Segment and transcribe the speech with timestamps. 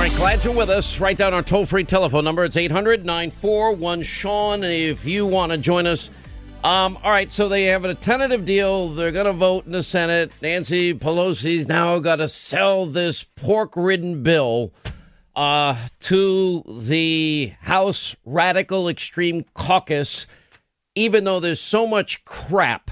[0.00, 0.98] All right, glad you're with us.
[0.98, 2.42] Write down our toll free telephone number.
[2.42, 4.64] It's 800 941 Sean.
[4.64, 6.10] If you want to join us.
[6.64, 8.88] Um, all right, so they have a tentative deal.
[8.88, 10.32] They're going to vote in the Senate.
[10.40, 14.72] Nancy Pelosi's now got to sell this pork ridden bill
[15.36, 20.26] uh, to the House Radical Extreme Caucus,
[20.94, 22.90] even though there's so much crap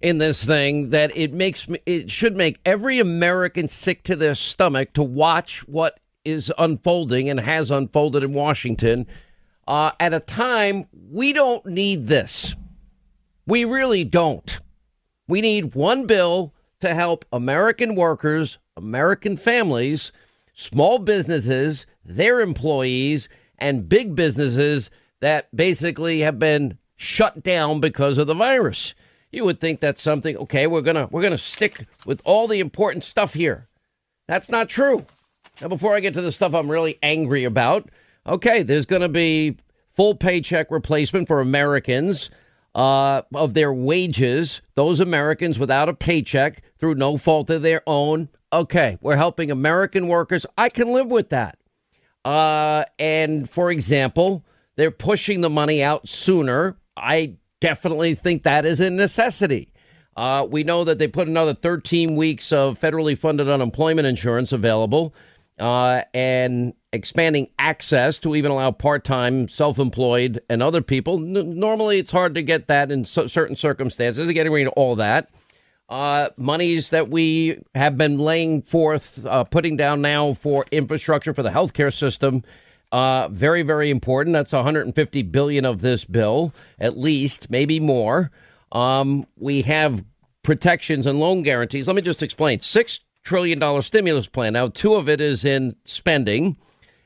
[0.00, 4.94] in this thing that it makes it should make every American sick to their stomach
[4.94, 9.06] to watch what is unfolding and has unfolded in Washington
[9.68, 12.56] uh, at a time we don't need this.
[13.46, 14.58] We really don't.
[15.28, 20.10] We need one bill to help American workers, American families,
[20.54, 28.26] small businesses, their employees, and big businesses that basically have been shut down because of
[28.26, 28.94] the virus.
[29.30, 32.48] You would think that's something, okay, we're going to we're going to stick with all
[32.48, 33.68] the important stuff here.
[34.26, 35.04] That's not true.
[35.60, 37.90] Now before I get to the stuff I'm really angry about,
[38.26, 39.56] okay, there's going to be
[39.92, 42.30] full paycheck replacement for Americans
[42.74, 48.28] uh, of their wages, those Americans without a paycheck through no fault of their own.
[48.52, 50.46] Okay, we're helping American workers.
[50.56, 51.58] I can live with that.
[52.24, 54.44] Uh, and for example,
[54.76, 56.76] they're pushing the money out sooner.
[56.96, 59.72] I definitely think that is a necessity.
[60.16, 65.14] Uh, we know that they put another 13 weeks of federally funded unemployment insurance available
[65.58, 71.16] uh, and expanding access to even allow part-time, self-employed, and other people.
[71.16, 74.30] N- normally, it's hard to get that in so- certain circumstances.
[74.32, 75.30] Getting rid of all that.
[75.88, 81.42] Uh, monies that we have been laying forth, uh, putting down now for infrastructure for
[81.42, 82.42] the healthcare system.
[82.92, 84.34] Uh, very, very important.
[84.34, 88.30] That's 150 billion of this bill, at least, maybe more.
[88.72, 90.04] Um, we have
[90.42, 91.86] protections and loan guarantees.
[91.86, 92.60] Let me just explain.
[92.60, 94.54] Six trillion dollar stimulus plan.
[94.54, 96.56] Now, two of it is in spending,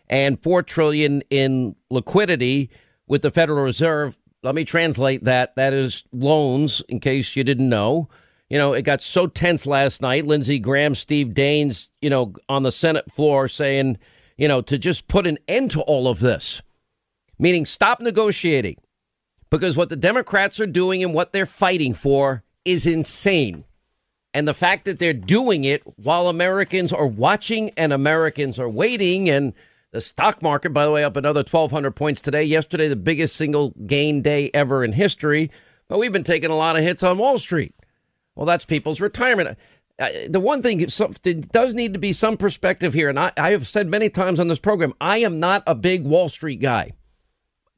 [0.09, 2.70] and four trillion in liquidity
[3.09, 4.17] with the Federal Reserve.
[4.45, 5.56] Let me translate that.
[5.56, 8.09] That is loans, in case you didn't know.
[8.49, 10.25] You know, it got so tense last night.
[10.25, 13.99] Lindsey Graham, Steve Daines, you know, on the Senate floor saying,
[14.37, 16.62] you know, to just put an end to all of this,
[17.37, 18.77] meaning stop negotiating.
[19.50, 23.65] Because what the Democrats are doing and what they're fighting for is insane.
[24.34, 29.28] And the fact that they're doing it while Americans are watching and Americans are waiting,
[29.28, 29.53] and
[29.91, 32.43] the stock market, by the way, up another 1,200 points today.
[32.43, 35.50] Yesterday, the biggest single gain day ever in history.
[35.87, 37.75] But we've been taking a lot of hits on Wall Street.
[38.34, 39.59] Well, that's people's retirement.
[39.98, 40.78] Uh, the one thing,
[41.22, 43.10] there does need to be some perspective here.
[43.10, 46.04] And I, I have said many times on this program, I am not a big
[46.04, 46.93] Wall Street guy.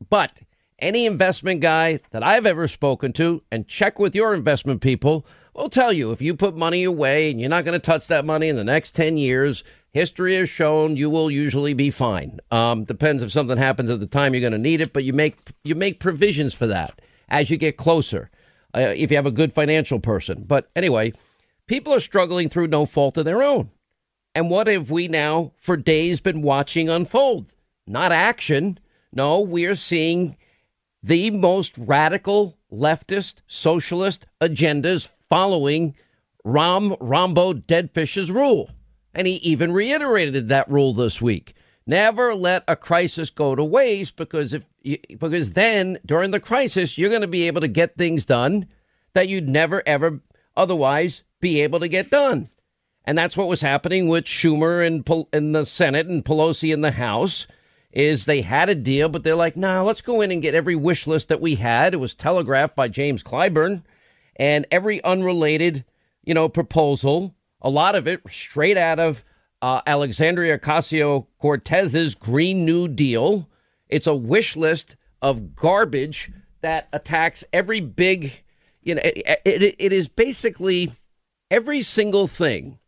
[0.09, 0.43] But
[0.79, 5.69] any investment guy that I've ever spoken to, and check with your investment people, will
[5.69, 8.49] tell you if you put money away and you're not going to touch that money
[8.49, 9.63] in the next 10 years,
[9.93, 12.41] history has shown you will usually be fine.
[12.51, 15.13] Um, depends if something happens at the time you're going to need it, but you
[15.13, 18.31] make you make provisions for that as you get closer.
[18.77, 20.43] Uh, if you have a good financial person.
[20.45, 21.13] But anyway,
[21.69, 23.71] people are struggling through no fault of their own.
[24.35, 27.53] And what have we now for days been watching unfold?
[27.87, 28.81] Not action.
[29.13, 30.37] No, we are seeing
[31.05, 35.95] the most radical leftist socialist agendas following
[36.47, 38.71] Rahm Rahmbo Deadfish's rule.
[39.13, 41.55] And he even reiterated that rule this week.
[41.87, 46.97] Never let a crisis go to waste because if you, because then during the crisis
[46.97, 48.67] you're going to be able to get things done
[49.13, 50.21] that you'd never ever
[50.57, 52.49] otherwise be able to get done.
[53.05, 55.05] And that's what was happening with Schumer in,
[55.35, 57.47] in the Senate and Pelosi in the House
[57.95, 60.75] is they had a deal, but they're like, nah, let's go in and get every
[60.75, 61.95] wish list that we had.
[61.95, 63.83] It was telegraphed by James Clyburn
[64.37, 65.85] and every unrelated,
[66.25, 69.25] you know, proposal, a lot of it straight out of
[69.63, 73.49] uh, Alexandria Ocasio Cortez's Green New Deal.
[73.89, 78.43] It's a wish list of garbage that attacks every big,
[78.83, 80.93] you know, it, it, it is basically
[81.49, 82.81] every single thing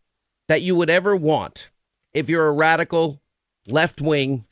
[0.48, 1.70] that you would ever want
[2.12, 3.20] if you're a radical
[3.68, 4.44] left wing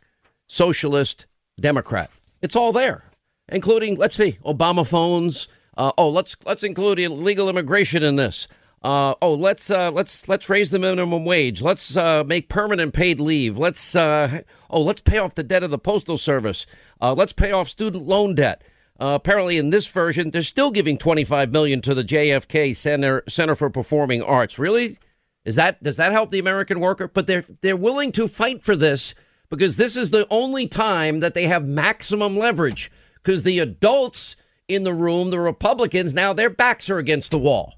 [0.54, 1.26] socialist
[1.58, 2.10] Democrat.
[2.42, 3.04] It's all there,
[3.48, 8.46] including, let's see, Obama phones, uh, oh, let's let's include illegal immigration in this.
[8.82, 11.62] Uh, oh, let's uh, let's let's raise the minimum wage.
[11.62, 13.58] Let's uh, make permanent paid leave.
[13.58, 16.66] Let's uh, oh, let's pay off the debt of the postal service.
[17.00, 18.62] Uh, let's pay off student loan debt.
[19.00, 23.70] apparently, in this version, they're still giving 25 million to the JFK Center Center for
[23.70, 24.58] Performing Arts.
[24.58, 24.98] Really,
[25.44, 27.08] is that does that help the American worker?
[27.08, 29.14] But they're they're willing to fight for this
[29.50, 34.36] because this is the only time that they have maximum leverage because the adults
[34.68, 37.74] in the room, the Republicans, now their backs are against the wall.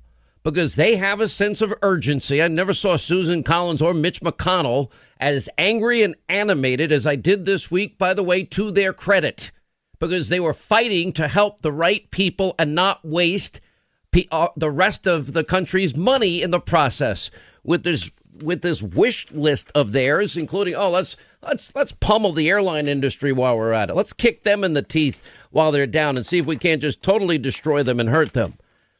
[0.46, 2.40] because they have a sense of urgency.
[2.40, 7.44] I never saw Susan Collins or Mitch McConnell as angry and animated as I did
[7.44, 9.50] this week, by the way, to their credit,
[9.98, 13.60] because they were fighting to help the right people and not waste
[14.30, 17.28] uh, the rest of the country's money in the process
[17.64, 18.12] with this
[18.42, 23.32] with this wish list of theirs, including oh let's let's let's pummel the airline industry
[23.32, 23.94] while we're at it.
[23.94, 27.02] Let's kick them in the teeth while they're down and see if we can't just
[27.02, 28.54] totally destroy them and hurt them.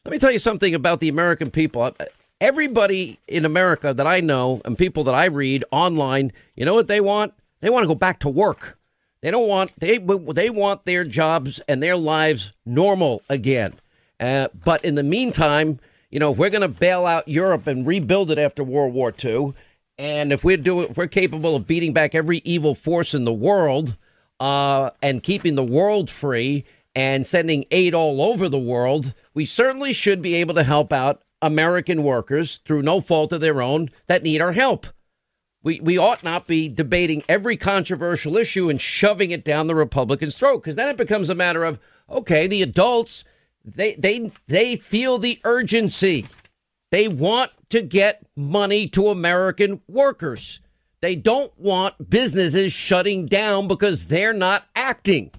[0.05, 1.95] Let me tell you something about the American people.
[2.39, 6.87] Everybody in America that I know and people that I read online, you know what
[6.87, 7.33] they want?
[7.61, 8.77] They want to go back to work.
[9.21, 13.73] They don't want they they want their jobs and their lives normal again.
[14.19, 15.79] Uh, but in the meantime,
[16.17, 19.13] you know, if we're going to bail out Europe and rebuild it after World War
[19.23, 19.53] II,
[19.99, 23.31] and if we're doing, if we're capable of beating back every evil force in the
[23.31, 23.95] world,
[24.39, 26.65] uh, and keeping the world free
[26.95, 31.21] and sending aid all over the world, we certainly should be able to help out
[31.43, 34.87] American workers through no fault of their own that need our help.
[35.61, 40.35] We, we ought not be debating every controversial issue and shoving it down the Republicans'
[40.35, 41.77] throat because then it becomes a matter of
[42.09, 43.23] okay, the adults
[43.75, 46.25] they they they feel the urgency.
[46.89, 50.61] They want to get money to American workers.
[51.01, 55.31] They don't want businesses shutting down because they're not acting.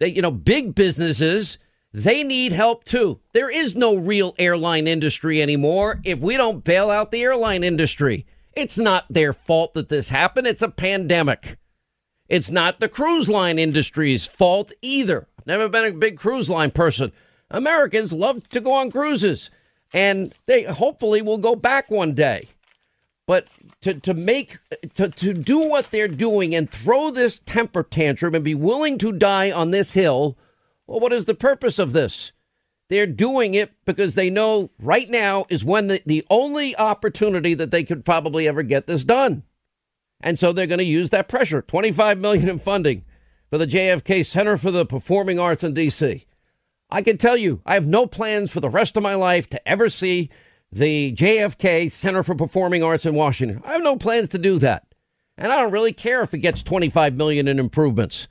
[0.00, 1.58] They, you know, big businesses,
[1.94, 3.20] they need help too.
[3.32, 8.26] There is no real airline industry anymore if we don't bail out the airline industry.
[8.54, 10.46] It's not their fault that this happened.
[10.46, 11.58] It's a pandemic.
[12.28, 15.28] It's not the cruise line industry's fault either.
[15.46, 17.12] Never been a big cruise line person.
[17.52, 19.50] Americans love to go on cruises
[19.94, 22.48] and they hopefully will go back one day.
[23.26, 23.46] But
[23.82, 24.58] to, to make
[24.94, 29.12] to, to do what they're doing and throw this temper tantrum and be willing to
[29.12, 30.36] die on this hill,
[30.86, 32.32] well, what is the purpose of this?
[32.88, 37.70] They're doing it because they know right now is when the, the only opportunity that
[37.70, 39.44] they could probably ever get this done.
[40.20, 41.62] And so they're going to use that pressure.
[41.62, 43.04] 25 million in funding
[43.50, 46.24] for the JFK Center for the Performing Arts in DC.
[46.92, 49.68] I can tell you, I have no plans for the rest of my life to
[49.68, 50.28] ever see
[50.70, 53.62] the JFK Center for Performing Arts in Washington.
[53.64, 54.84] I have no plans to do that.
[55.38, 58.28] And I don't really care if it gets 25 million in improvements.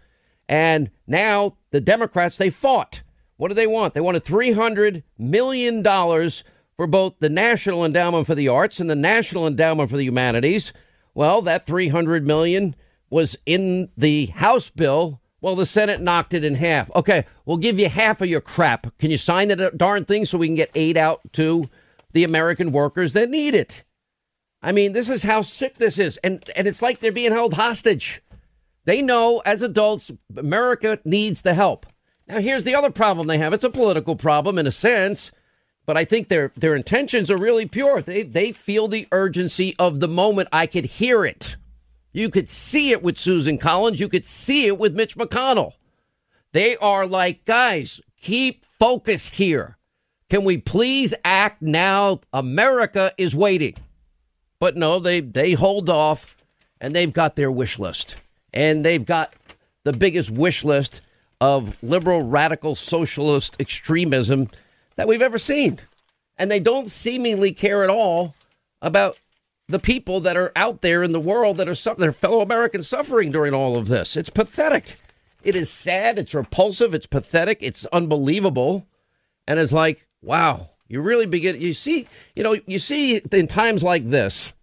[0.47, 3.01] And now the Democrats, they fought.
[3.37, 3.95] What do they want?
[3.95, 6.43] They wanted 300 million dollars
[6.75, 10.71] for both the National Endowment for the Arts and the National Endowment for the Humanities.
[11.15, 12.75] Well, that 300 million
[13.09, 15.20] was in the House bill.
[15.41, 16.91] Well, the Senate knocked it in half.
[16.95, 18.95] Okay, we'll give you half of your crap.
[18.99, 21.69] Can you sign that darn thing so we can get aid out to
[22.13, 23.83] the American workers that need it.
[24.61, 26.17] I mean, this is how sick this is.
[26.17, 28.21] And, and it's like they're being held hostage.
[28.85, 31.85] They know as adults, America needs the help.
[32.27, 33.53] Now, here's the other problem they have.
[33.53, 35.31] It's a political problem in a sense,
[35.85, 38.01] but I think their, their intentions are really pure.
[38.01, 40.49] They, they feel the urgency of the moment.
[40.51, 41.55] I could hear it.
[42.13, 43.99] You could see it with Susan Collins.
[43.99, 45.73] You could see it with Mitch McConnell.
[46.51, 49.77] They are like, guys, keep focused here.
[50.29, 52.21] Can we please act now?
[52.33, 53.75] America is waiting.
[54.59, 56.35] But no, they, they hold off
[56.79, 58.15] and they've got their wish list.
[58.53, 59.33] And they've got
[59.83, 61.01] the biggest wish list
[61.39, 64.49] of liberal, radical, socialist extremism
[64.95, 65.79] that we've ever seen.
[66.37, 68.35] And they don't seemingly care at all
[68.81, 69.17] about
[69.71, 73.31] the people that are out there in the world that are their fellow Americans suffering
[73.31, 74.15] during all of this.
[74.15, 74.97] It's pathetic.
[75.43, 76.19] It is sad.
[76.19, 76.93] It's repulsive.
[76.93, 77.59] It's pathetic.
[77.61, 78.85] It's unbelievable.
[79.47, 83.81] And it's like, wow, you really begin, you see, you know, you see in times
[83.81, 84.53] like this,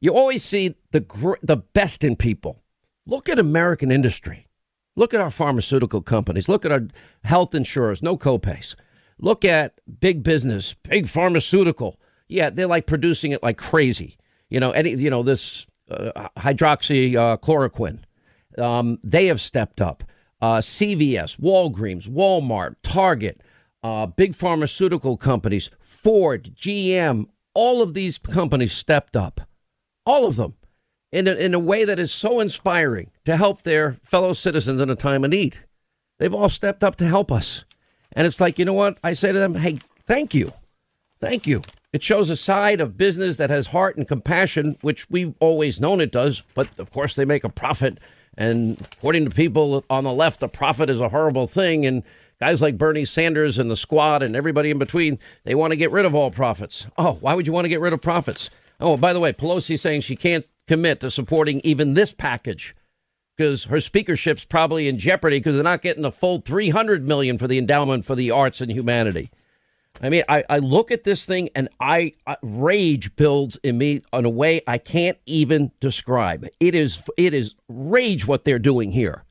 [0.00, 2.62] you always see the, the best in people.
[3.06, 4.46] Look at American industry.
[4.96, 6.48] Look at our pharmaceutical companies.
[6.48, 6.86] Look at our
[7.24, 8.74] health insurers, no copays.
[9.18, 11.98] Look at big business, big pharmaceutical.
[12.32, 14.16] Yeah, they're like producing it like crazy.
[14.48, 17.98] You know, any, you know, this uh, hydroxychloroquine.
[18.58, 20.04] Uh, um, they have stepped up.
[20.40, 23.40] Uh, CVS, Walgreens, Walmart, Target,
[23.82, 29.42] uh, big pharmaceutical companies, Ford, GM, all of these companies stepped up.
[30.04, 30.54] All of them
[31.12, 34.90] in a, in a way that is so inspiring to help their fellow citizens in
[34.90, 35.58] a time of need.
[36.18, 37.64] They've all stepped up to help us.
[38.14, 38.98] And it's like, you know what?
[39.04, 40.52] I say to them, hey, thank you.
[41.20, 41.62] Thank you.
[41.92, 46.00] It shows a side of business that has heart and compassion, which we've always known
[46.00, 46.42] it does.
[46.54, 47.98] But of course, they make a profit.
[48.38, 51.84] And according to people on the left, the profit is a horrible thing.
[51.84, 52.02] And
[52.42, 55.92] Guys like Bernie Sanders and the squad and everybody in between, they want to get
[55.92, 56.88] rid of all profits.
[56.98, 58.50] Oh, why would you want to get rid of profits?
[58.80, 62.74] Oh, by the way, Pelosi's saying she can't commit to supporting even this package
[63.36, 67.46] because her speakership's probably in jeopardy because they're not getting the full 300 million for
[67.46, 69.30] the endowment for the arts and humanity.
[70.02, 74.02] I mean, I, I look at this thing and I, I rage builds in me
[74.12, 76.46] in a way I can't even describe.
[76.58, 79.24] It is it is rage what they're doing here,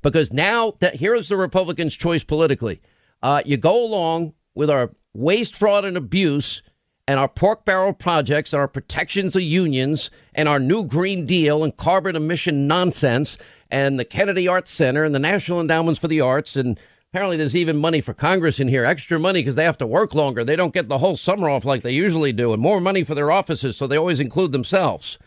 [0.00, 2.80] because now that here is the Republicans' choice politically.
[3.22, 6.62] Uh, you go along with our waste, fraud, and abuse,
[7.06, 11.64] and our pork barrel projects, and our protections of unions, and our new Green Deal
[11.64, 13.36] and carbon emission nonsense,
[13.70, 17.56] and the Kennedy Arts Center and the National Endowments for the Arts and Apparently, there's
[17.56, 20.44] even money for Congress in here, extra money because they have to work longer.
[20.44, 23.14] They don't get the whole summer off like they usually do, and more money for
[23.14, 25.18] their offices, so they always include themselves.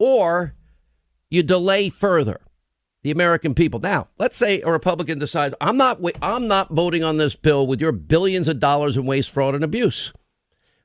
[0.00, 0.54] Or
[1.30, 2.40] you delay further
[3.04, 3.78] the American people.
[3.78, 7.80] Now, let's say a Republican decides, I'm not, I'm not voting on this bill with
[7.80, 10.12] your billions of dollars in waste, fraud, and abuse.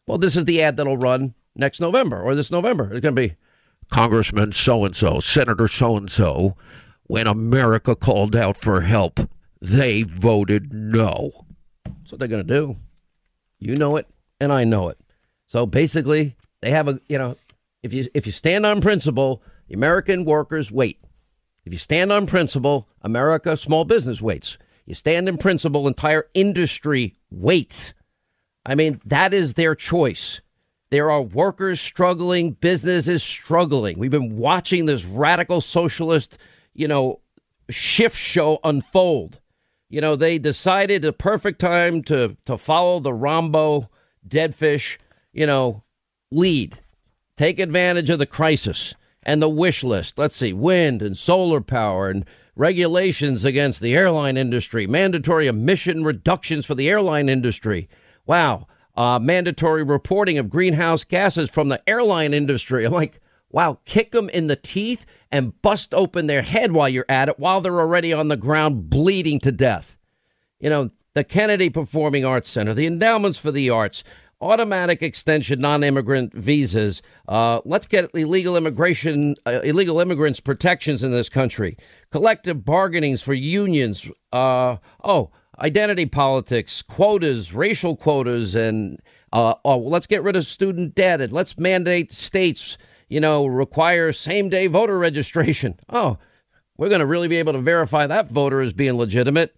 [0.06, 2.94] Well, this is the ad that'll run next November or this November.
[2.94, 3.36] It's going to be
[3.90, 6.56] Congressman so and so, Senator so and so,
[7.04, 9.20] when America called out for help
[9.62, 11.46] they voted no.
[11.86, 12.78] That's what they're going to do.
[13.60, 14.08] You know it,
[14.40, 15.00] and I know it.
[15.48, 17.38] So basically, they have a you know,
[17.84, 21.00] if you if you stand on principle, the American workers wait.
[21.66, 24.58] If you stand on principle, America small business waits.
[24.86, 27.94] You stand in principle, entire industry waits.
[28.66, 30.40] I mean, that is their choice.
[30.90, 34.00] There are workers struggling, businesses struggling.
[34.00, 36.38] We've been watching this radical socialist,
[36.74, 37.20] you know,
[37.70, 39.42] shift show unfold
[39.90, 43.88] you know, they decided a perfect time to to follow the Rahmbo
[44.28, 44.98] deadfish,
[45.32, 45.84] you know,
[46.32, 46.80] lead.
[47.36, 50.18] Take advantage of the crisis and the wish list.
[50.18, 52.26] Let's see, wind and solar power and
[52.56, 57.88] regulations against the airline industry, mandatory emission reductions for the airline industry.
[58.26, 58.68] Wow.
[58.96, 62.84] Uh, mandatory reporting of greenhouse gases from the airline industry.
[62.86, 67.06] I'm like, wow, kick them in the teeth and bust open their head while you're
[67.10, 69.98] at it while they're already on the ground bleeding to death.
[70.60, 74.04] You know, the Kennedy Performing Arts Center, the endowments for the arts,
[74.40, 77.02] automatic extension non-immigrant visas.
[77.28, 81.78] Uh, let's get illegal immigration, uh, illegal immigrants protections in this country.
[82.12, 84.12] Collective bargainings for unions.
[84.32, 89.02] Uh, oh, identity politics, quotas, racial quotas, and
[89.34, 92.78] uh, oh, let's get rid of student debt and let's mandate states
[93.08, 95.76] you know, require same day voter registration.
[95.90, 96.18] Oh,
[96.78, 99.56] we're going to really be able to verify that voter as being legitimate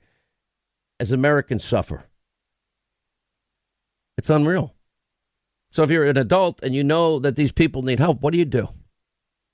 [1.02, 2.06] as Americans suffer.
[4.18, 4.74] It's unreal.
[5.72, 8.40] So if you're an adult and you know that these people need help, what do
[8.40, 8.70] you do?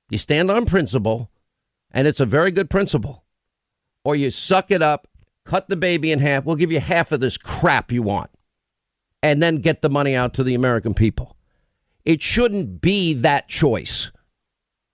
[0.09, 1.31] You stand on principle,
[1.91, 3.25] and it's a very good principle,
[4.03, 5.07] or you suck it up,
[5.45, 6.45] cut the baby in half.
[6.45, 8.29] We'll give you half of this crap you want,
[9.23, 11.34] and then get the money out to the American people.
[12.05, 14.11] It shouldn't be that choice.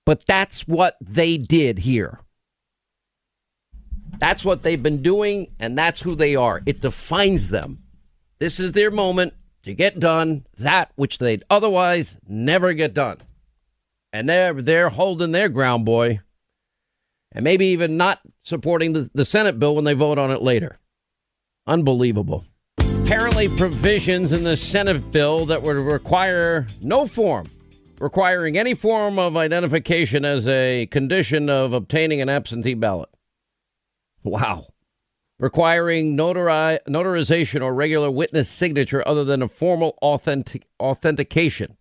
[0.05, 2.21] But that's what they did here.
[4.17, 6.61] That's what they've been doing, and that's who they are.
[6.65, 7.83] It defines them.
[8.39, 13.17] This is their moment to get done that which they'd otherwise never get done.
[14.13, 16.21] And they're they're holding their ground, boy.
[17.31, 20.79] And maybe even not supporting the, the Senate bill when they vote on it later.
[21.65, 22.45] Unbelievable
[23.11, 27.45] apparently provisions in the Senate bill that would require no form,
[27.99, 33.09] requiring any form of identification as a condition of obtaining an absentee ballot.
[34.23, 34.67] Wow.
[35.39, 41.75] Requiring notari- notarization or regular witness signature other than a formal authentic- authentication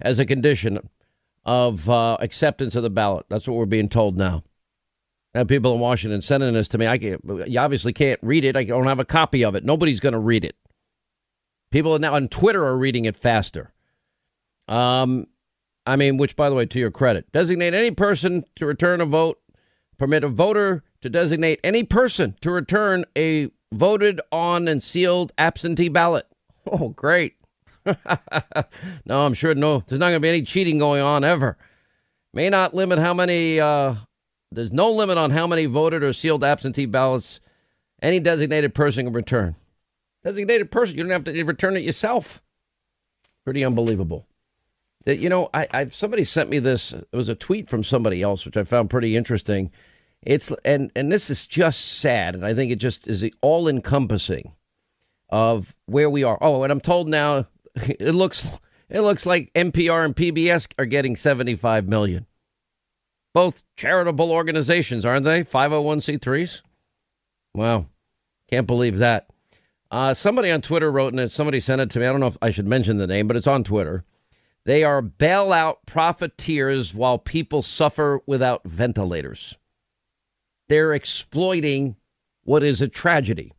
[0.00, 0.78] as a condition
[1.44, 3.26] of uh, acceptance of the ballot.
[3.28, 4.44] That's what we're being told now.
[5.32, 6.86] And people in Washington sending this to me.
[6.86, 8.56] I can't, you obviously can't read it.
[8.56, 9.64] I don't have a copy of it.
[9.64, 10.56] Nobody's going to read it.
[11.70, 13.72] People now on Twitter are reading it faster.
[14.66, 15.26] Um,
[15.86, 19.06] I mean, which, by the way, to your credit, designate any person to return a
[19.06, 19.38] vote.
[19.98, 25.88] Permit a voter to designate any person to return a voted on and sealed absentee
[25.88, 26.26] ballot.
[26.70, 27.36] Oh, great.
[29.06, 31.56] no, I'm sure no, there's not going to be any cheating going on ever.
[32.34, 33.94] May not limit how many uh,
[34.52, 37.40] there's no limit on how many voted or sealed absentee ballots
[38.02, 39.56] any designated person can return.
[40.24, 42.42] Designated person, you don't have to return it yourself.
[43.44, 44.26] Pretty unbelievable.
[45.04, 46.92] That you know, I, I somebody sent me this.
[46.92, 49.70] It was a tweet from somebody else, which I found pretty interesting.
[50.22, 54.52] It's and and this is just sad, and I think it just is all encompassing
[55.30, 56.36] of where we are.
[56.42, 58.46] Oh, and I'm told now it looks
[58.90, 62.26] it looks like NPR and PBS are getting 75 million.
[63.32, 65.44] Both charitable organizations, aren't they?
[65.44, 66.62] 501c3s?
[67.54, 67.86] Wow.
[68.48, 69.28] Can't believe that.
[69.90, 72.06] Uh, somebody on Twitter wrote, and somebody sent it to me.
[72.06, 74.04] I don't know if I should mention the name, but it's on Twitter.
[74.64, 79.56] They are bailout profiteers while people suffer without ventilators.
[80.68, 81.96] They're exploiting
[82.44, 83.52] what is a tragedy.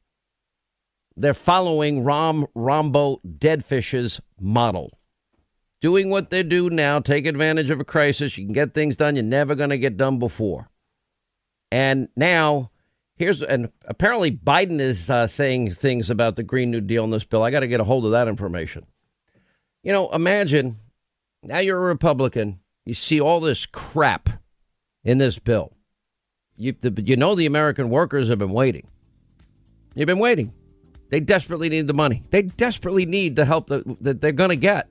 [1.18, 4.98] they're following Rahm Rahmbo Deadfish's model.
[5.82, 8.38] Doing what they do now, take advantage of a crisis.
[8.38, 10.70] You can get things done you're never going to get done before.
[11.72, 12.70] And now,
[13.16, 17.24] here's, and apparently Biden is uh, saying things about the Green New Deal in this
[17.24, 17.42] bill.
[17.42, 18.86] I got to get a hold of that information.
[19.82, 20.76] You know, imagine
[21.42, 24.30] now you're a Republican, you see all this crap
[25.04, 25.74] in this bill.
[26.58, 28.88] You, the, you know, the American workers have been waiting.
[29.96, 30.54] You've been waiting.
[31.10, 32.22] They desperately need the money.
[32.30, 34.91] They desperately need the help that, that they're going to get.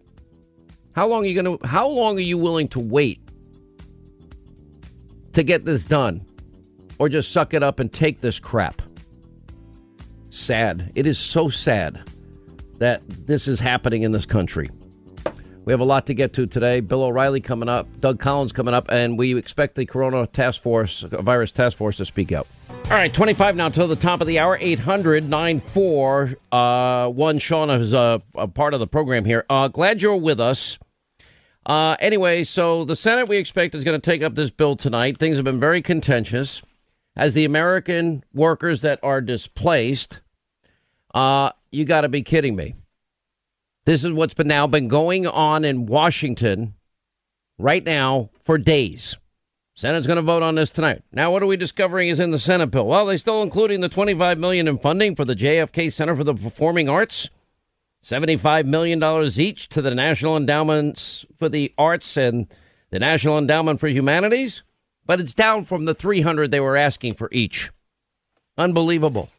[0.92, 1.66] How long are you going to?
[1.66, 3.20] How long are you willing to wait
[5.32, 6.24] to get this done,
[6.98, 8.82] or just suck it up and take this crap?
[10.28, 10.92] Sad.
[10.94, 12.00] It is so sad
[12.78, 14.70] that this is happening in this country.
[15.70, 16.80] We have a lot to get to today.
[16.80, 21.02] Bill O'Reilly coming up, Doug Collins coming up, and we expect the Corona Task Force,
[21.02, 22.48] Virus Task Force, to speak out.
[22.86, 24.58] All right, 25 now till the top of the hour.
[24.60, 27.38] 800 94 uh, 1.
[27.38, 29.46] Sean is a, a, part of the program here.
[29.48, 30.76] Uh, glad you're with us.
[31.64, 35.18] Uh, anyway, so the Senate we expect is going to take up this bill tonight.
[35.18, 36.62] Things have been very contentious
[37.14, 40.18] as the American workers that are displaced.
[41.14, 42.74] Uh, you got to be kidding me.
[43.90, 46.74] This is what's been now been going on in Washington
[47.58, 49.16] right now for days.
[49.74, 51.02] Senate's going to vote on this tonight.
[51.10, 52.86] Now, what are we discovering is in the Senate bill?
[52.86, 56.36] Well, they're still including the 25 million in funding for the JFK Center for the
[56.36, 57.30] Performing Arts,
[58.00, 62.46] 75 million dollars each to the National Endowments for the Arts and
[62.90, 64.62] the National Endowment for Humanities,
[65.04, 67.72] but it's down from the 300 they were asking for each.
[68.56, 69.30] Unbelievable.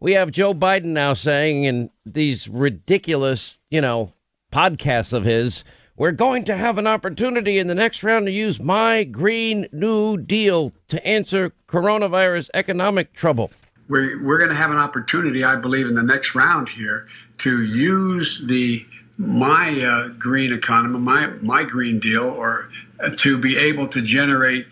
[0.00, 4.14] We have Joe Biden now saying in these ridiculous, you know,
[4.50, 5.62] podcasts of his
[6.00, 10.16] we're going to have an opportunity in the next round to use my Green New
[10.16, 13.50] Deal to answer coronavirus economic trouble.
[13.86, 17.06] We're, we're going to have an opportunity, I believe, in the next round here
[17.38, 18.86] to use the
[19.18, 24.66] my uh, green economy, my my Green Deal, or uh, to be able to generate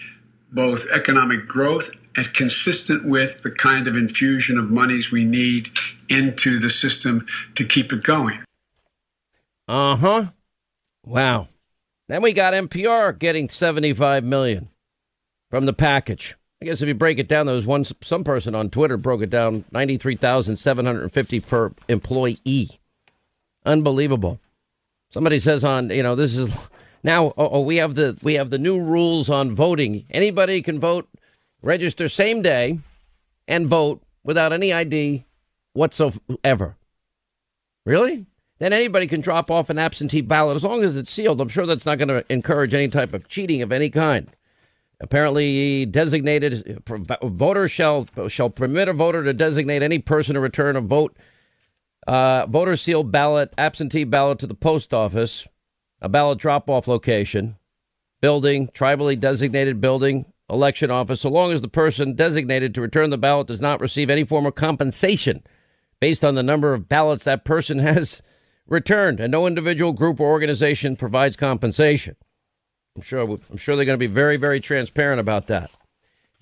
[0.53, 5.69] both economic growth and consistent with the kind of infusion of monies we need
[6.09, 8.43] into the system to keep it going.
[9.69, 10.25] Uh huh.
[11.05, 11.47] Wow.
[12.09, 14.69] Then we got NPR getting 75 million
[15.49, 16.35] from the package.
[16.61, 19.23] I guess if you break it down, there was one some person on Twitter broke
[19.23, 22.81] it down 93,750 per employee.
[23.65, 24.41] Unbelievable.
[25.11, 26.69] Somebody says on, you know, this is
[27.05, 30.05] now oh, oh, we have the we have the new rules on voting.
[30.11, 31.09] Anybody can vote,
[31.63, 32.81] register same day
[33.47, 35.25] and vote without any ID
[35.73, 36.77] whatsoever.
[37.85, 38.27] Really?
[38.59, 41.41] then anybody can drop off an absentee ballot as long as it's sealed.
[41.41, 44.29] I'm sure that's not going to encourage any type of cheating of any kind.
[45.01, 46.83] Apparently, designated
[47.23, 51.17] voter shall shall permit a voter to designate any person to return a vote,
[52.09, 55.47] uh, voter sealed ballot, absentee ballot to the post office,
[56.03, 57.57] a ballot drop off location,
[58.21, 63.19] building, tribally designated building, election office, so long as the person designated to return the
[63.19, 65.43] ballot does not receive any form of compensation
[66.01, 68.23] based on the number of ballots that person has
[68.67, 72.17] returned, and no individual group or organization provides compensation.
[72.97, 75.71] I'm sure I'm sure they're going to be very very transparent about that.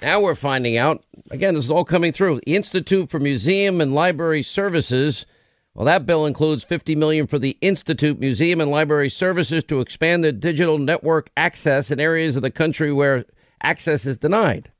[0.02, 1.54] Now we're finding out again.
[1.54, 2.40] This is all coming through.
[2.46, 5.26] Institute for Museum and Library Services.
[5.74, 10.24] Well, that bill includes 50 million for the Institute Museum and Library Services to expand
[10.24, 13.26] the digital network access in areas of the country where
[13.62, 14.70] access is denied.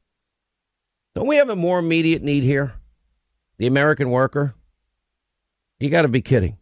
[1.15, 2.75] Don't we have a more immediate need here?
[3.59, 4.55] The American worker?
[5.81, 6.59] You got to be kidding.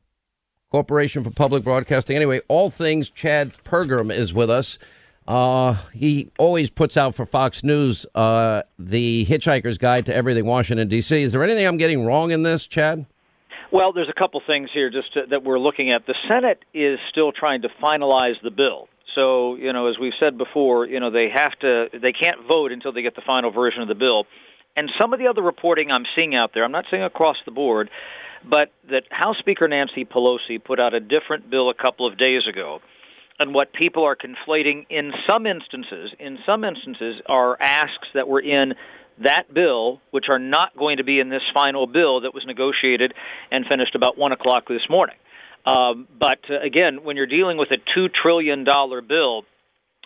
[0.70, 2.16] Corporation for Public Broadcasting.
[2.16, 4.78] Anyway, all things Chad Pergram is with us.
[5.26, 10.88] Uh, he always puts out for Fox News uh, the Hitchhiker's Guide to Everything Washington,
[10.88, 11.22] D.C.
[11.22, 13.06] Is there anything I'm getting wrong in this, Chad?
[13.72, 16.06] Well, there's a couple things here just to, that we're looking at.
[16.06, 18.88] The Senate is still trying to finalize the bill.
[19.14, 22.72] So, you know, as we've said before, you know, they have to, they can't vote
[22.72, 24.26] until they get the final version of the bill.
[24.76, 27.52] And some of the other reporting I'm seeing out there, I'm not saying across the
[27.52, 27.90] board,
[28.48, 32.42] but that House Speaker Nancy Pelosi put out a different bill a couple of days
[32.48, 32.80] ago.
[33.38, 38.40] And what people are conflating in some instances, in some instances, are asks that were
[38.40, 38.74] in
[39.22, 43.14] that bill, which are not going to be in this final bill that was negotiated
[43.50, 45.16] and finished about 1 o'clock this morning.
[45.66, 49.42] Um, but uh, again, when you're dealing with a $2 trillion bill,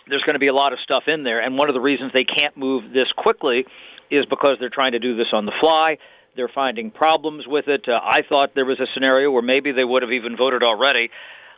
[0.07, 1.39] there's going to be a lot of stuff in there.
[1.41, 3.65] And one of the reasons they can't move this quickly
[4.09, 5.97] is because they're trying to do this on the fly.
[6.35, 7.85] They're finding problems with it.
[7.87, 11.09] Uh, I thought there was a scenario where maybe they would have even voted already.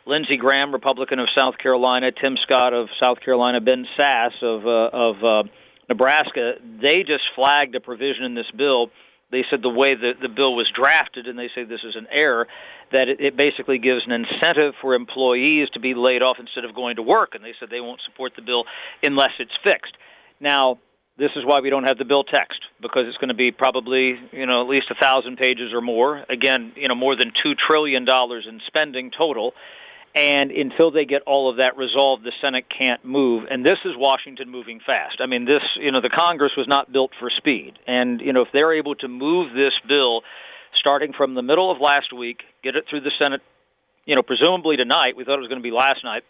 [0.04, 4.90] Lindsey Graham, Republican of South Carolina, Tim Scott of South Carolina, Ben Sasse of uh,
[4.92, 5.48] of uh,
[5.88, 8.90] Nebraska, they just flagged a provision in this bill
[9.32, 12.06] They said the way that the bill was drafted, and they say this is an
[12.12, 12.46] error,
[12.92, 16.74] that it, it basically gives an incentive for employees to be laid off instead of
[16.74, 17.34] going to work.
[17.34, 18.64] And they said they won't support the bill
[19.02, 19.96] unless it's fixed.
[20.38, 20.78] Now,
[21.18, 24.14] this is why we don't have the bill text because it's going to be probably
[24.32, 26.24] you know at least a thousand pages or more.
[26.28, 29.52] Again, you know more than two trillion dollars in spending total.
[30.14, 33.44] And until they get all of that resolved, the Senate can't move.
[33.50, 35.20] And this is Washington moving fast.
[35.20, 37.78] I mean, this, you know, the Congress was not built for speed.
[37.86, 40.20] And, you know, if they're able to move this bill
[40.78, 43.40] starting from the middle of last week, get it through the Senate,
[44.04, 46.24] you know, presumably tonight, we thought it was going to be last night,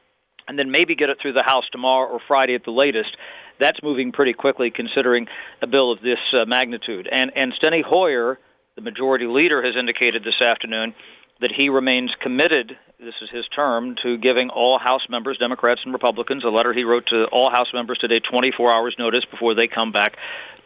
[0.47, 3.16] and then maybe get it through the House tomorrow or Friday at the latest,
[3.59, 5.27] that's moving pretty quickly considering
[5.61, 7.09] a bill of this uh, magnitude.
[7.11, 8.38] And and Steny Hoyer,
[8.75, 10.95] the majority leader, has indicated this afternoon
[11.42, 12.72] that he remains committed.
[12.98, 16.85] This is his term to giving all House members, Democrats and Republicans, a letter he
[16.85, 20.16] wrote to all House members today, 24 hours notice before they come back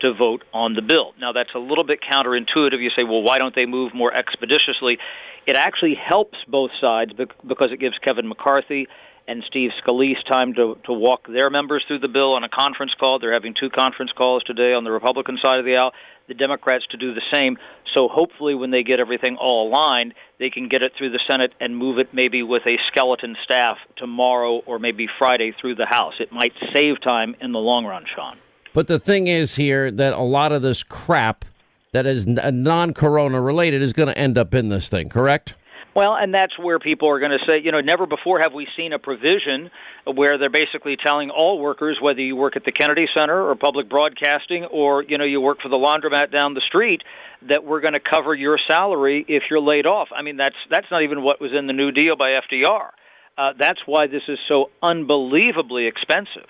[0.01, 1.15] to vote on the bill.
[1.19, 2.81] Now that's a little bit counterintuitive.
[2.81, 4.99] You say, well, why don't they move more expeditiously?
[5.47, 8.87] It actually helps both sides because it gives Kevin McCarthy
[9.29, 12.93] and Steve Scalise time to, to walk their members through the bill on a conference
[12.99, 13.19] call.
[13.19, 15.93] They're having two conference calls today on the Republican side of the aisle,
[16.29, 17.57] the Democrats to do the same.
[17.95, 21.53] So hopefully, when they get everything all aligned, they can get it through the Senate
[21.61, 26.15] and move it maybe with a skeleton staff tomorrow or maybe Friday through the House.
[26.21, 28.39] It might save time in the long run, Sean.
[28.75, 31.45] But the thing is here that a lot of this crap
[31.93, 35.55] that is non corona related is going to end up in this thing, correct?
[35.97, 38.69] Well, and that's where people are going to say, you know, never before have we
[38.77, 39.71] seen a provision
[40.05, 43.89] where they're basically telling all workers, whether you work at the Kennedy Center or public
[43.89, 47.01] broadcasting or, you know, you work for the laundromat down the street,
[47.49, 50.09] that we're going to cover your salary if you're laid off.
[50.15, 52.91] I mean, that's that's not even what was in the New Deal by FDR.
[53.39, 56.47] Uh, that's why this is so unbelievably expensive.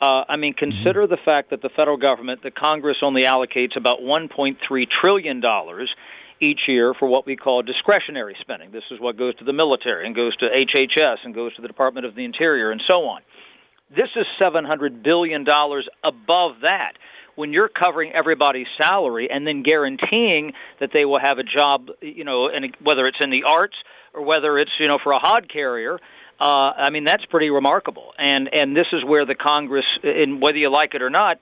[0.00, 4.00] Uh, I mean, consider the fact that the federal government, the Congress only allocates about
[4.00, 4.56] 1.3
[5.00, 5.88] trillion dollars
[6.40, 8.70] each year for what we call discretionary spending.
[8.70, 11.68] This is what goes to the military and goes to HHS and goes to the
[11.68, 13.22] Department of the Interior and so on.
[13.90, 15.46] This is $700 billion
[16.04, 16.92] above that.
[17.36, 22.24] When you're covering everybody's salary and then guaranteeing that they will have a job, you
[22.24, 23.76] know, and whether it's in the arts
[24.12, 25.98] or whether it's, you know, for a hod carrier,
[26.40, 28.12] uh, I mean, that's pretty remarkable.
[28.18, 31.38] And, and this is where the Congress, and whether you like it or not,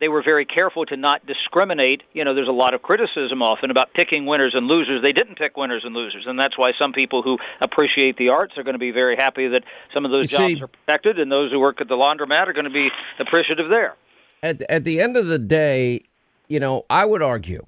[0.00, 2.02] they were very careful to not discriminate.
[2.12, 5.02] You know, there's a lot of criticism often about picking winners and losers.
[5.02, 8.54] They didn't pick winners and losers, and that's why some people who appreciate the arts
[8.56, 11.18] are going to be very happy that some of those you jobs see, are protected,
[11.18, 13.96] and those who work at the laundromat are going to be appreciative there.
[14.42, 16.04] At at the end of the day,
[16.46, 17.66] you know, I would argue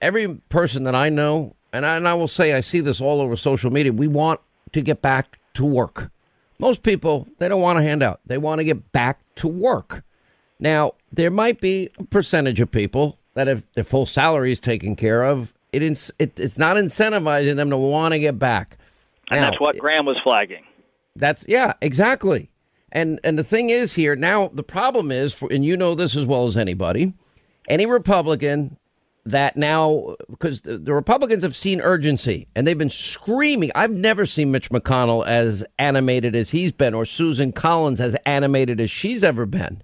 [0.00, 3.20] every person that I know, and I, and I will say I see this all
[3.20, 3.92] over social media.
[3.92, 4.40] We want
[4.72, 6.10] to get back to work.
[6.58, 8.20] Most people they don't want a handout.
[8.26, 10.02] They want to get back to work.
[10.58, 14.96] Now, there might be a percentage of people that if their full salary is taken
[14.96, 18.78] care of, it, it it's not incentivizing them to want to get back.
[19.30, 20.64] And now, that's what Graham was flagging.
[21.16, 22.50] That's yeah, exactly.
[22.90, 26.16] And and the thing is here now the problem is for, and you know this
[26.16, 27.12] as well as anybody,
[27.68, 28.76] any Republican
[29.26, 33.70] that now because the, the Republicans have seen urgency and they've been screaming.
[33.74, 38.80] I've never seen Mitch McConnell as animated as he's been or Susan Collins as animated
[38.80, 39.82] as she's ever been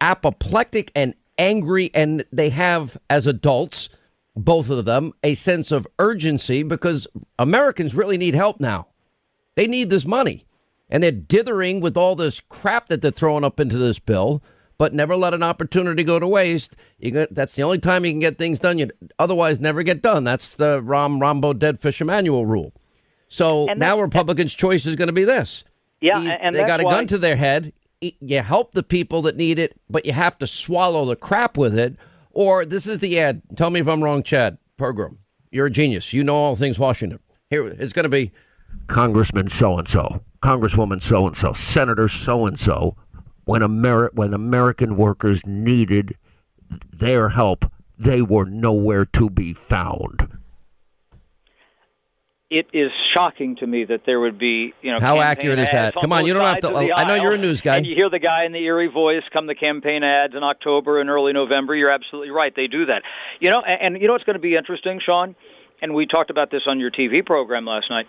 [0.00, 3.88] apoplectic and angry, and they have, as adults,
[4.36, 7.06] both of them, a sense of urgency because
[7.38, 8.86] Americans really need help now.
[9.54, 10.44] They need this money.
[10.88, 14.42] And they're dithering with all this crap that they're throwing up into this bill,
[14.78, 16.76] but never let an opportunity go to waste.
[17.00, 18.78] Get, that's the only time you can get things done.
[18.78, 20.22] You otherwise never get done.
[20.22, 22.72] That's the Rahm Rahmbo Dead Fish Emanuel rule.
[23.28, 25.64] So now Republicans' choice is going to be this.
[26.00, 29.36] Yeah, and they got a why, gun to their head you help the people that
[29.36, 31.96] need it, but you have to swallow the crap with it.
[32.32, 33.42] Or this is the ad.
[33.56, 35.16] Tell me if I'm wrong, Chad Pergram.
[35.50, 36.12] You're a genius.
[36.12, 37.20] You know all things Washington.
[37.48, 38.32] Here it's going to be
[38.88, 42.96] Congressman so and so, Congresswoman so and so, Senator so and so.
[43.44, 46.16] When Ameri- when American workers needed
[46.92, 50.35] their help, they were nowhere to be found
[52.48, 55.94] it is shocking to me that there would be, you know, how accurate is that?
[55.94, 56.76] Come on, you don't have to.
[56.76, 57.76] I know you're a news guy.
[57.76, 61.00] And you hear the guy in the eerie voice come the campaign ads in October
[61.00, 61.74] and early November.
[61.74, 62.54] You're absolutely right.
[62.54, 63.02] They do that.
[63.40, 65.34] You know, and, and you know what's going to be interesting, Sean,
[65.82, 68.06] and we talked about this on your TV program last night,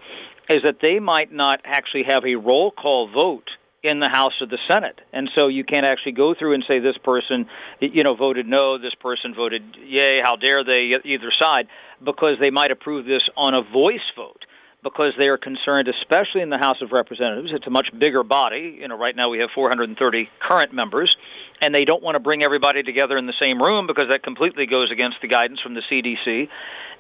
[0.49, 3.49] is that they might not actually have a roll call vote
[3.87, 6.79] in the House or the Senate, and so you can't actually go through and say
[6.79, 7.47] this person,
[7.79, 11.67] you know, voted no, this person voted yay, how dare they, either side,
[12.03, 14.45] because they might approve this on a voice vote
[14.83, 17.49] because they are concerned, especially in the House of Representatives.
[17.51, 18.77] It's a much bigger body.
[18.79, 21.15] You know, right now we have 430 current members,
[21.61, 24.65] and they don't want to bring everybody together in the same room because that completely
[24.65, 26.47] goes against the guidance from the CDC.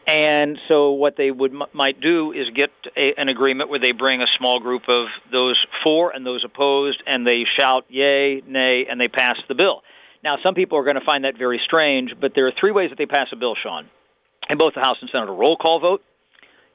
[0.07, 4.21] And so, what they would might do is get a, an agreement where they bring
[4.21, 9.01] a small group of those for and those opposed, and they shout yay, nay, and
[9.01, 9.83] they pass the bill.
[10.23, 12.89] Now, some people are going to find that very strange, but there are three ways
[12.89, 13.89] that they pass a bill, Sean.
[14.49, 16.01] In both the House and Senate, a roll call vote,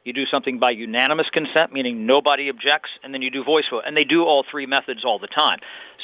[0.04, 3.82] you do something by unanimous consent, meaning nobody objects, and then you do voice vote.
[3.86, 5.58] And they do all three methods all the time.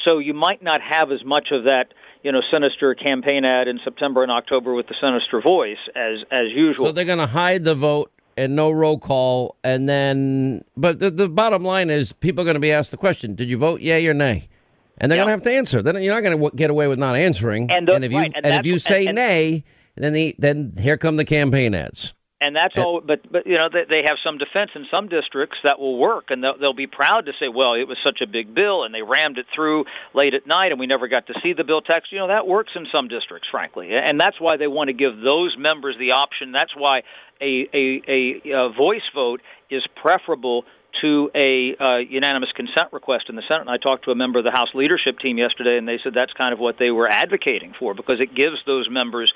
[0.07, 3.79] So you might not have as much of that, you know, sinister campaign ad in
[3.83, 6.87] September and October with the sinister voice as as usual.
[6.87, 10.63] So they're going to hide the vote and no roll call, and then.
[10.77, 13.49] But the, the bottom line is, people are going to be asked the question: Did
[13.49, 14.47] you vote yay or nay?
[15.01, 15.81] And they're going to have to answer.
[15.81, 17.69] Then you're not going to get away with not answering.
[17.71, 19.63] And, the, and if you right, and, and if you say and, nay,
[19.95, 23.01] then the then here come the campaign ads and that's all.
[23.01, 26.25] But but you know they, they have some defense in some districts that will work,
[26.29, 28.93] and they'll, they'll be proud to say, well, it was such a big bill, and
[28.93, 31.81] they rammed it through late at night, and we never got to see the bill
[31.81, 32.11] text.
[32.11, 35.17] You know that works in some districts, frankly, and that's why they want to give
[35.17, 36.51] those members the option.
[36.51, 37.03] That's why
[37.41, 40.65] a a, a, a voice vote is preferable
[41.01, 43.61] to a uh, unanimous consent request in the Senate.
[43.61, 46.13] And I talked to a member of the House leadership team yesterday, and they said
[46.13, 49.33] that's kind of what they were advocating for because it gives those members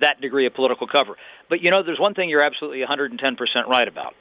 [0.00, 1.16] that degree of political cover.
[1.48, 3.18] But you know, there's one thing you're absolutely 110%
[3.66, 4.14] right about.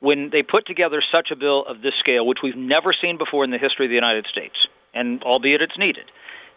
[0.00, 3.44] When they put together such a bill of this scale, which we've never seen before
[3.44, 4.56] in the history of the United States,
[4.92, 6.04] and albeit it's needed,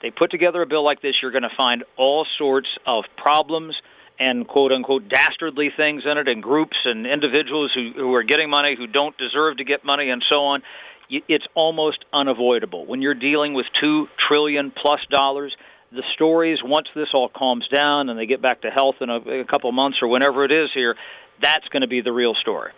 [0.01, 3.75] they put together a bill like this, you're going to find all sorts of problems
[4.19, 8.49] and quote unquote dastardly things in it, and groups and individuals who, who are getting
[8.49, 10.61] money who don't deserve to get money, and so on.
[11.09, 12.85] It's almost unavoidable.
[12.85, 15.55] When you're dealing with two trillion plus dollars,
[15.95, 19.41] the stories once this all calms down and they get back to health in a,
[19.41, 20.95] a couple months or whenever it is here,
[21.41, 22.71] that's going to be the real story.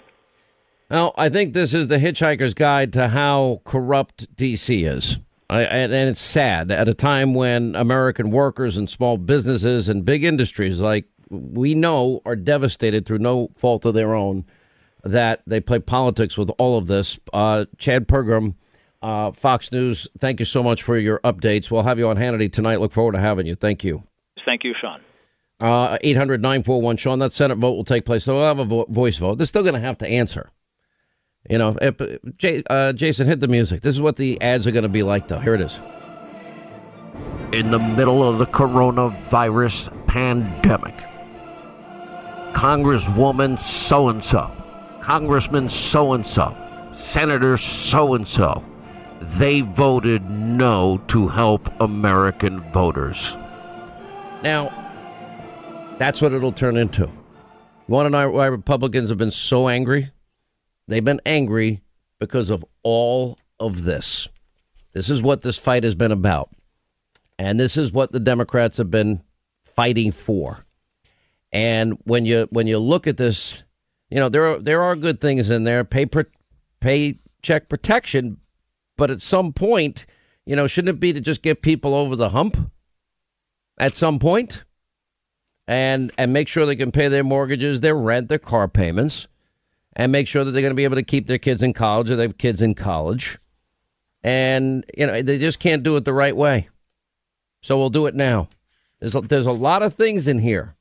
[0.90, 4.84] Well, I think this is the hitchhiker's guide to how corrupt D.C.
[4.84, 5.20] is.
[5.50, 10.06] I, and, and it's sad at a time when American workers and small businesses and
[10.06, 14.46] big industries, like we know, are devastated through no fault of their own,
[15.04, 17.20] that they play politics with all of this.
[17.34, 18.56] Uh, Chad Pergram
[19.02, 21.70] uh, Fox News, thank you so much for your updates.
[21.70, 22.80] We'll have you on Hannity tonight.
[22.80, 23.56] Look forward to having you.
[23.56, 24.04] Thank you.
[24.46, 25.02] Thank you, Sean.
[25.60, 27.20] Uh, 800 941 Sean.
[27.20, 28.24] That Senate vote will take place.
[28.24, 29.38] So we'll have a vo- voice vote.
[29.38, 30.52] They're still going to have to answer.
[31.50, 31.96] You know, if,
[32.38, 33.82] J, uh, Jason, hit the music.
[33.82, 35.40] This is what the ads are going to be like, though.
[35.40, 35.80] Here it is.
[37.54, 40.96] In the middle of the coronavirus pandemic,
[42.54, 44.52] Congresswoman so and so,
[45.02, 46.56] Congressman so and so,
[46.92, 48.64] Senator so and so
[49.22, 53.36] they voted no to help American voters.
[54.44, 54.72] Now,
[55.98, 57.04] that's what it'll turn into.
[57.04, 60.12] You want to know why Republicans have been so angry?
[60.88, 61.82] They've been angry
[62.20, 64.28] because of all of this.
[64.94, 66.50] This is what this fight has been about.
[67.40, 69.22] And this is what the Democrats have been
[69.64, 70.66] fighting for.
[71.52, 73.64] And when you when you look at this,
[74.10, 75.84] you know, there are there are good things in there.
[75.84, 76.08] Pay
[76.80, 78.38] pay check protection,
[78.98, 80.06] but at some point,
[80.46, 82.72] you know, shouldn't it be to just get people over the hump
[83.78, 84.64] at some point
[85.68, 89.28] and and make sure they can pay their mortgages, their rent, their car payments,
[89.96, 92.10] and make sure that they're going to be able to keep their kids in college
[92.10, 93.38] or they have kids in college.
[94.24, 96.70] And you know, they just can't do it the right way.
[97.62, 98.50] So we'll do it now.
[99.00, 100.76] There's a, there's a lot of things in here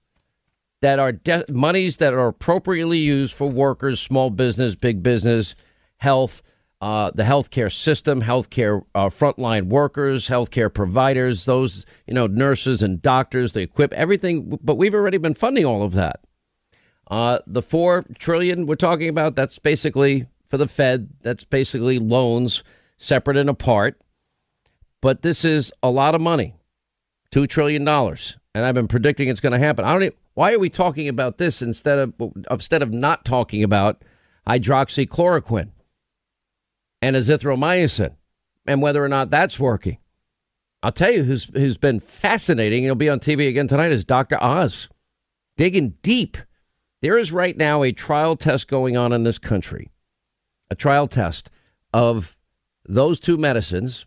[0.80, 5.54] that are de- monies that are appropriately used for workers, small business, big business,
[5.98, 6.42] health
[6.86, 13.02] uh, the healthcare system, healthcare uh, frontline workers, healthcare providers, those you know nurses and
[13.02, 14.56] doctors, the equip everything.
[14.62, 16.20] But we've already been funding all of that.
[17.10, 21.08] Uh, the four trillion we're talking about, that's basically for the Fed.
[21.22, 22.62] That's basically loans
[22.98, 24.00] separate and apart.
[25.00, 26.54] But this is a lot of money,
[27.32, 29.84] two trillion dollars, and I've been predicting it's going to happen.
[29.84, 30.04] I don't.
[30.04, 32.14] Even, why are we talking about this instead of
[32.48, 34.04] instead of not talking about
[34.46, 35.70] hydroxychloroquine?
[37.02, 38.14] And azithromycin
[38.66, 39.98] and whether or not that's working.
[40.82, 42.84] I'll tell you who's who's been fascinating.
[42.84, 43.92] He'll be on TV again tonight.
[43.92, 44.42] Is Dr.
[44.42, 44.88] Oz
[45.56, 46.36] digging deep?
[47.02, 49.90] There is right now a trial test going on in this country,
[50.70, 51.50] a trial test
[51.92, 52.36] of
[52.88, 54.06] those two medicines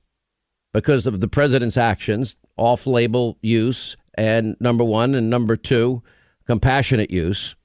[0.74, 6.02] because of the president's actions, off-label use, and number one, and number two,
[6.46, 7.56] compassionate use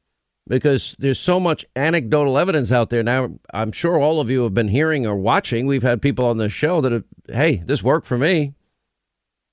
[0.47, 3.31] because there's so much anecdotal evidence out there now.
[3.53, 5.67] I'm sure all of you have been hearing or watching.
[5.67, 8.55] We've had people on the show that have, hey, this worked for me.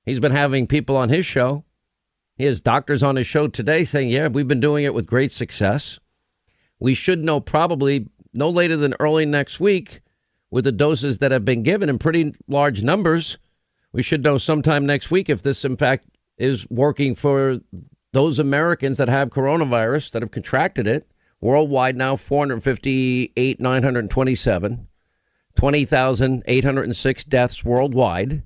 [0.06, 1.64] He's been having people on his show.
[2.36, 5.32] He has doctors on his show today saying, yeah, we've been doing it with great
[5.32, 6.00] success.
[6.80, 10.02] We should know probably no later than early next week
[10.50, 13.38] with the doses that have been given in pretty large numbers.
[13.94, 17.60] We should know sometime next week if this, in fact, is working for
[18.14, 21.08] those Americans that have coronavirus that have contracted it.
[21.40, 24.88] Worldwide now, 458, 927,
[25.56, 28.44] 20,806 deaths worldwide.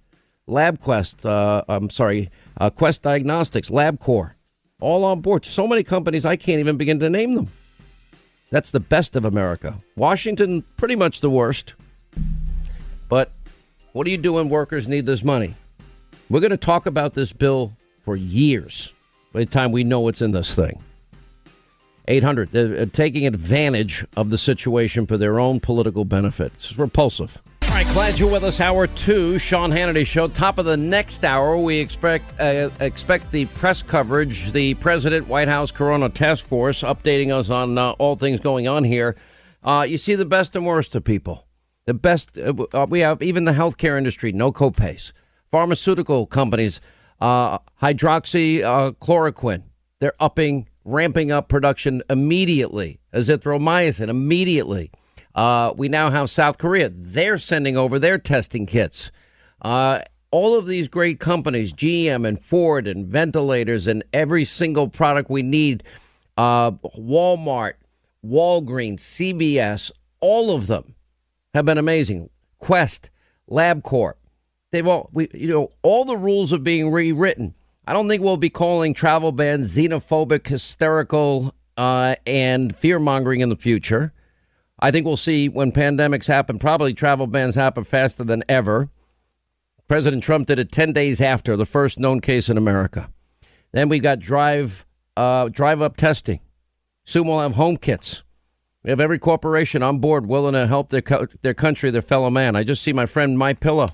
[0.47, 4.35] LabQuest, uh, I'm sorry, uh, Quest Diagnostics, LabCorp,
[4.83, 5.47] all on board.
[5.47, 7.51] So many companies, I can't even begin to name them.
[8.51, 9.75] That's the best of America.
[9.97, 11.73] Washington, pretty much the worst.
[13.09, 13.33] But
[13.95, 15.55] what do you do when workers need this money?
[16.29, 17.73] We're going to talk about this bill
[18.05, 18.93] for years
[19.33, 20.83] by the time we know what's in this thing.
[22.09, 26.53] 800, they're taking advantage of the situation for their own political benefit.
[26.57, 27.41] It's repulsive.
[27.73, 28.61] All right, glad you're with us.
[28.61, 30.29] Hour two, Sean Hannity Show.
[30.29, 35.49] Top of the next hour, we expect uh, expect the press coverage, the President White
[35.49, 39.17] House Corona Task Force updating us on uh, all things going on here.
[39.62, 41.47] Uh, you see the best and worst of people.
[41.87, 45.12] The best, uh, uh, we have even the healthcare industry, no copays.
[45.51, 46.81] Pharmaceutical companies,
[47.23, 49.63] uh, hydroxychloroquine,
[50.01, 52.99] they're upping, ramping up production immediately.
[53.15, 54.91] Azithromycin immediately.
[55.35, 56.91] Uh, we now have South Korea.
[56.93, 59.13] They're sending over their testing kits.
[59.61, 60.01] Uh,
[60.33, 65.43] all of these great companies, GM and Ford and ventilators and every single product we
[65.43, 65.85] need,
[66.37, 67.75] uh, Walmart,
[68.27, 70.97] Walgreens, CVS, all of them
[71.55, 72.31] have been amazing.
[72.59, 73.11] Quest,
[73.49, 74.15] LabCorp,
[74.73, 77.55] they've all we you know all the rules are being rewritten.
[77.87, 83.49] I don't think we'll be calling travel bans xenophobic, hysterical, uh, and fear mongering in
[83.49, 84.13] the future.
[84.79, 88.89] I think we'll see when pandemics happen, probably travel bans happen faster than ever.
[89.89, 93.11] President Trump did it 10 days after the first known case in America.
[93.73, 96.41] Then we've got drive uh, drive up testing.
[97.05, 98.23] Soon we'll have home kits.
[98.85, 102.31] We have every corporation on board willing to help their co- their country, their fellow
[102.31, 102.55] man.
[102.55, 103.89] I just see my friend My Pillow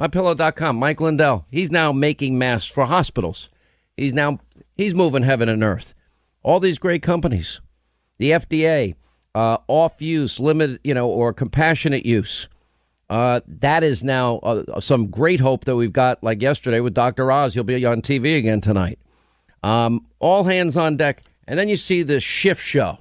[0.00, 1.44] MyPillow.com, Mike Lindell.
[1.50, 3.50] He's now making masks for hospitals.
[3.98, 4.40] He's now
[4.74, 5.94] he's moving heaven and earth.
[6.42, 7.60] All these great companies,
[8.16, 8.94] the FDA,
[9.34, 12.48] uh, off use, limited, you know, or compassionate use.
[13.10, 16.24] Uh, that is now uh, some great hope that we've got.
[16.24, 17.30] Like yesterday with Dr.
[17.30, 18.98] Oz, he'll be on TV again tonight.
[19.62, 23.00] Um, all hands on deck, and then you see the shift show.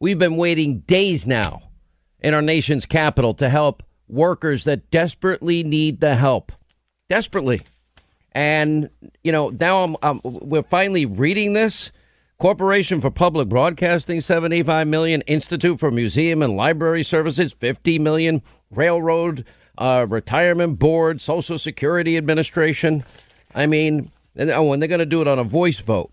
[0.00, 1.68] We've been waiting days now
[2.20, 6.52] in our nation's capital to help workers that desperately need the help,
[7.08, 7.62] desperately.
[8.32, 8.90] And
[9.22, 11.92] you know, now I'm, I'm, we're finally reading this.
[12.38, 15.20] Corporation for Public Broadcasting, 75 million.
[15.22, 18.42] Institute for Museum and Library Services, 50 million.
[18.70, 19.44] Railroad
[19.78, 23.04] uh, Retirement Board, Social Security Administration.
[23.54, 26.12] I mean, and, oh, and they're going to do it on a voice vote.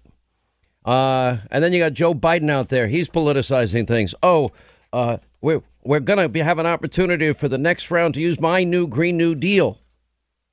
[0.85, 2.87] Uh, and then you got Joe Biden out there.
[2.87, 4.15] He's politicizing things.
[4.23, 4.51] Oh,
[4.93, 8.63] uh, we're we're going to have an opportunity for the next round to use my
[8.63, 9.79] new Green New Deal.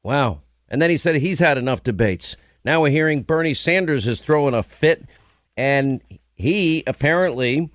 [0.03, 0.41] Wow.
[0.69, 2.37] And then he said he's had enough debates.
[2.64, 5.05] Now we're hearing Bernie Sanders is throwing a fit,
[5.57, 6.01] and
[6.35, 7.70] he apparently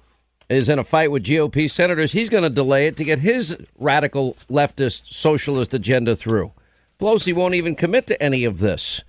[0.49, 2.11] is in a fight with GOP senators.
[2.11, 6.51] He's going to delay it to get his radical leftist socialist agenda through.
[6.99, 9.01] Pelosi won't even commit to any of this.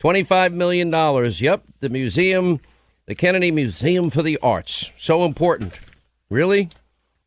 [0.00, 0.90] $25 million.
[0.90, 2.60] Yep, the museum,
[3.06, 4.92] the Kennedy Museum for the Arts.
[4.96, 5.74] So important.
[6.28, 6.70] Really?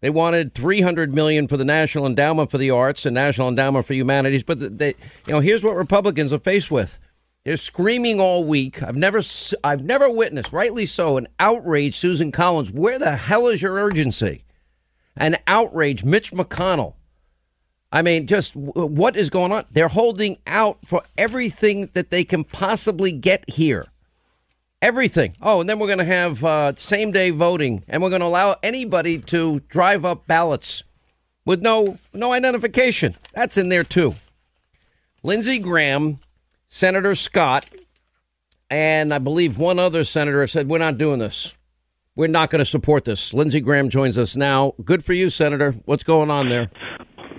[0.03, 3.93] They wanted 300 million for the National Endowment for the Arts and National Endowment for
[3.93, 4.95] Humanities, but they,
[5.25, 6.99] you know, here's what Republicans are faced with.
[7.45, 8.83] They're screaming all week.
[8.83, 9.21] I've never,
[9.63, 11.95] I've never witnessed, rightly so, an outrage.
[11.95, 14.43] Susan Collins, where the hell is your urgency?
[15.15, 16.95] An outrage, Mitch McConnell.
[17.89, 19.63] I mean, just what is going on?
[19.71, 23.87] They're holding out for everything that they can possibly get here.
[24.83, 25.33] Everything.
[25.41, 28.25] Oh, and then we're going to have uh, same day voting, and we're going to
[28.25, 30.83] allow anybody to drive up ballots
[31.45, 33.15] with no no identification.
[33.33, 34.15] That's in there too.
[35.23, 36.19] Lindsey Graham,
[36.67, 37.69] Senator Scott,
[38.69, 41.55] and I believe one other senator said we're not doing this.
[42.17, 43.33] We're not going to support this.
[43.33, 44.73] Lindsey Graham joins us now.
[44.83, 45.71] Good for you, Senator.
[45.85, 46.69] What's going on there?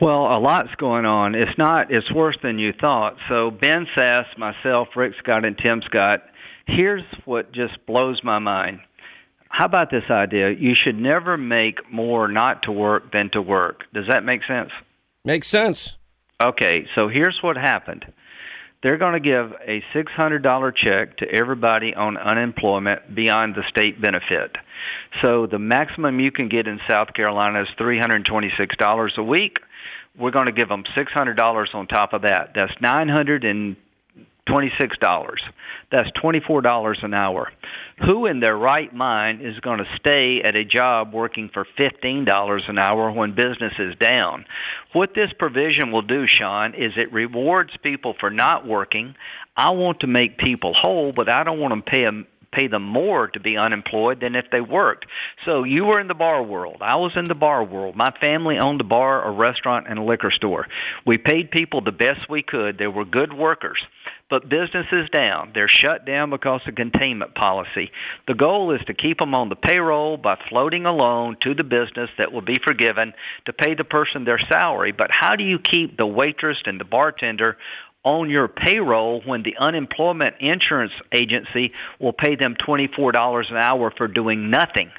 [0.01, 1.35] Well, a lot's going on.
[1.35, 1.93] It's not.
[1.93, 3.17] It's worse than you thought.
[3.29, 6.23] So Ben Sasse, myself, Rick Scott, and Tim Scott
[6.67, 8.81] Here's what just blows my mind.
[9.49, 10.51] How about this idea?
[10.51, 13.83] You should never make more not to work than to work.
[13.93, 14.71] Does that make sense?
[15.25, 15.97] Makes sense.
[16.43, 18.05] Okay, so here's what happened.
[18.83, 24.57] They're going to give a $600 check to everybody on unemployment beyond the state benefit.
[25.23, 29.59] So the maximum you can get in South Carolina is $326 a week.
[30.19, 32.51] We're going to give them $600 on top of that.
[32.55, 33.77] That's 900 and
[34.49, 34.71] $26.
[35.91, 37.51] That's $24 an hour.
[38.05, 42.61] Who in their right mind is going to stay at a job working for $15
[42.69, 44.45] an hour when business is down?
[44.93, 49.15] What this provision will do, Sean, is it rewards people for not working.
[49.57, 52.85] I want to make people whole, but I don't want to pay them pay them
[52.85, 55.07] more to be unemployed than if they worked.
[55.45, 56.77] So you were in the bar world.
[56.81, 57.97] I was in the bar world.
[57.97, 60.67] My family owned a bar, a restaurant, and a liquor store.
[61.05, 62.79] We paid people the best we could.
[62.79, 63.79] They were good workers
[64.35, 65.53] but business is down.
[65.55, 67.93] They're shut down because of containment policy.
[68.27, 71.63] The goal is to keep them on the payroll by floating a loan to the
[71.63, 73.13] business that will be forgiven
[73.47, 74.91] to pay the person their salary.
[74.91, 77.59] But how do you keep the waitress and the bartender
[78.03, 81.71] on your payroll when the unemployment insurance agency
[82.01, 84.91] will pay them $24 an hour for doing nothing?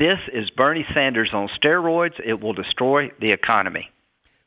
[0.00, 2.18] This is Bernie Sanders on steroids.
[2.26, 3.88] It will destroy the economy.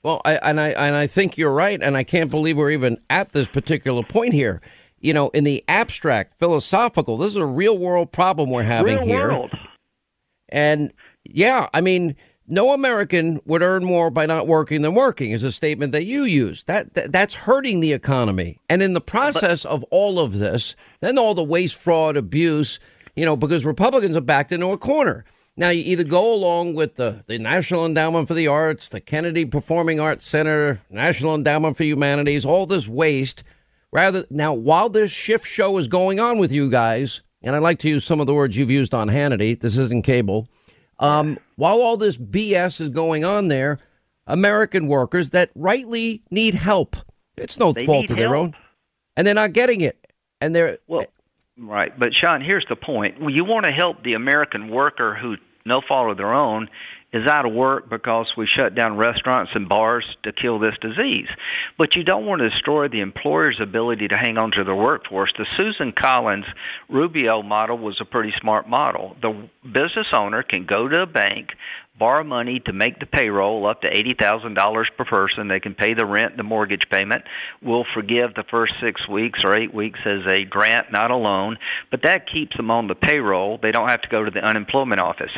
[0.03, 2.97] Well, I, and I and I think you're right, and I can't believe we're even
[3.09, 4.61] at this particular point here.
[4.99, 9.05] You know, in the abstract, philosophical, this is a real world problem we're having real
[9.05, 9.27] here.
[9.29, 9.51] World.
[10.49, 10.93] And
[11.23, 12.15] yeah, I mean,
[12.47, 16.23] no American would earn more by not working than working is a statement that you
[16.23, 16.63] use.
[16.63, 18.59] That, that that's hurting the economy.
[18.69, 22.79] And in the process but, of all of this, then all the waste, fraud, abuse,
[23.15, 25.25] you know, because Republicans are backed into a corner.
[25.55, 29.45] Now, you either go along with the, the National Endowment for the Arts, the Kennedy
[29.45, 33.43] Performing Arts Center, National Endowment for Humanities, all this waste.
[33.91, 37.77] Rather, now, while this shift show is going on with you guys, and I like
[37.79, 40.47] to use some of the words you've used on Hannity, this isn't cable.
[40.97, 43.77] Um, while all this BS is going on there,
[44.25, 46.95] American workers that rightly need help.
[47.37, 48.55] It's no they fault of their own.
[49.15, 49.99] And they're not getting it.
[50.41, 51.05] And they're well,
[51.57, 55.35] Right, but Sean, here's the point: you want to help the American worker who,
[55.65, 56.67] no fault of their own,
[57.13, 61.27] is out of work because we shut down restaurants and bars to kill this disease.
[61.77, 65.31] But you don't want to destroy the employer's ability to hang on to their workforce.
[65.37, 66.45] The Susan Collins
[66.89, 69.15] Rubio model was a pretty smart model.
[69.21, 71.49] The business owner can go to a bank,
[71.97, 75.47] borrow money to make the payroll up to $80,000 per person.
[75.47, 77.23] They can pay the rent, the mortgage payment.
[77.61, 81.57] We'll forgive the first six weeks or eight weeks as a grant, not a loan,
[81.91, 83.59] but that keeps them on the payroll.
[83.61, 85.31] They don't have to go to the unemployment office.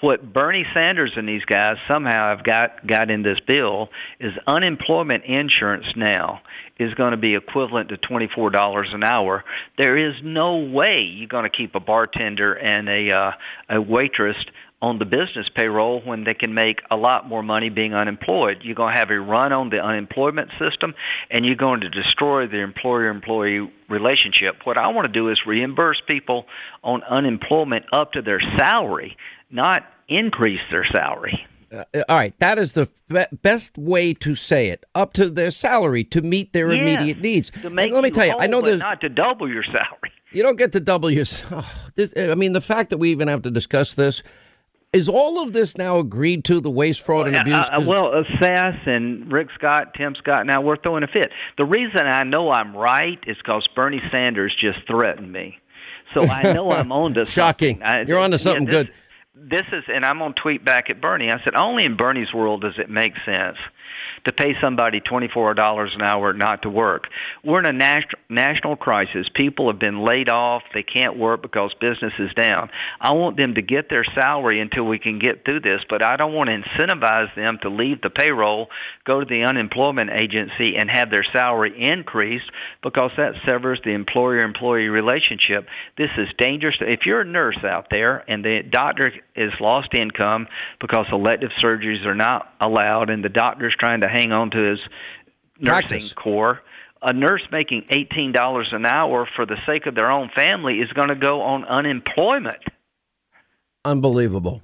[0.00, 5.24] What Bernie Sanders and these guys somehow have got, got in this bill is unemployment
[5.24, 6.40] insurance now
[6.78, 9.44] is going to be equivalent to $24 an hour.
[9.76, 13.30] There is no way you're going to keep a bartender and a uh,
[13.76, 14.36] a waitress
[14.82, 18.58] on the business payroll when they can make a lot more money being unemployed.
[18.62, 20.94] You're going to have a run on the unemployment system
[21.30, 24.56] and you're going to destroy the employer employee relationship.
[24.64, 26.46] What I want to do is reimburse people
[26.82, 29.16] on unemployment up to their salary,
[29.50, 31.46] not increase their salary.
[31.72, 34.84] Uh, all right, that is the be- best way to say it.
[34.94, 37.52] Up to their salary to meet their yes, immediate needs.
[37.62, 40.10] Let me tell you, I know there's not to double your salary.
[40.32, 41.26] You don't get to double your.
[41.50, 44.22] Oh, this, I mean, the fact that we even have to discuss this
[44.92, 47.54] is all of this now agreed to the waste, fraud, and abuse?
[47.54, 51.30] Uh, uh, well, uh, and Rick Scott, Tim Scott, now we're throwing a fit.
[51.58, 55.58] The reason I know I'm right is because Bernie Sanders just threatened me.
[56.14, 57.82] So I know I'm on to Shocking.
[57.82, 58.86] I, You're on to something yeah, this,
[59.34, 59.50] good.
[59.50, 61.30] This is, and I'm going to tweet back at Bernie.
[61.30, 63.56] I said, only in Bernie's world does it make sense
[64.26, 67.04] to pay somebody $24 an hour not to work.
[67.44, 69.26] We're in a national national crisis.
[69.34, 70.62] People have been laid off.
[70.72, 72.70] They can't work because business is down.
[73.00, 76.16] I want them to get their salary until we can get through this, but I
[76.16, 78.68] don't want to incentivize them to leave the payroll,
[79.04, 82.50] go to the unemployment agency and have their salary increased
[82.82, 85.66] because that severs the employer employee relationship.
[85.98, 86.76] This is dangerous.
[86.80, 90.46] If you're a nurse out there and the doctor is lost income
[90.80, 94.78] because elective surgeries are not allowed and the doctor's trying to hang on to his
[95.58, 96.12] nursing Practice.
[96.12, 96.60] core,
[97.02, 101.08] a nurse making $18 an hour for the sake of their own family is going
[101.08, 102.62] to go on unemployment.
[103.84, 104.62] Unbelievable.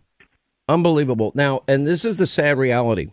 [0.68, 1.32] Unbelievable.
[1.34, 3.10] Now, and this is the sad reality.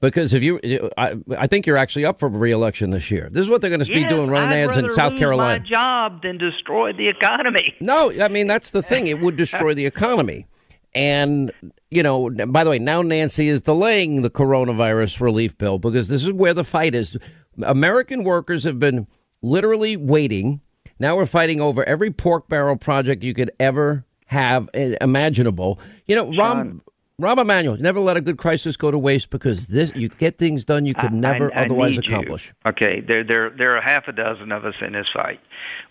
[0.00, 0.60] Because if you,
[0.98, 3.28] I, I think you're actually up for reelection this year.
[3.32, 5.58] This is what they're going to be doing, running I'd ads in South Carolina.
[5.58, 7.74] My job than destroy the economy.
[7.80, 9.06] No, I mean that's the thing.
[9.06, 10.46] It would destroy the economy.
[10.94, 11.50] And
[11.90, 16.24] you know, by the way, now Nancy is delaying the coronavirus relief bill because this
[16.24, 17.16] is where the fight is.
[17.62, 19.06] American workers have been
[19.42, 20.60] literally waiting.
[20.98, 25.78] Now we're fighting over every pork barrel project you could ever have eh, imaginable.
[26.06, 26.82] You know, Rom
[27.20, 30.66] Rahm Emanuel never let a good crisis go to waste because this you get things
[30.66, 32.14] done you could never I, I otherwise need you.
[32.14, 32.52] accomplish.
[32.66, 35.40] Okay, there, there, there are half a dozen of us in this fight.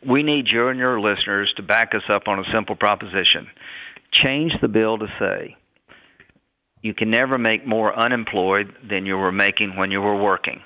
[0.08, 3.48] We need you and your listeners to back us up on a simple proposition.
[4.12, 5.56] Change the bill to say
[6.86, 10.62] you can never make more unemployed than you were making when you were working.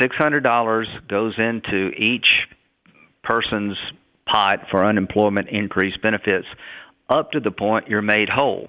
[0.00, 2.26] $600 goes into each
[3.22, 3.76] person's
[4.26, 6.46] pot for unemployment increase benefits
[7.08, 8.68] up to the point you're made whole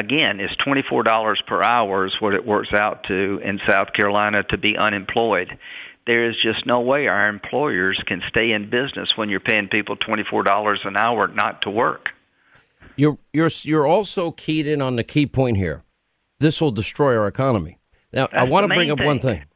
[0.00, 4.58] again, it's $24 per hour is what it works out to in South Carolina to
[4.58, 5.48] be unemployed.
[6.06, 9.96] There is just no way our employers can stay in business when you're paying people
[9.96, 12.10] $24 an hour not to work.
[13.00, 15.84] You're you're you're also keyed in on the key point here.
[16.38, 17.78] This will destroy our economy.
[18.12, 19.38] Now, I want to bring up one thing.
[19.38, 19.46] thing.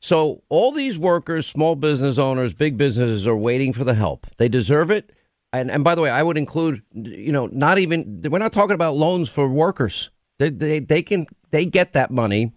[0.00, 4.26] So, all these workers, small business owners, big businesses are waiting for the help.
[4.38, 5.12] They deserve it.
[5.52, 8.74] And and by the way, I would include, you know, not even we're not talking
[8.74, 10.08] about loans for workers.
[10.38, 12.52] They they, they can they get that money.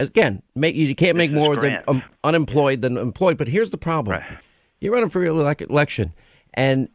[0.00, 3.36] Again, make you can't make more than um, unemployed than employed.
[3.36, 4.38] But here's the problem: Right.
[4.80, 6.14] you're running for elec- election,
[6.54, 6.88] and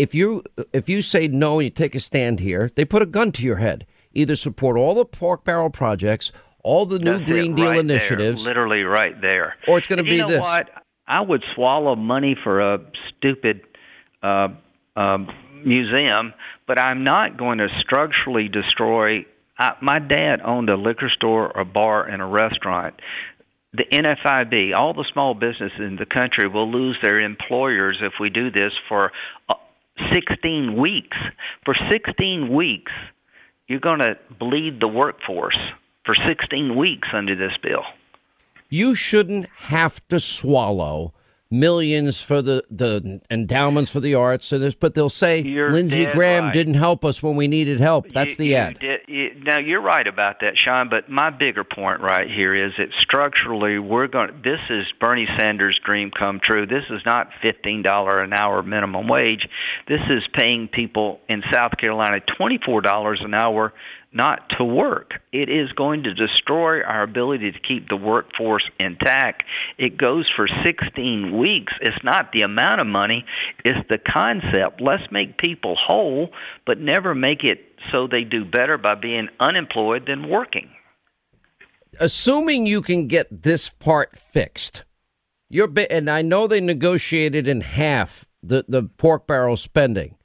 [0.00, 0.42] if you
[0.72, 3.42] if you say no and you take a stand here, they put a gun to
[3.42, 3.86] your head.
[4.12, 6.32] Either support all the pork barrel projects,
[6.64, 9.56] all the new That's Green Deal right there, initiatives, literally right there.
[9.68, 10.40] Or it's And you be know this.
[10.40, 10.70] What?
[11.06, 12.78] I would swallow money for a
[13.10, 13.60] stupid
[14.22, 14.48] uh,
[14.96, 15.28] um
[15.64, 16.32] museum,
[16.66, 19.26] but I'm not going to structurally destroy.
[19.58, 22.94] I, my dad owned a liquor store, a bar, and a restaurant.
[23.72, 28.30] The NFIB, all the small businesses in the country will lose their employers if we
[28.30, 29.12] do this for
[29.48, 29.54] uh,
[30.12, 31.16] 16 weeks.
[31.64, 32.92] For 16 weeks,
[33.68, 35.58] you're going to bleed the workforce
[36.04, 37.84] for 16 weeks under this bill.
[38.68, 41.12] you shouldn't have to swallow
[41.50, 46.06] millions for the, the endowments for the arts and this, but they'll say You're Lindsey
[46.06, 46.52] Graham right.
[46.54, 48.08] didn't help us when we needed help.
[48.12, 48.78] That's You- the you ad.
[48.78, 50.88] did- you- now you're right about that, Sean.
[50.88, 54.30] But my bigger point right here is that structurally, we're going.
[54.44, 56.66] This is Bernie Sanders' dream come true.
[56.66, 59.46] This is not fifteen dollar an hour minimum wage.
[59.88, 63.72] This is paying people in South Carolina twenty four dollars an hour
[64.12, 65.20] not to work.
[65.32, 69.44] It is going to destroy our ability to keep the workforce intact.
[69.78, 71.72] It goes for 16 weeks.
[71.80, 73.24] It's not the amount of money,
[73.64, 74.80] it's the concept.
[74.80, 76.30] Let's make people whole,
[76.66, 77.60] but never make it
[77.92, 80.70] so they do better by being unemployed than working.
[81.98, 84.84] assuming you can get this part fixed,
[85.48, 90.16] you're and I know they negotiated in half the, the pork barrel spending.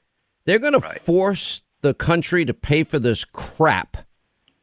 [0.46, 3.98] They're going to force the country to pay for this crap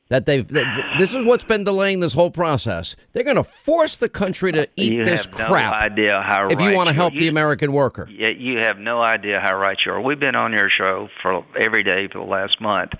[0.08, 0.46] that they've.
[0.46, 2.96] th- th- this is what's been delaying this whole process.
[3.12, 6.48] They're going to force the country to eat you this have no crap idea how
[6.48, 8.08] if you want to help the American worker.
[8.10, 10.00] Yeah, you have no idea how right you are.
[10.00, 12.90] We've been on your show for every day for the last month.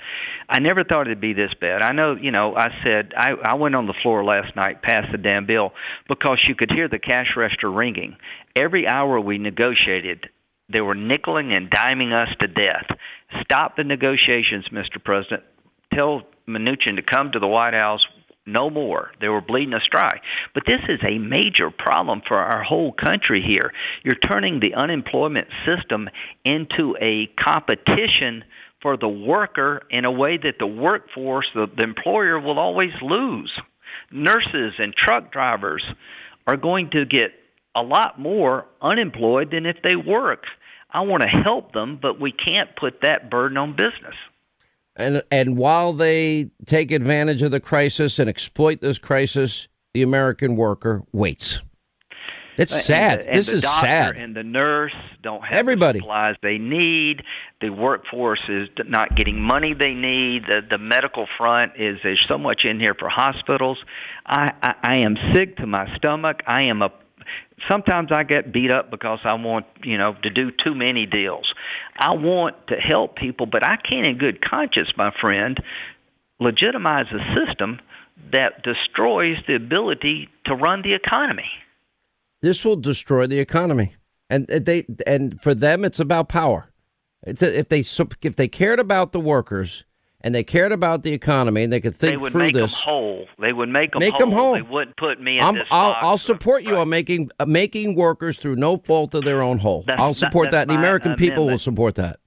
[0.48, 1.82] I never thought it'd be this bad.
[1.82, 5.10] I know, you know, I said I, I went on the floor last night, passed
[5.10, 5.72] the damn bill
[6.08, 8.16] because you could hear the cash register ringing.
[8.56, 10.30] Every hour we negotiated,
[10.72, 12.86] they were nickeling and diming us to death.
[13.42, 15.02] Stop the negotiations, Mr.
[15.02, 15.42] President.
[15.94, 18.00] Tell Mnuchin to come to the White House
[18.46, 19.12] no more.
[19.20, 20.20] They were bleeding us dry.
[20.54, 23.72] But this is a major problem for our whole country here.
[24.02, 26.08] You're turning the unemployment system
[26.44, 28.44] into a competition
[28.80, 33.52] for the worker in a way that the workforce, the, the employer, will always lose.
[34.10, 35.84] Nurses and truck drivers
[36.46, 37.30] are going to get
[37.76, 40.44] a lot more unemployed than if they work.
[40.92, 44.14] I want to help them, but we can't put that burden on business.
[44.94, 50.54] And and while they take advantage of the crisis and exploit this crisis, the American
[50.56, 51.62] worker waits.
[52.58, 53.20] It's sad.
[53.20, 54.16] And the, and this is sad.
[54.16, 56.00] And the nurse don't have Everybody.
[56.00, 57.22] the supplies they need.
[57.62, 60.44] The workforce is not getting money they need.
[60.46, 63.78] The the medical front is there's so much in here for hospitals.
[64.26, 66.42] I I, I am sick to my stomach.
[66.46, 66.90] I am a
[67.70, 71.52] sometimes I get beat up because I want, you know, to do too many deals.
[71.98, 75.58] I want to help people, but I can't in good conscience, my friend,
[76.40, 77.80] legitimize a system
[78.32, 81.48] that destroys the ability to run the economy.
[82.40, 83.94] This will destroy the economy,
[84.28, 86.72] and uh, they and for them, it's about power.
[87.24, 89.84] It's a, if they if they cared about the workers
[90.22, 92.72] and they cared about the economy and they could think they would through make this.
[92.72, 93.26] them whole.
[93.44, 94.20] They would make them Make whole.
[94.20, 94.54] them whole.
[94.54, 95.96] They wouldn't put me in I'm, this I'll.
[96.00, 96.80] I'll support you Right.
[96.80, 99.82] on making uh, making workers through no fault of their own whole.
[99.86, 100.72] That's- I'll support that- that.
[100.72, 102.20] The American people will support that.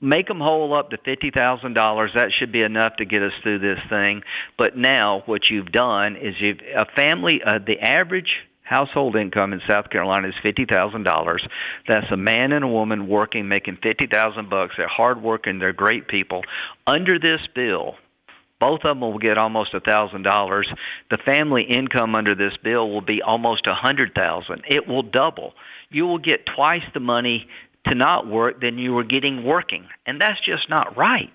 [0.00, 2.10] make them whole up to fifty thousand dollars.
[2.14, 4.22] That should be enough to get us through this thing.
[4.56, 7.40] But now, what you've done is you've a family.
[7.44, 8.30] Uh, the average
[8.68, 11.46] household income in South Carolina is fifty thousand dollars.
[11.86, 14.74] That's a man and a woman working, making fifty thousand bucks.
[14.76, 15.58] They're hard working.
[15.58, 16.42] They're great people.
[16.86, 17.94] Under this bill.
[18.60, 20.68] Both of them will get almost a thousand dollars.
[21.10, 24.62] The family income under this bill will be almost a hundred thousand.
[24.68, 25.52] It will double.
[25.90, 27.46] You will get twice the money
[27.86, 31.32] to not work than you were getting working, and that's just not right.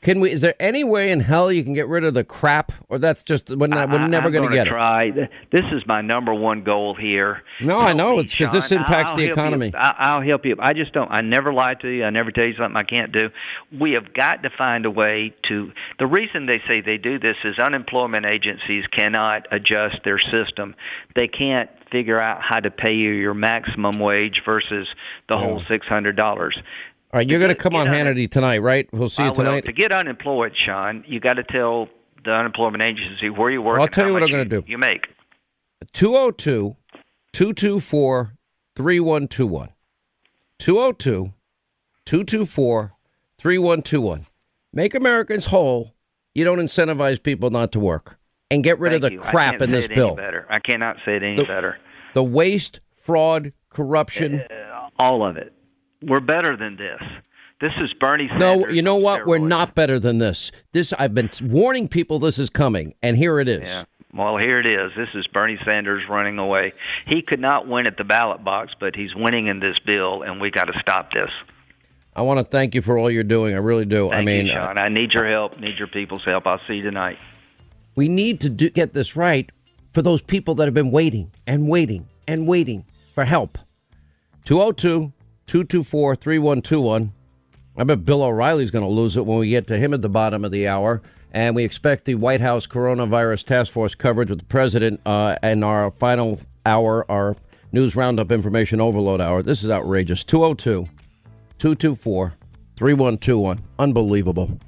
[0.00, 0.30] Can we?
[0.30, 3.24] Is there any way in hell you can get rid of the crap, or that's
[3.24, 4.70] just we're, not, we're I- never I'm going to get it?
[4.70, 5.10] try.
[5.10, 7.42] This is my number one goal here.
[7.60, 8.16] No, I Help know.
[8.16, 9.72] me, It's 'cause this impacts I'll the economy.
[9.74, 10.54] I- I'll help you.
[10.60, 11.10] I just don't.
[11.10, 12.04] I never lie to you.
[12.04, 13.30] I never tell you something I can't do.
[13.76, 15.72] We have got to find a way to.
[15.98, 20.76] The reason they say they do this is unemployment agencies cannot adjust their system.
[21.16, 24.86] They can't figure out how to pay you your maximum wage versus
[25.28, 26.56] the whole six hundred dollars.
[27.10, 28.86] All right, you're going to come on Hannity tonight, right?
[28.92, 29.64] We'll see you tonight.
[29.64, 31.88] To get unemployed, Sean, you got to tell
[32.24, 33.80] the unemployment agency where you work.
[33.80, 34.62] I'll tell you what I'm gonna do.
[34.66, 35.06] You make.
[35.92, 36.76] 202
[37.32, 38.32] 224
[38.76, 39.68] 3121.
[40.58, 41.32] 202
[42.04, 42.92] 224
[43.38, 44.26] 3121.
[44.72, 45.94] Make Americans whole.
[46.34, 48.18] You don't incentivize people not to work.
[48.50, 49.20] And get rid of the you.
[49.20, 50.14] Crap in this bill.
[50.14, 50.46] Better.
[50.50, 51.78] I cannot say it any The- better.
[52.14, 54.40] The waste, fraud, corruption.
[54.40, 55.52] Uh, all of it.
[56.02, 57.00] We're better than this.
[57.60, 58.66] This is Bernie Sanders.
[58.66, 59.26] No, you know what?
[59.26, 60.52] We're not better than this.
[60.72, 63.68] This I've been warning people this is coming, and here it is.
[63.68, 63.84] Yeah.
[64.14, 64.92] Well, here it is.
[64.96, 66.72] This is Bernie Sanders running away.
[67.06, 70.40] He could not win at the ballot box, but he's winning in this bill, and
[70.40, 71.30] we got to stop this.
[72.16, 73.54] I want to thank you for all you're doing.
[73.54, 74.08] I really do.
[74.08, 74.78] Thank I mean, you, uh, Sean.
[74.78, 75.58] I need your help.
[75.58, 76.46] Need your people's help.
[76.46, 77.18] I'll see you tonight.
[77.96, 79.50] we need to do, get this right
[79.92, 83.58] for those people that have been waiting and waiting and waiting for help.
[84.44, 85.12] 202
[85.48, 87.12] 224 3121.
[87.76, 90.08] I bet Bill O'Reilly's going to lose it when we get to him at the
[90.08, 91.02] bottom of the hour.
[91.32, 95.64] And we expect the White House coronavirus task force coverage with the president uh, and
[95.64, 97.36] our final hour, our
[97.72, 99.42] news roundup information overload hour.
[99.42, 100.24] This is outrageous.
[100.24, 100.88] 202
[101.58, 102.34] 224
[102.76, 103.62] 3121.
[103.78, 104.58] Unbelievable.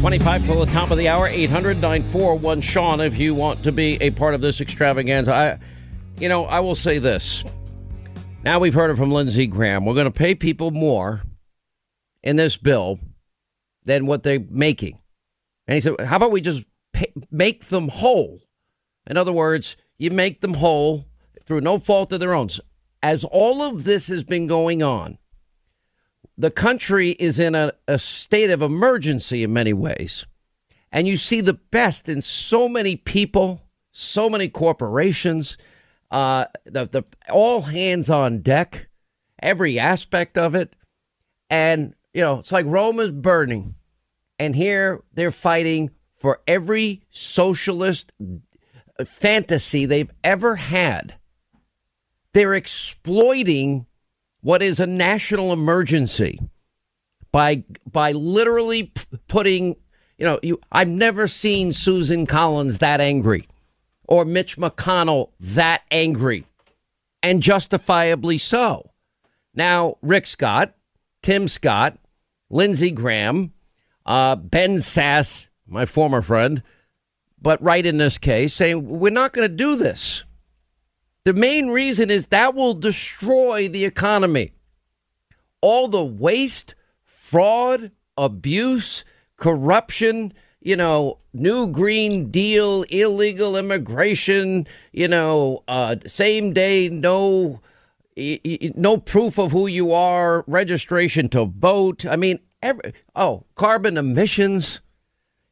[0.00, 3.98] 25 till the top of the hour, 800 941 Sean, if you want to be
[4.00, 5.34] a part of this extravaganza.
[5.34, 5.58] I,
[6.18, 7.44] you know, I will say this.
[8.42, 9.84] Now we've heard it from Lindsey Graham.
[9.84, 11.22] We're going to pay people more
[12.22, 12.98] in this bill
[13.84, 14.98] than what they're making.
[15.66, 16.64] And he said, how about we just
[16.94, 18.40] pay, make them whole?
[19.06, 21.06] In other words, you make them whole
[21.44, 22.48] through no fault of their own.
[23.02, 25.18] As all of this has been going on,
[26.38, 30.24] the country is in a, a state of emergency in many ways.
[30.90, 33.60] And you see the best in so many people,
[33.92, 35.58] so many corporations,
[36.10, 38.88] uh, the, the all hands on deck,
[39.40, 40.74] every aspect of it.
[41.48, 43.74] And, you know, it's like Rome is burning.
[44.38, 48.12] And here they're fighting for every socialist
[49.04, 51.14] fantasy they've ever had.
[52.32, 53.86] They're exploiting
[54.40, 56.40] what is a national emergency
[57.32, 59.76] by by literally p- putting
[60.18, 63.48] you know you I've never seen Susan Collins that angry
[64.10, 66.44] or Mitch McConnell that angry
[67.22, 68.90] and justifiably so.
[69.54, 70.74] Now Rick Scott,
[71.22, 71.96] Tim Scott,
[72.50, 73.52] Lindsey Graham,
[74.04, 76.62] uh, Ben Sasse, my former friend,
[77.40, 80.24] but right in this case saying we're not going to do this.
[81.24, 84.52] The main reason is that will destroy the economy.
[85.60, 89.04] All the waste, fraud, abuse,
[89.36, 97.60] corruption, you know, new Green Deal, illegal immigration, you know, uh, same day, no,
[98.16, 102.04] no proof of who you are, registration to vote.
[102.04, 104.80] I mean, every, oh, carbon emissions,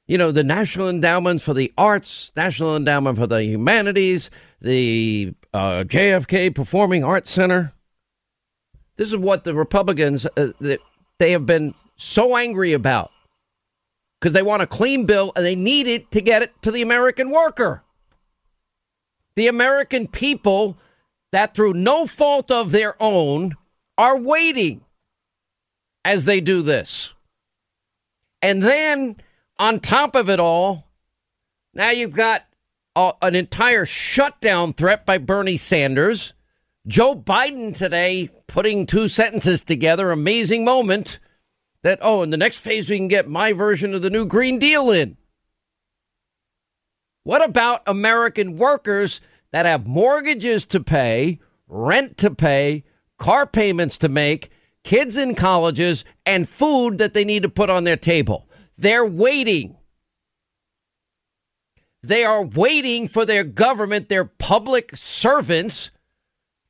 [0.07, 4.31] you know, the National Endowment for the Arts, National Endowment for the Humanities,
[4.61, 7.73] the uh, JFK Performing Arts Center.
[8.97, 10.49] This is what the Republicans uh,
[11.19, 13.13] they have been so angry about
[14.21, 16.83] because they want a clean bill and they need it to get it to the
[16.83, 17.83] American worker.
[19.37, 20.79] The American people
[21.31, 23.55] that through no fault of their own
[23.97, 24.81] are waiting
[26.05, 27.13] as they do this.
[28.43, 29.17] And then
[29.59, 30.89] on top of it all,
[31.75, 32.45] now you've got
[32.97, 36.33] a, an entire shutdown threat by Bernie Sanders.
[36.87, 41.19] Joe Biden today putting two sentences together, amazing moment
[41.83, 44.59] that, oh, in the next phase, we can get my version of the new Green
[44.59, 45.17] Deal in.
[47.25, 49.21] What about American workers
[49.51, 52.85] that have mortgages to pay, rent to pay,
[53.19, 54.51] car payments to make,
[54.83, 58.49] kids in colleges, and food that they need to put on their table?
[58.79, 59.77] They're waiting.
[62.03, 65.91] They are waiting for their government, their public servants,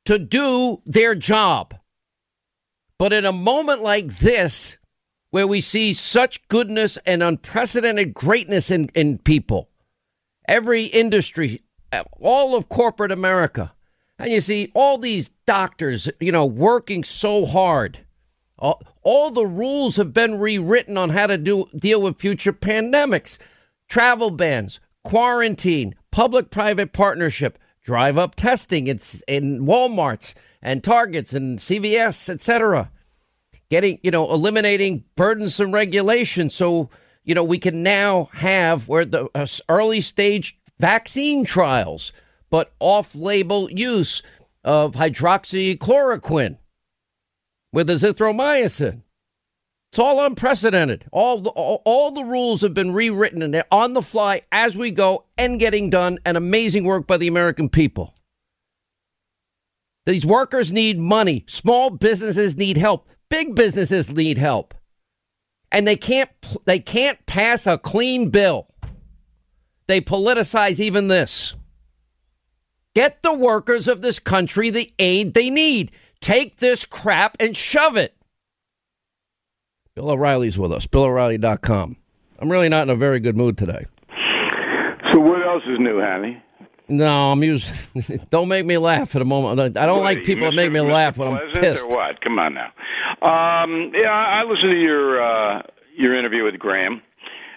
[0.05, 1.75] to do their job.
[2.97, 4.78] But in a moment like this,
[5.31, 9.69] where we see such goodness and unprecedented greatness in, in people,
[10.47, 11.61] every industry,
[12.19, 13.73] all of corporate America,
[14.17, 17.99] and you see all these doctors, you know, working so hard.
[18.57, 23.37] All, all the rules have been rewritten on how to do deal with future pandemics,
[23.87, 28.87] travel bans, quarantine, public-private partnership, drive-up testing.
[28.87, 32.91] It's in WalMarts and Targets and CVS, etc.
[33.69, 36.49] Getting, you know, eliminating burdensome regulation.
[36.49, 36.89] so
[37.23, 42.11] you know we can now have where the uh, early stage vaccine trials,
[42.49, 44.23] but off-label use
[44.63, 46.57] of hydroxychloroquine
[47.71, 49.01] with azithromycin.
[49.91, 51.05] It's all unprecedented.
[51.11, 54.77] All the, all, all, the rules have been rewritten and they're on the fly as
[54.77, 56.19] we go and getting done.
[56.23, 58.13] And amazing work by the American people.
[60.05, 61.43] These workers need money.
[61.47, 63.07] Small businesses need help.
[63.29, 64.73] Big businesses need help.
[65.71, 66.29] And they can't
[66.65, 68.67] they can't pass a clean bill.
[69.87, 71.53] They politicize even this.
[72.95, 75.91] Get the workers of this country the aid they need.
[76.19, 78.15] Take this crap and shove it.
[79.95, 80.87] Bill O'Reilly's with us.
[80.87, 81.97] BillO'Reilly.com.
[82.39, 83.85] I'm really not in a very good mood today.
[85.13, 86.41] So what else is new, Hanny?
[86.89, 88.19] No, I'm using.
[88.29, 89.77] don't make me laugh at a moment.
[89.77, 91.85] I don't what, like people that make me laugh when I'm pissed.
[91.85, 92.21] Or what?
[92.21, 92.71] Come on now.
[93.21, 95.61] Um, yeah, I listened to your uh,
[95.95, 97.01] your interview with Graham,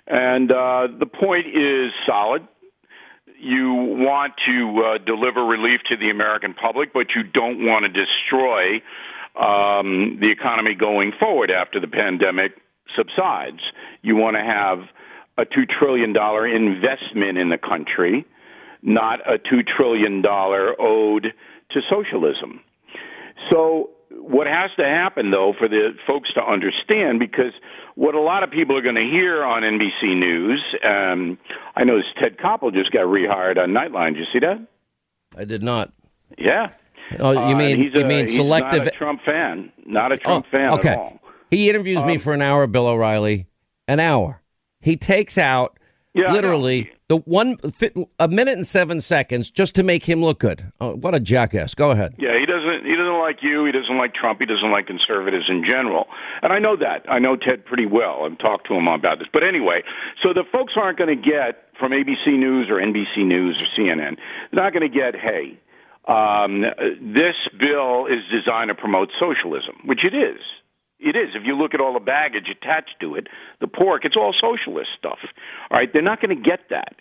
[0.07, 2.47] and uh, the point is solid
[3.43, 7.89] you want to uh, deliver relief to the American public, but you don't want to
[7.89, 8.77] destroy
[9.35, 12.53] um, the economy going forward after the pandemic
[12.97, 13.61] subsides.
[14.03, 14.79] You want to have
[15.39, 18.25] a $2 trillion investment in the country,
[18.83, 21.27] not a $2 trillion owed
[21.71, 22.61] to socialism.
[23.51, 27.53] So, what has to happen, though, for the folks to understand, because
[27.95, 30.63] what a lot of people are going to hear on NBC News.
[30.85, 31.39] Um,
[31.75, 34.15] I noticed Ted Koppel just got rehired on Nightline.
[34.15, 34.67] Did you see that?
[35.37, 35.93] I did not.
[36.39, 36.73] Yeah.
[37.19, 38.85] Oh, you mean uh, you mean selective?
[38.85, 39.73] Not a Trump fan.
[39.85, 40.89] Not a Trump oh, fan okay.
[40.91, 41.21] at all.
[41.51, 43.47] He interviews um, me for an hour, Bill O'Reilly.
[43.89, 44.41] An hour.
[44.81, 45.79] He takes out
[46.15, 47.59] yeah, literally the one
[48.19, 50.73] a minute and seven seconds just to make him look good.
[50.81, 51.75] Oh, what a jackass!
[51.75, 52.15] Go ahead.
[52.17, 52.87] Yeah, he doesn't.
[52.87, 53.67] He doesn't like you.
[53.67, 54.41] He doesn't like Trump.
[54.41, 56.07] He doesn't like conservatives in general.
[56.41, 57.05] And I know that.
[57.11, 58.25] I know Ted pretty well.
[58.25, 59.29] I've talked to him about this.
[59.31, 59.83] But anyway,
[60.23, 64.17] so the folks aren't going to get from ABC News or NBC News or CNN.
[64.51, 65.61] They're not going to get, hey,
[66.09, 66.63] um,
[67.13, 70.41] this bill is designed to promote socialism, which it is.
[71.03, 71.35] It is.
[71.35, 73.27] If you look at all the baggage attached to it,
[73.61, 75.19] the pork, it's all socialist stuff.
[75.71, 76.95] All right, they're not going to get that.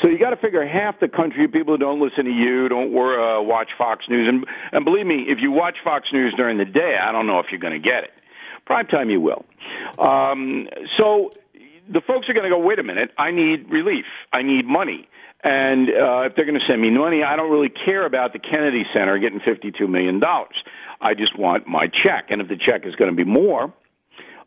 [0.00, 2.88] So you got to figure half the country people who don't listen to you, don't
[2.88, 6.64] uh, watch Fox News, and and believe me, if you watch Fox News during the
[6.64, 8.10] day, I don't know if you're going to get it.
[8.64, 9.44] Prime time, you will.
[9.98, 11.32] Um, so
[11.92, 12.58] the folks are going to go.
[12.58, 14.06] Wait a minute, I need relief.
[14.32, 15.08] I need money.
[15.44, 18.38] And uh, if they're going to send me money, I don't really care about the
[18.38, 20.22] Kennedy Center getting $52 million.
[21.02, 22.26] I just want my check.
[22.30, 23.72] And if the check is going to be more,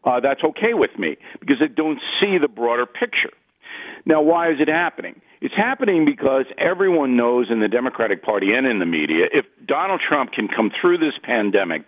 [0.03, 3.31] uh, that's okay with me because they don't see the broader picture.
[4.05, 5.21] Now, why is it happening?
[5.41, 10.01] It's happening because everyone knows in the Democratic Party and in the media if Donald
[10.07, 11.83] Trump can come through this pandemic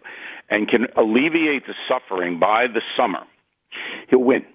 [0.49, 3.23] and can alleviate the suffering by the summer,
[4.09, 4.45] he'll win.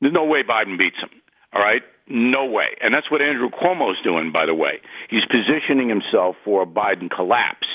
[0.00, 1.10] There's no way Biden beats him.
[1.52, 1.82] All right?
[2.08, 2.76] No way.
[2.80, 4.80] And that's what Andrew Cuomo's doing, by the way.
[5.10, 7.66] He's positioning himself for a Biden collapse.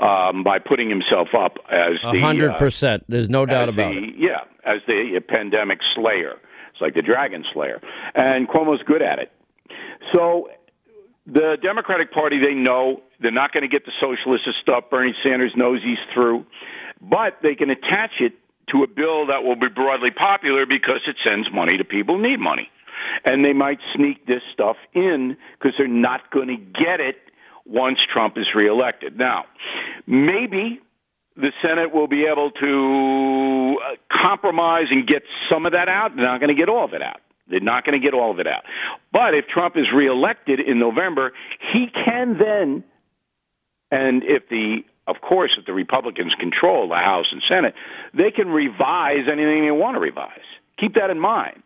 [0.00, 3.04] Um, by putting himself up as A the hundred uh, percent.
[3.08, 4.14] There's no doubt about the, it.
[4.16, 6.36] Yeah, as the uh, pandemic slayer.
[6.72, 7.80] It's like the dragon slayer.
[8.14, 9.30] And Cuomo's good at it.
[10.14, 10.48] So
[11.26, 14.84] the Democratic Party, they know they're not going to get the socialist stuff.
[14.90, 16.46] Bernie Sanders knows he's through.
[17.00, 18.32] But they can attach it
[18.70, 22.22] to a bill that will be broadly popular because it sends money to people who
[22.22, 22.68] need money.
[23.24, 27.16] And they might sneak this stuff in because they're not going to get it
[27.70, 29.16] once Trump is reelected.
[29.16, 29.44] Now,
[30.06, 30.80] maybe
[31.36, 36.16] the Senate will be able to uh, compromise and get some of that out.
[36.16, 37.20] They're not going to get all of it out.
[37.48, 38.64] They're not going to get all of it out.
[39.12, 41.32] But if Trump is reelected in November,
[41.72, 42.84] he can then,
[43.90, 47.74] and if the, of course, if the Republicans control the House and Senate,
[48.14, 50.46] they can revise anything they want to revise.
[50.78, 51.62] Keep that in mind.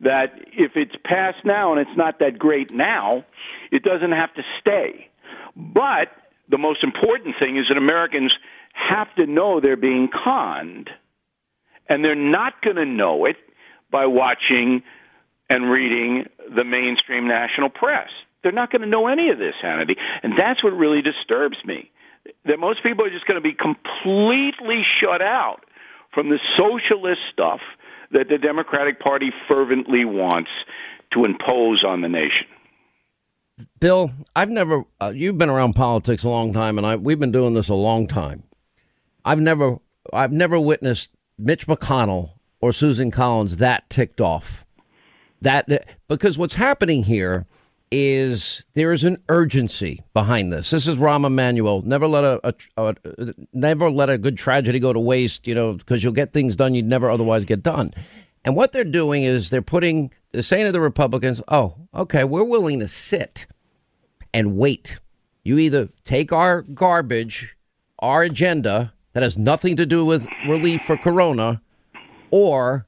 [0.00, 3.24] That if it's passed now and it's not that great now,
[3.72, 5.08] it doesn't have to stay.
[5.56, 6.08] But
[6.48, 8.32] the most important thing is that Americans
[8.72, 10.90] have to know they're being conned.
[11.88, 13.36] And they're not going to know it
[13.90, 14.82] by watching
[15.48, 18.08] and reading the mainstream national press.
[18.42, 19.96] They're not going to know any of this, Hannity.
[20.22, 21.90] And that's what really disturbs me.
[22.44, 25.60] That most people are just going to be completely shut out
[26.12, 27.60] from the socialist stuff
[28.12, 30.50] that the Democratic Party fervently wants
[31.12, 32.46] to impose on the nation.
[33.80, 34.84] Bill, I've never.
[35.00, 37.74] Uh, you've been around politics a long time, and I we've been doing this a
[37.74, 38.42] long time.
[39.24, 39.78] I've never,
[40.12, 44.64] I've never witnessed Mitch McConnell or Susan Collins that ticked off.
[45.40, 47.46] That because what's happening here
[47.90, 50.70] is there is an urgency behind this.
[50.70, 51.82] This is Rahm Emanuel.
[51.82, 52.94] Never let a, a, a
[53.54, 55.46] never let a good tragedy go to waste.
[55.46, 57.92] You know, because you'll get things done you'd never otherwise get done.
[58.46, 62.44] And what they're doing is they're putting, they're saying to the Republicans, oh, okay, we're
[62.44, 63.46] willing to sit
[64.34, 65.00] and wait.
[65.44, 67.56] You either take our garbage,
[68.00, 71.62] our agenda that has nothing to do with relief for Corona,
[72.30, 72.86] or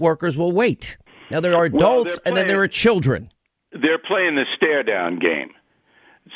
[0.00, 0.96] workers will wait.
[1.30, 3.30] Now, there are adults they're and then there are children.
[3.70, 5.50] they're playing the stare down game.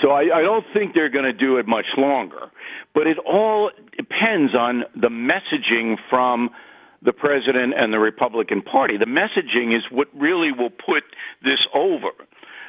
[0.00, 2.52] So I, I don't think they're going to do it much longer.
[2.94, 6.50] But it all depends on the messaging from
[7.06, 8.98] the president and the Republican Party.
[8.98, 11.04] The messaging is what really will put
[11.42, 12.10] this over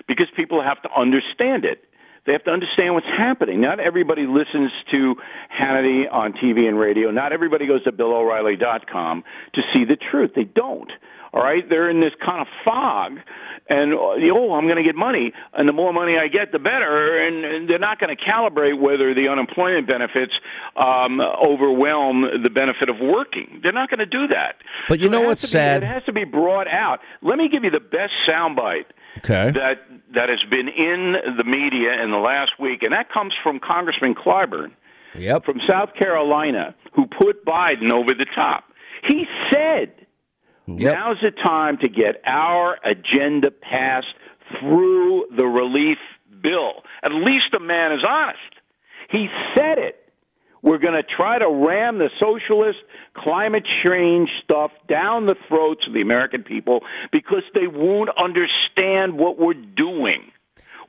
[0.08, 1.84] because people have to understand it.
[2.26, 3.62] They have to understand what's happening.
[3.62, 5.16] Not everybody listens to
[5.50, 7.10] Hannity on TV and radio.
[7.10, 9.24] Not everybody goes to BillO'Reilly.com
[9.56, 10.32] to see the truth.
[10.36, 10.92] They don't.
[11.34, 13.20] All right, they're in this kind of fog,
[13.70, 17.20] and oh, I'm going to get money, and the more money I get, the better.
[17.26, 20.34] And, and they're not going to calibrate whether the unemployment benefits
[20.78, 23.60] um, overwhelm the benefit of working.
[23.62, 24.56] They're not going to do that.
[24.88, 25.84] But you So know what's be- sad?
[25.84, 27.00] It has to be brought out.
[27.22, 28.86] Let me give you the best soundbite
[29.20, 29.52] Okay.
[29.52, 29.82] that
[30.14, 34.14] that has been in the media in the last week, and that comes from Congressman
[34.16, 34.72] Clyburn
[35.16, 35.44] Yep.
[35.46, 38.64] from South Carolina, who put Biden over the top.
[39.08, 39.92] He said,
[40.68, 40.94] Yep.
[40.94, 44.14] "Now's the time to get our agenda passed
[44.60, 45.98] through the relief
[46.42, 48.40] bill." At least the man is honest.
[49.10, 49.96] He said it.
[50.64, 52.80] We're going to try to ram the socialist
[53.16, 59.40] climate change stuff down the throats of the American people because they won't understand what
[59.40, 60.32] we're doing.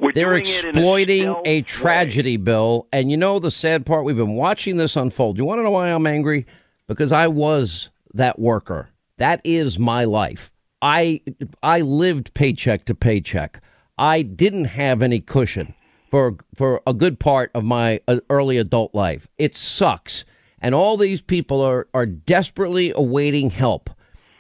[0.01, 1.63] We're They're doing exploiting a way.
[1.63, 2.87] tragedy, Bill.
[2.93, 4.05] And you know the sad part?
[4.05, 5.39] We've been watching this unfold.
[5.39, 6.47] You want to know why I'm angry?
[6.87, 8.89] Because I was that worker.
[9.19, 10.51] That is my life.
[10.81, 11.21] I
[11.63, 13.61] I lived paycheck to paycheck.
[13.99, 15.75] I didn't have any cushion
[16.11, 19.29] for for a good part of my uh, early adult life.
[19.39, 20.25] It sucks.
[20.61, 23.91] And all these people are are desperately awaiting help.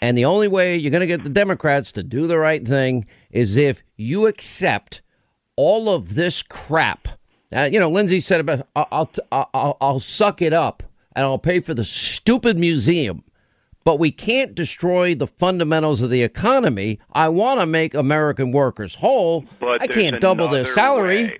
[0.00, 3.04] And the only way you're going to get the Democrats to do the right thing
[3.30, 5.02] is if you accept
[5.56, 7.08] all of this crap.
[7.54, 10.84] Uh, you know, Lindsey said about I'll, I'll I'll I'll suck it up
[11.16, 13.24] and I'll pay for the stupid museum,
[13.84, 16.98] but we can't destroy the fundamentals of the economy.
[17.12, 19.44] I want to make American workers whole.
[19.60, 21.24] But I can't double their salary.
[21.24, 21.38] way.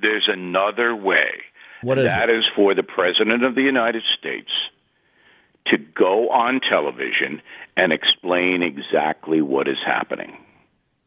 [0.00, 1.42] There's another way.
[1.82, 4.50] What is that is for the President of the United States
[5.68, 7.42] to go on television
[7.76, 10.36] and explain exactly what is happening.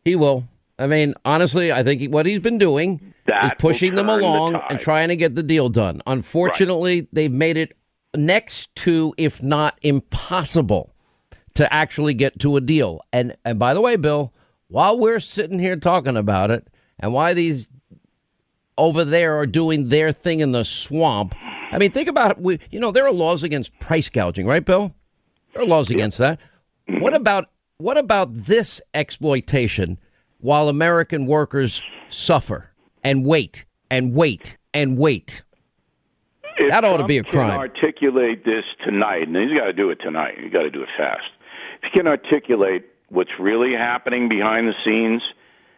[0.05, 0.47] He will.
[0.77, 4.27] I mean, honestly, I think what he's been doing That is pushing them turn the
[4.27, 6.01] along and trying to get the deal done.
[6.07, 7.75] Unfortunately, they've made it
[8.15, 10.93] next to, if not impossible,
[11.55, 13.01] to actually get to a deal.
[13.11, 14.33] And and by the way, Bill,
[14.67, 16.67] while we're sitting here talking about it,
[16.99, 17.67] and why these
[18.77, 21.35] over there are doing their thing in the swamp.
[21.71, 22.37] I mean, think about it.
[22.39, 24.95] We, you know, there are laws against price gouging, right, Bill?
[25.53, 26.39] There are laws against that.
[26.87, 29.97] What about what about this exploitation
[30.39, 32.71] while American workers suffer
[33.03, 35.43] and wait and wait and wait?
[36.59, 37.49] If that ought Trump to be a crime.
[37.49, 40.35] Can articulate this tonight, and he's got to do it tonight.
[40.41, 41.29] He's got to do it fast.
[41.81, 45.21] If he can articulate what's really happening behind the scenes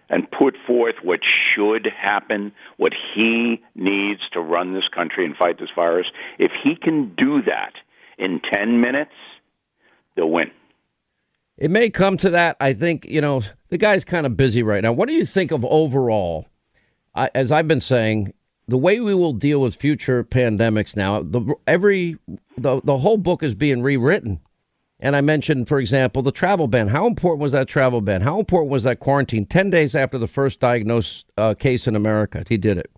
[0.09, 1.19] and put forth what
[1.55, 6.07] should happen, what he needs to run this country and fight this virus,
[6.39, 7.73] if he can do that
[8.17, 9.13] in 10 minutes,
[10.15, 10.51] they'll win.
[11.57, 12.57] It may come to that.
[12.59, 14.91] I think, you know, the guy's kind of busy right now.
[14.91, 16.47] What do you think of overall?
[17.13, 18.33] I, as I've been saying,
[18.71, 22.17] the way we will deal with future pandemics now, the every
[22.57, 24.39] the the whole book is being rewritten.
[25.01, 26.87] And I mentioned, for example, the travel ban.
[26.87, 28.21] How important was that travel ban?
[28.21, 29.45] How important was that quarantine?
[29.45, 32.89] Ten days after the first diagnosed uh, case in America, he did it.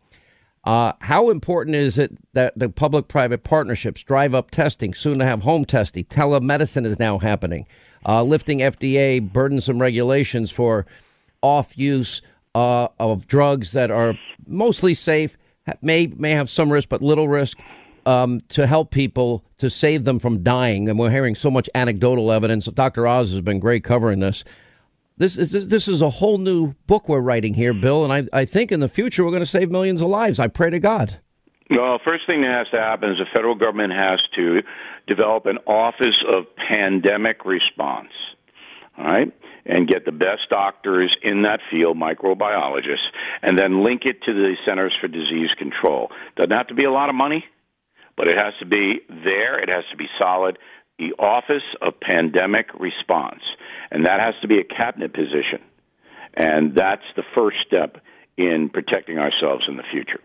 [0.63, 5.41] Uh, how important is it that the public-private partnerships drive up testing, soon to have
[5.41, 6.05] home testing?
[6.05, 7.65] Telemedicine is now happening,
[8.05, 10.85] uh, lifting FDA burdensome regulations for
[11.41, 12.21] off-use
[12.53, 14.13] uh, of drugs that are
[14.45, 15.35] mostly safe,
[15.81, 17.57] may may have some risk, but little risk
[18.05, 20.89] um, to help people to save them from dying.
[20.89, 22.65] And we're hearing so much anecdotal evidence.
[22.65, 23.07] Dr.
[23.07, 24.43] Oz has been great covering this.
[25.17, 28.45] This is this is a whole new book we're writing here, Bill, and I, I
[28.45, 30.39] think in the future we're going to save millions of lives.
[30.39, 31.19] I pray to God.
[31.69, 34.61] Well, first thing that has to happen is the federal government has to
[35.07, 38.11] develop an Office of Pandemic Response.
[38.97, 39.31] All right?
[39.65, 43.07] And get the best doctors in that field, microbiologists,
[43.41, 46.09] and then link it to the Centers for Disease Control.
[46.35, 47.45] Doesn't have to be a lot of money
[48.15, 49.59] but it has to be there.
[49.59, 50.57] It has to be solid.
[50.99, 53.41] The Office of Pandemic Response,
[53.91, 55.59] and that has to be a cabinet position,
[56.35, 57.97] and that's the first step
[58.37, 60.19] in protecting ourselves in the future.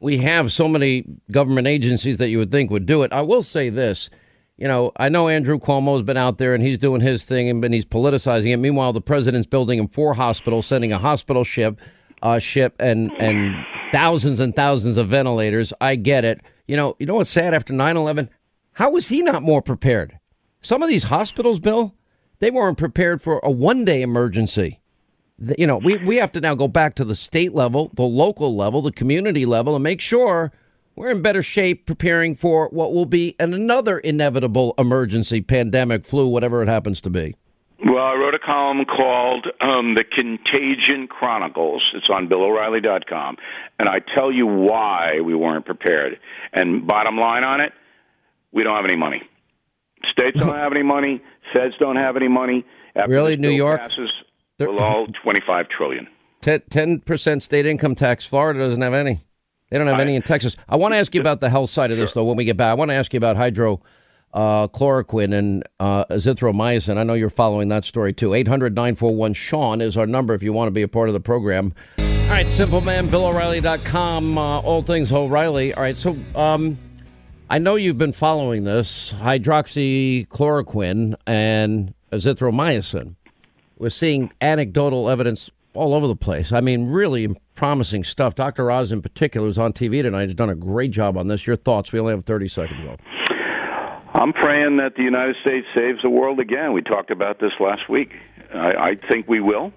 [0.00, 3.12] We have so many government agencies that you would think would do it.
[3.12, 4.10] I will say this.
[4.58, 7.72] You know, I know Andrew Cuomo's been out there and he's doing his thing and
[7.72, 8.56] he's politicizing it.
[8.56, 11.78] Meanwhile, the president's building him four hospitals, sending a hospital ship,
[12.22, 13.54] uh, ship, and and
[13.92, 15.72] thousands and thousands of ventilators.
[15.80, 16.40] I get it.
[16.66, 18.28] You know, you know what's sad after 9/11?
[18.72, 20.18] How was he not more prepared?
[20.60, 21.94] Some of these hospitals, Bill,
[22.40, 24.80] they weren't prepared for a one-day emergency.
[25.56, 28.56] You know, we we have to now go back to the state level, the local
[28.56, 30.52] level, the community level and make sure
[30.98, 36.26] we're in better shape preparing for what will be an another inevitable emergency, pandemic, flu,
[36.26, 37.36] whatever it happens to be.
[37.84, 41.88] Well, I wrote a column called um, The Contagion Chronicles.
[41.94, 43.36] It's on BillO'Reilly.com.
[43.78, 46.18] And I tell you why we weren't prepared.
[46.52, 47.72] And bottom line on it,
[48.50, 49.22] we don't have any money.
[50.10, 51.22] States don't have any money.
[51.54, 52.66] Feds don't have any money.
[52.96, 54.10] After really, New York passes,
[54.58, 56.08] we'll all twenty-five trillion.
[56.40, 58.24] Ten percent state income tax.
[58.24, 59.24] Florida doesn't have any.
[59.70, 60.56] They don't have I, any in Texas.
[60.68, 62.24] I want to ask you about the health side of this, though.
[62.24, 66.96] When we get back, I want to ask you about hydrochloroquine uh, and uh, azithromycin.
[66.96, 68.34] I know you're following that story too.
[68.34, 71.20] 800 941 Sean is our number if you want to be a part of the
[71.20, 71.74] program.
[71.98, 75.72] All right, Simple Man, BillO'Reilly.com, uh, all things O'Reilly.
[75.72, 76.76] All right, so um,
[77.48, 83.14] I know you've been following this hydroxychloroquine and azithromycin.
[83.78, 86.52] We're seeing anecdotal evidence all over the place.
[86.52, 88.36] I mean, really promising stuff.
[88.36, 88.70] Dr.
[88.70, 91.44] Oz, in particular, who's on TV tonight, has done a great job on this.
[91.44, 91.92] Your thoughts?
[91.92, 92.96] We only have 30 seconds, though.
[94.14, 96.72] I'm praying that the United States saves the world again.
[96.72, 98.12] We talked about this last week.
[98.54, 99.72] I, I think we will.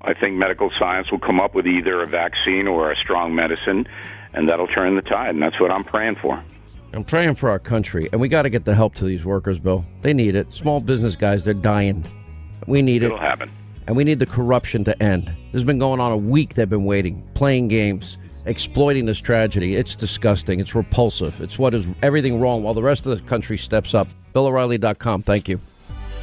[0.00, 3.88] I think medical science will come up with either a vaccine or a strong medicine,
[4.32, 5.30] and that'll turn the tide.
[5.30, 6.40] And that's what I'm praying for.
[6.92, 9.58] I'm praying for our country, and we got to get the help to these workers,
[9.58, 9.84] Bill.
[10.02, 10.54] They need it.
[10.54, 12.04] Small business guys, they're dying.
[12.68, 13.18] We need It'll it.
[13.18, 13.50] It'll happen.
[13.88, 15.26] And we need the corruption to end.
[15.26, 16.54] This has been going on a week.
[16.54, 18.18] They've been waiting, playing games
[18.48, 19.76] exploiting this tragedy.
[19.76, 20.58] It's disgusting.
[20.58, 21.40] It's repulsive.
[21.40, 24.08] It's what is everything wrong while the rest of the country steps up.
[24.34, 25.22] BillO'Reilly.com.
[25.22, 25.60] Thank you.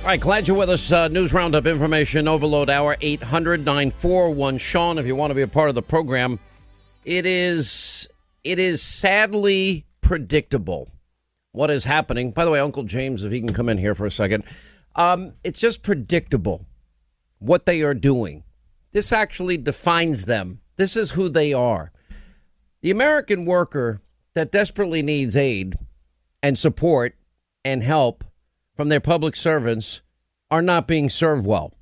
[0.02, 0.92] All right, glad you're with us.
[0.92, 5.00] Uh, News Roundup Information Overload Hour 800 941 Sean.
[5.00, 6.40] If you want to be a part of the program,
[7.06, 8.08] it is
[8.44, 10.92] it is sadly predictable
[11.54, 12.32] what is happening.
[12.32, 14.44] By the way, Uncle James, if he can come in here for a second,
[14.96, 16.68] um, it's just predictable
[17.40, 18.44] what they are doing.
[18.92, 20.62] This actually defines them.
[20.78, 21.92] This is who they are.
[22.82, 24.02] The American worker
[24.36, 25.76] that desperately needs aid
[26.44, 27.16] and support
[27.64, 28.24] and help
[28.76, 30.02] from their public servants
[30.52, 31.74] are not being served well.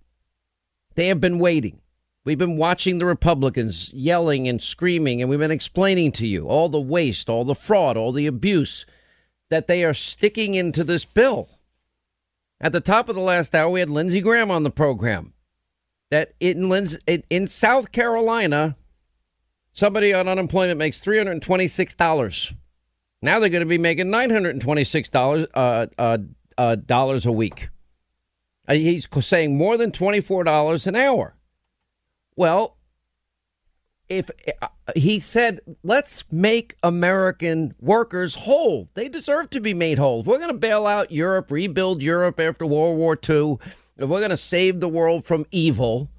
[0.95, 1.81] They have been waiting.
[2.25, 6.69] We've been watching the Republicans yelling and screaming, and we've been explaining to you all
[6.69, 8.85] the waste, all the fraud, all the abuse
[9.49, 11.49] that they are sticking into this bill.
[12.61, 15.33] At the top of the last hour, we had Lindsey Graham on the program.
[16.13, 16.71] That in,
[17.29, 18.75] in South Carolina,
[19.73, 22.53] Somebody on unemployment makes $326.
[23.23, 26.17] Now they're going to be making $926 uh, uh,
[26.57, 27.69] uh, dollars a week.
[28.67, 31.35] Uh, he's saying more than $24 an hour.
[32.35, 32.77] Well,
[34.09, 34.29] if
[34.61, 38.89] uh, he said, let's make American workers whole.
[38.93, 40.21] They deserve to be made whole.
[40.21, 43.57] we're going to bail out Europe, rebuild Europe after World War II,
[43.97, 46.09] if we're going to save the world from evil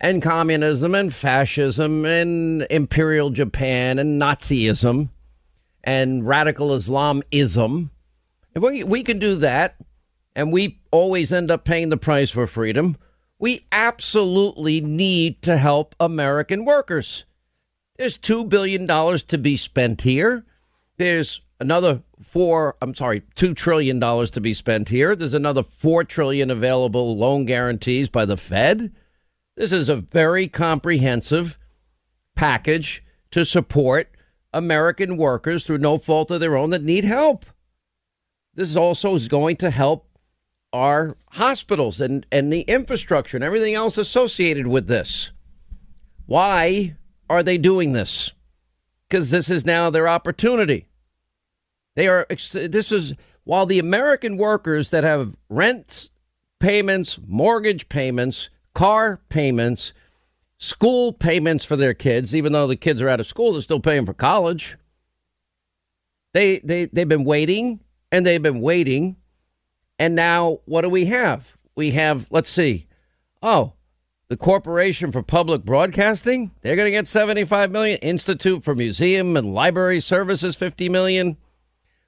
[0.00, 5.10] and communism and fascism and imperial Japan and Nazism
[5.84, 7.90] and radical Islamism,
[8.54, 9.76] if we, we can do that,
[10.34, 12.96] and we always end up paying the price for freedom,
[13.38, 17.24] we absolutely need to help American workers.
[17.96, 20.44] There's $2 billion to be spent here.
[20.96, 25.16] There's another four, I'm sorry, $2 trillion to be spent here.
[25.16, 28.92] There's another 4 trillion available loan guarantees by the Fed.
[29.56, 31.58] This is a very comprehensive
[32.34, 34.10] package to support
[34.52, 37.46] American workers through no fault of their own that need help.
[38.54, 40.08] This is also going to help
[40.72, 45.30] our hospitals and, and the infrastructure and everything else associated with this.
[46.26, 46.96] Why
[47.30, 48.32] are they doing this?
[49.08, 50.86] Because this is now their opportunity.
[51.94, 53.14] They are, this is,
[53.44, 56.10] while the American workers that have rent
[56.58, 59.92] payments, mortgage payments, car payments,
[60.58, 63.80] school payments for their kids, even though the kids are out of school, they're still
[63.80, 64.78] paying for college.
[66.32, 67.80] They, they, they've been waiting
[68.10, 69.16] and they've been waiting
[70.02, 71.56] and now what do we have?
[71.76, 72.88] We have, let's see.
[73.40, 73.74] Oh,
[74.26, 77.98] the Corporation for Public Broadcasting, they're going to get 75 million.
[77.98, 81.36] Institute for Museum and Library Services 50 million.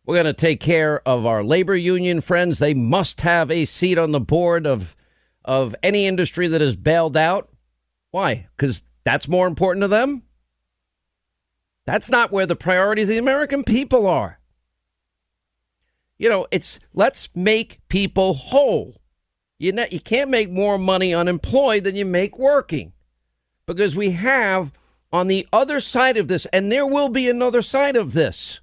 [0.05, 2.59] We're going to take care of our labor union friends.
[2.59, 4.97] They must have a seat on the board of
[5.45, 7.51] of any industry that is bailed out.
[8.11, 8.49] Why?
[8.57, 10.23] Cuz that's more important to them?
[11.87, 14.39] That's not where the priorities of the American people are
[16.19, 19.01] you know, it's let's make people whole.
[19.59, 22.93] You know, you can't make more money unemployed than you make working,
[23.67, 24.73] because we have
[25.13, 28.61] on the other side of this, and there will be another side of this.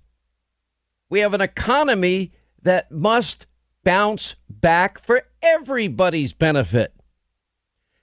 [1.12, 2.32] We have an economy
[2.64, 3.46] that must
[3.84, 6.94] bounce back for everybody's benefit.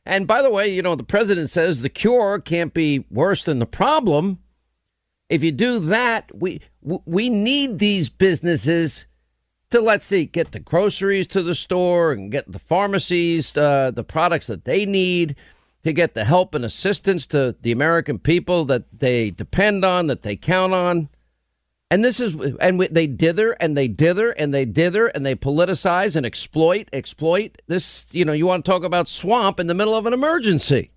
[0.04, 3.60] And by the way, you know, the president says the cure can't be worse than
[3.60, 4.40] the problem.
[5.30, 9.06] If you do that, we we need these businesses
[9.70, 14.04] to let's see, get the groceries to the store and get the pharmacies uh, the
[14.04, 15.34] products that they need
[15.82, 20.22] to get the help and assistance to the American people that they depend on, that
[20.22, 21.08] they count on.
[21.90, 26.16] And this is, and they dither and they dither and they dither and they politicize
[26.16, 28.06] and exploit, exploit this.
[28.10, 30.90] You know, you want to talk about swamp in the middle of an emergency.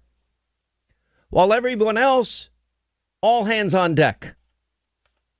[1.29, 2.49] While everyone else,
[3.21, 4.35] all hands on deck.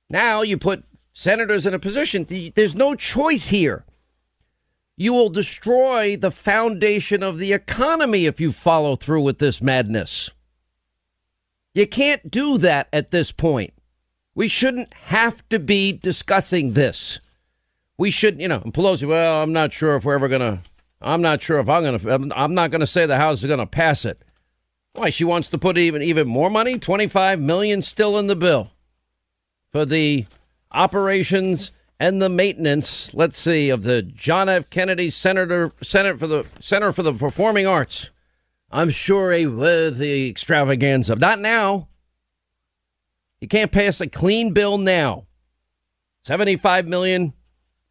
[0.08, 2.52] Now you put senators in a position.
[2.54, 3.84] There's no choice here.
[4.96, 10.30] You will destroy the foundation of the economy if you follow through with this madness.
[11.74, 13.74] You can't do that at this point.
[14.34, 17.18] We shouldn't have to be discussing this.
[17.98, 20.60] We should, you know, Pelosi, well, I'm not sure if we're ever going to,
[21.00, 23.46] I'm not sure if I'm going to, I'm not going to say the House is
[23.46, 24.22] going to pass it.
[24.94, 25.10] Why?
[25.10, 28.70] She wants to put even, even more money, 25 million still in the bill
[29.70, 30.26] for the
[30.70, 34.68] operations and the maintenance, let's see, of the John F.
[34.70, 38.10] Kennedy Senator Senate for the Center for the Performing Arts.
[38.70, 41.14] I'm sure a worthy extravaganza.
[41.14, 41.88] Not now.
[43.42, 45.26] You can't pass a clean bill now.
[46.22, 47.32] 75 million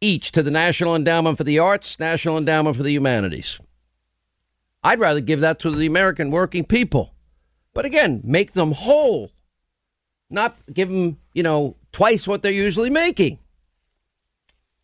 [0.00, 3.60] each to the National Endowment for the Arts, National Endowment for the Humanities.
[4.82, 7.12] I'd rather give that to the American working people.
[7.74, 9.30] But again, make them whole.
[10.30, 13.38] Not give them, you know, twice what they're usually making.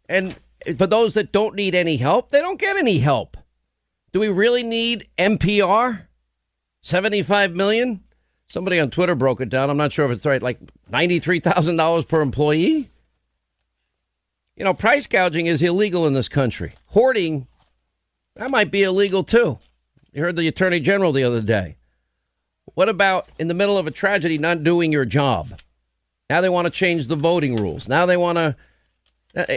[0.06, 0.36] And
[0.76, 3.38] for those that don't need any help, they don't get any help.
[4.12, 6.08] Do we really need NPR?
[6.82, 8.04] 75 million?
[8.48, 9.68] Somebody on Twitter broke it down.
[9.68, 10.42] I'm not sure if it's right.
[10.42, 10.58] Like
[10.90, 12.90] $93,000 per employee?
[14.56, 16.74] You know, price gouging is illegal in this country.
[16.86, 17.46] Hoarding,
[18.34, 19.58] that might be illegal too.
[20.12, 21.76] You heard the attorney general the other day.
[22.74, 25.60] What about in the middle of a tragedy not doing your job?
[26.30, 27.88] Now they want to change the voting rules.
[27.88, 28.56] Now they want to.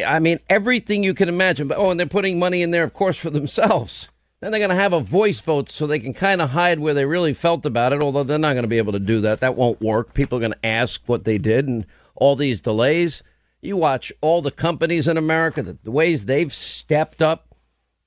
[0.08, 1.68] I mean, everything you can imagine.
[1.68, 4.10] But oh, and they're putting money in there, of course, for themselves.
[4.42, 6.96] Then they're going to have a voice vote so they can kind of hide where
[6.96, 8.02] they really felt about it.
[8.02, 9.40] Although they're not going to be able to do that.
[9.40, 10.16] That won't work.
[10.16, 11.86] People are going to ask what they did and
[12.16, 13.22] all these delays.
[13.62, 17.56] You watch all the companies in America, the, the ways they've stepped up.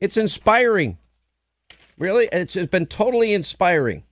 [0.01, 0.99] It's inspiring.
[1.97, 4.03] Really, it's, it's been totally inspiring.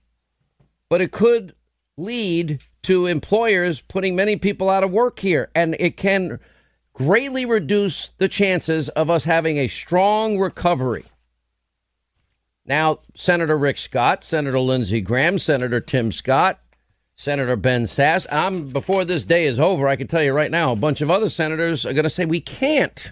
[0.87, 1.53] But it could
[1.97, 6.39] lead to employers putting many people out of work here, and it can
[6.93, 11.05] greatly reduce the chances of us having a strong recovery.
[12.65, 16.59] Now, Senator Rick Scott, Senator Lindsey Graham, Senator Tim Scott,
[17.15, 18.25] Senator Ben Sasse.
[18.31, 21.11] I'm before this day is over, I can tell you right now, a bunch of
[21.11, 23.11] other senators are going to say we can't.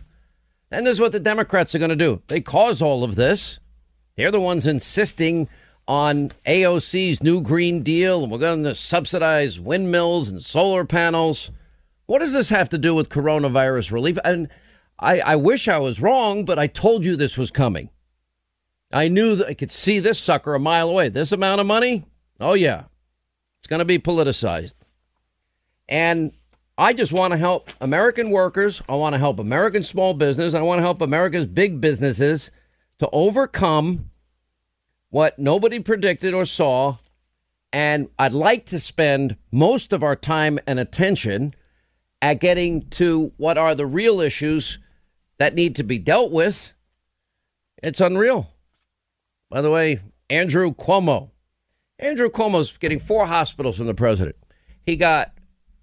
[0.72, 2.22] And this is what the Democrats are going to do.
[2.28, 3.60] They cause all of this.
[4.15, 5.49] They're the ones insisting
[5.86, 11.52] on AOC's new Green Deal, and we're going to subsidize windmills and solar panels.
[12.06, 14.18] What does this have to do with coronavirus relief?
[14.23, 14.48] And
[14.98, 17.90] I, I wish I was wrong, but I told you this was coming.
[18.93, 21.09] I knew that I could see this sucker a mile away.
[21.09, 22.05] This amount of money?
[22.39, 22.84] Oh, yeah.
[23.59, 24.73] It's going to be politicized.
[25.88, 26.34] And
[26.77, 28.81] I just want to help American workers.
[28.89, 30.53] I want to help American small business.
[30.53, 32.49] I want to help America's big businesses
[32.99, 34.09] to overcome
[35.09, 36.97] what nobody predicted or saw.
[37.73, 41.53] And I'd like to spend most of our time and attention
[42.22, 44.80] at getting to what are the real issues
[45.38, 46.73] that need to be dealt with.
[47.81, 48.51] It's unreal.
[49.52, 49.99] By the way,
[50.30, 51.30] Andrew Cuomo.
[51.99, 54.38] Andrew Cuomo's getting four hospitals from the president.
[54.86, 55.34] He got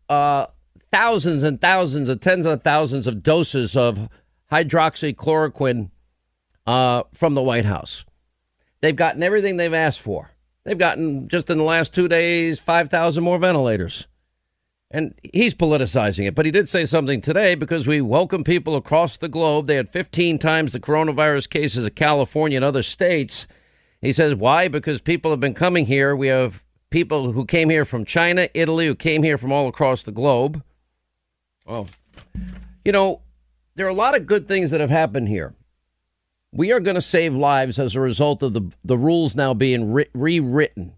[0.09, 0.47] uh,
[0.91, 4.09] thousands and thousands of tens of thousands of doses of
[4.51, 5.91] hydroxychloroquine
[6.67, 8.07] uh, from the White House.
[8.81, 10.31] They've gotten everything they've asked for.
[10.65, 14.07] They've gotten just in the last two days 5,000 more ventilators.
[14.91, 16.35] And he's politicizing it.
[16.35, 19.67] But he did say something today because we welcome people across the globe.
[19.67, 23.47] They had 15 times the coronavirus cases of California and other states.
[24.01, 24.69] He says, why?
[24.69, 26.15] Because people have been coming here.
[26.15, 30.03] We have people who came here from China, Italy, who came here from all across
[30.03, 30.63] the globe.
[31.67, 31.89] Well,
[32.85, 33.23] you know,
[33.75, 35.55] there are a lot of good things that have happened here.
[36.53, 39.93] We are going to save lives as a result of the, the rules now being
[39.93, 40.95] re- rewritten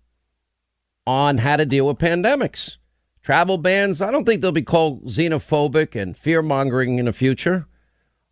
[1.07, 2.77] on how to deal with pandemics.
[3.23, 7.67] Travel bans, I don't think they'll be called xenophobic and fear mongering in the future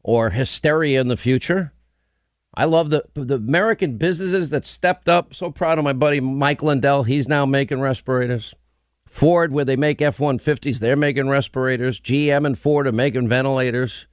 [0.03, 1.73] or hysteria in the future.
[2.55, 5.35] I love the the American businesses that stepped up.
[5.35, 7.05] So proud of my buddy Mike Lindell.
[7.05, 8.55] He's now making respirators.
[9.07, 11.99] Ford, where they make F 150s, they're making respirators.
[12.01, 14.07] GM and Ford are making ventilators.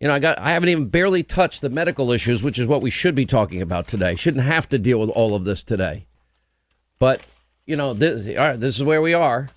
[0.00, 2.82] You know, I got I haven't even barely touched the medical issues, which is what
[2.82, 4.14] we should be talking about today.
[4.14, 6.06] Shouldn't have to deal with all of this today.
[6.98, 7.22] But,
[7.66, 9.48] you know, this, all right, this is where we are.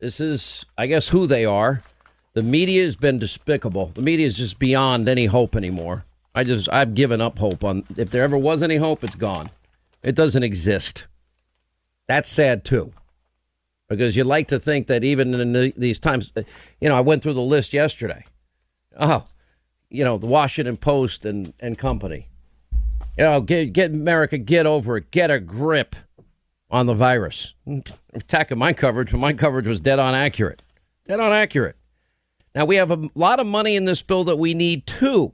[0.00, 1.82] This is, I guess, who they are.
[2.34, 3.92] The media has been despicable.
[3.94, 6.04] The media is just beyond any hope anymore.
[6.34, 9.50] I just, I've given up hope on, if there ever was any hope, it's gone.
[10.02, 11.06] It doesn't exist.
[12.08, 12.92] That's sad too.
[13.88, 16.32] Because you like to think that even in the, these times,
[16.80, 18.24] you know, I went through the list yesterday.
[18.98, 19.24] Oh,
[19.90, 22.28] you know, the Washington Post and, and company.
[23.16, 25.94] You know, get, get America, get over it, get a grip
[26.70, 27.54] on the virus.
[28.14, 30.62] attacking my coverage, but my coverage was dead on accurate.
[31.06, 31.76] Dead on accurate.
[32.54, 35.32] Now, we have a lot of money in this bill that we need too,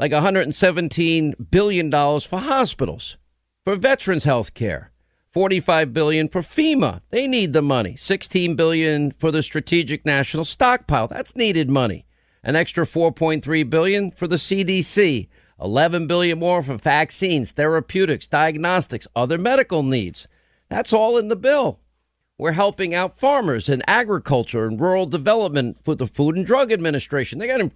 [0.00, 3.18] like $117 billion for hospitals,
[3.64, 4.90] for veterans health care.
[5.30, 7.02] 45 billion for FEMA.
[7.10, 7.96] They need the money.
[7.96, 11.06] 16 billion for the strategic national stockpile.
[11.06, 12.06] That's needed money.
[12.42, 15.28] An extra 4.3 billion for the CDC.
[15.60, 20.26] 11 billion more for vaccines, therapeutics, diagnostics, other medical needs.
[20.70, 21.78] That's all in the bill.
[22.38, 27.38] We're helping out farmers and agriculture and rural development with the Food and Drug Administration.
[27.38, 27.68] They got him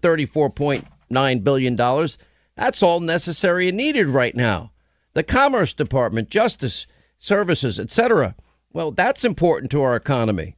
[1.15, 2.09] $34.9 billion.
[2.57, 4.73] That's all necessary and needed right now.
[5.15, 6.86] The Commerce Department, Justice
[7.19, 8.35] Services, etc.
[8.73, 10.57] Well, that's important to our economy.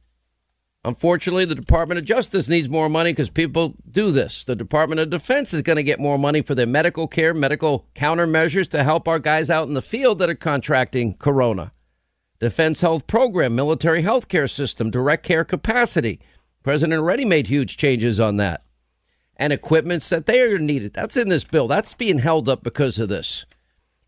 [0.83, 4.43] Unfortunately, the Department of Justice needs more money because people do this.
[4.43, 7.85] The Department of Defense is going to get more money for their medical care, medical
[7.95, 11.73] countermeasures to help our guys out in the field that are contracting corona.
[12.39, 16.21] Defense Health Program, military health care system, direct care capacity.
[16.63, 18.63] President already made huge changes on that.
[19.37, 20.93] And equipments that they are needed.
[20.93, 21.67] That's in this bill.
[21.67, 23.45] That's being held up because of this.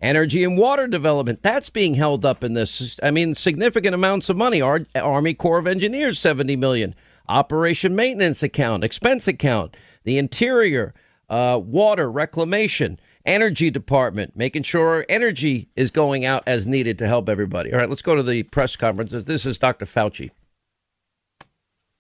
[0.01, 2.97] Energy and water development, that's being held up in this.
[3.03, 4.61] I mean, significant amounts of money.
[4.61, 6.95] Army Corps of Engineers, 70 million.
[7.27, 10.93] Operation maintenance account, expense account, the interior,
[11.29, 17.29] uh, water, reclamation energy department, making sure energy is going out as needed to help
[17.29, 17.71] everybody.
[17.71, 19.11] All right, let's go to the press conference.
[19.11, 19.85] This is Dr.
[19.85, 20.31] Fauci.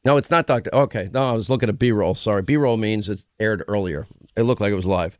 [0.05, 0.73] No, it's not Dr.
[0.73, 2.15] Okay, no, I was looking at B roll.
[2.15, 2.41] Sorry.
[2.41, 4.07] B roll means it aired earlier.
[4.35, 5.17] It looked like it was live.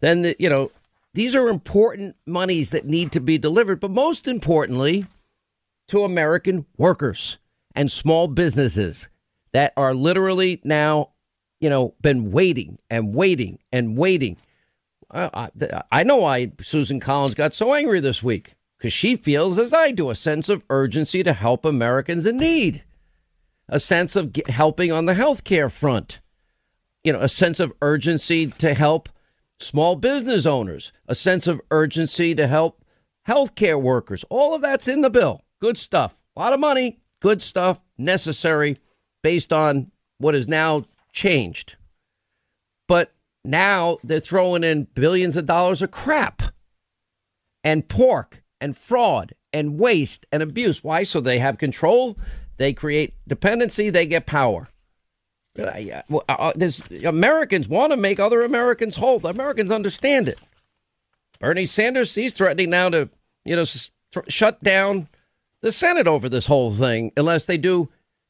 [0.00, 0.70] Then, the, you know,
[1.14, 5.06] these are important monies that need to be delivered, but most importantly,
[5.88, 7.38] to American workers
[7.74, 9.08] and small businesses
[9.52, 11.10] that are literally now,
[11.60, 14.36] you know, been waiting and waiting and waiting
[15.12, 15.50] I,
[15.90, 19.90] I know why Susan Collins got so angry this week because she feels, as I
[19.90, 22.82] do, a sense of urgency to help Americans in need,
[23.72, 26.20] a sense of helping on the healthcare front,
[27.02, 29.08] you know, a sense of urgency to help
[29.58, 32.84] small business owners, a sense of urgency to help
[33.26, 34.26] healthcare workers.
[34.28, 35.40] All of that's in the bill.
[35.58, 36.14] Good stuff.
[36.36, 38.76] A lot of money, good stuff, necessary,
[39.22, 40.84] based on what is now
[41.14, 41.76] changed.
[42.86, 46.42] But now they're throwing in billions of dollars of crap
[47.64, 50.84] and pork and fraud and waste and abuse.
[50.84, 51.04] Why?
[51.04, 52.18] So they have control,
[52.62, 54.68] they create dependency, they get power.
[55.58, 56.52] Uh, uh, uh
[57.04, 59.18] Americans want to make other Americans whole.
[59.18, 60.38] The Americans understand it.
[61.40, 63.10] Bernie Sanders, he's threatening now to,
[63.44, 63.64] you know,
[64.28, 65.08] shut down
[65.60, 67.88] the Senate over this whole thing unless they do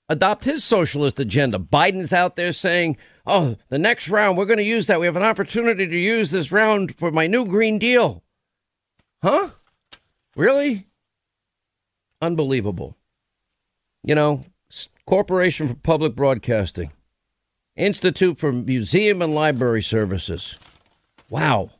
[0.08, 1.58] adopt his socialist agenda.
[1.58, 2.96] Biden's out there saying,
[3.26, 4.98] oh, the next round, we're going to use that.
[4.98, 8.22] We have an opportunity to use this round for my new Green Deal.
[9.22, 9.50] Huh?
[10.34, 10.86] Really?
[12.20, 12.96] Unbelievable.
[14.04, 14.44] You know,
[15.06, 16.90] Corporation for Public Broadcasting,
[17.76, 20.56] Institute for Museum and Library Services.
[21.28, 21.70] Wow.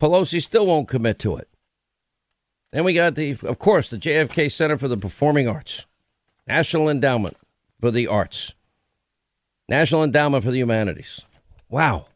[0.00, 1.48] Pelosi still won't commit to it.
[2.72, 5.86] Then we got the, of course, the JFK Center for the Performing Arts,
[6.46, 7.36] National Endowment
[7.80, 8.52] for the Arts,
[9.68, 11.22] National Endowment for the Humanities.
[11.68, 12.06] Wow.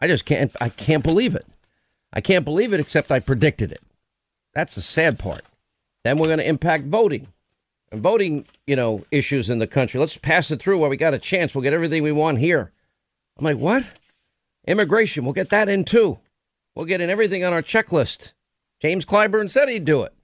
[0.00, 1.46] I just can't, I can't believe it.
[2.12, 3.82] I can't believe it, except I predicted it.
[4.54, 5.44] That's the sad part.
[6.04, 7.26] Then we're going to impact voting
[7.92, 10.00] voting, you know, issues in the country.
[10.00, 11.54] Let's pass it through while we got a chance.
[11.54, 12.72] We'll get everything we want here.
[13.38, 13.90] I'm like, what?
[14.66, 16.18] Immigration, we'll get that in too.
[16.74, 18.32] We'll get in everything on our checklist.
[18.80, 20.14] James Clyburn said he'd do it.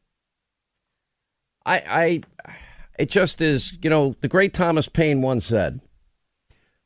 [1.66, 2.54] I, I,
[2.98, 5.80] it just is, you know, the great Thomas Paine once said,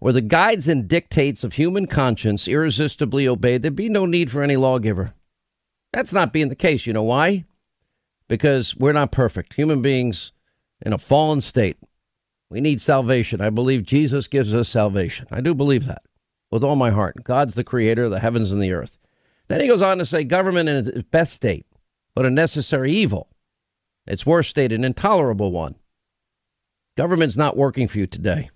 [0.01, 4.43] were the guides and dictates of human conscience irresistibly obeyed, there'd be no need for
[4.43, 5.11] any lawgiver.
[5.93, 6.87] That's not being the case.
[6.87, 7.45] You know why?
[8.29, 9.55] Because we're not perfect.
[9.55, 10.33] Human beings
[10.83, 11.77] in a fallen state.
[12.51, 13.41] We need salvation.
[13.41, 15.27] I believe Jesus gives us salvation.
[15.31, 16.03] I do believe that
[16.51, 17.25] with all my heart.
[17.25, 18.99] God's the creator of the heavens and the earth.
[19.49, 21.67] Then he goes on to say government in its best state,
[22.15, 23.29] but a necessary evil.
[24.07, 25.75] Its worst state, an intolerable one.
[26.97, 28.51] Government's not working for you today.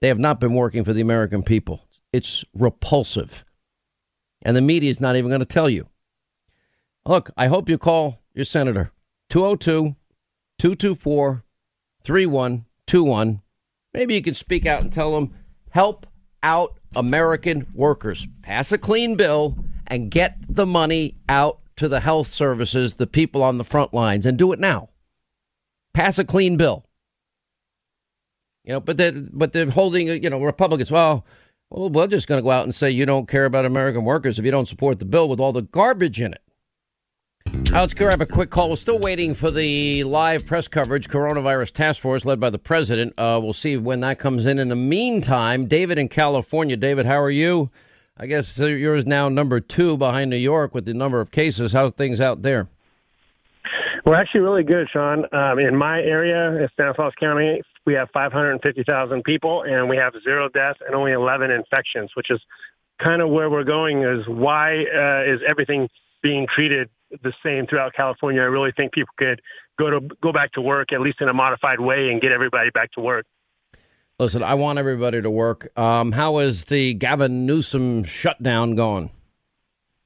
[0.00, 1.88] They have not been working for the American people.
[2.12, 3.44] It's repulsive.
[4.42, 5.88] And the media is not even going to tell you.
[7.06, 8.92] Look, I hope you call your senator.
[9.30, 9.96] 202
[10.58, 11.44] 224
[12.08, 13.42] 3121.
[13.92, 15.34] Maybe you can speak out and tell them,
[15.68, 16.06] help
[16.42, 18.26] out American workers.
[18.40, 23.42] Pass a clean bill and get the money out to the health services, the people
[23.42, 24.88] on the front lines, and do it now.
[25.92, 26.86] Pass a clean bill.
[28.64, 30.90] You know, but they're, but they're holding you know Republicans.
[30.90, 31.26] Well,
[31.68, 34.38] well, we're just going to go out and say you don't care about American workers
[34.38, 36.42] if you don't support the bill with all the garbage in it.
[37.70, 38.70] Now let's grab a quick call.
[38.70, 43.12] We're still waiting for the live press coverage, coronavirus task force led by the president.
[43.18, 44.58] Uh, we'll see when that comes in.
[44.58, 46.76] In the meantime, David in California.
[46.76, 47.70] David, how are you?
[48.16, 51.72] I guess yours now number two behind New York with the number of cases.
[51.72, 52.68] How's things out there?
[54.04, 55.24] We're actually really good, Sean.
[55.32, 60.48] Um, in my area, in Stanislaus County, we have 550,000 people, and we have zero
[60.48, 62.40] deaths and only 11 infections, which is
[63.04, 64.02] kind of where we're going.
[64.02, 65.88] Is why uh, is everything
[66.22, 68.40] being treated the same throughout California?
[68.40, 69.40] I really think people could
[69.78, 72.70] go to go back to work at least in a modified way and get everybody
[72.70, 73.26] back to work.
[74.18, 75.70] Listen, I want everybody to work.
[75.78, 79.10] Um, how is the Gavin Newsom shutdown going?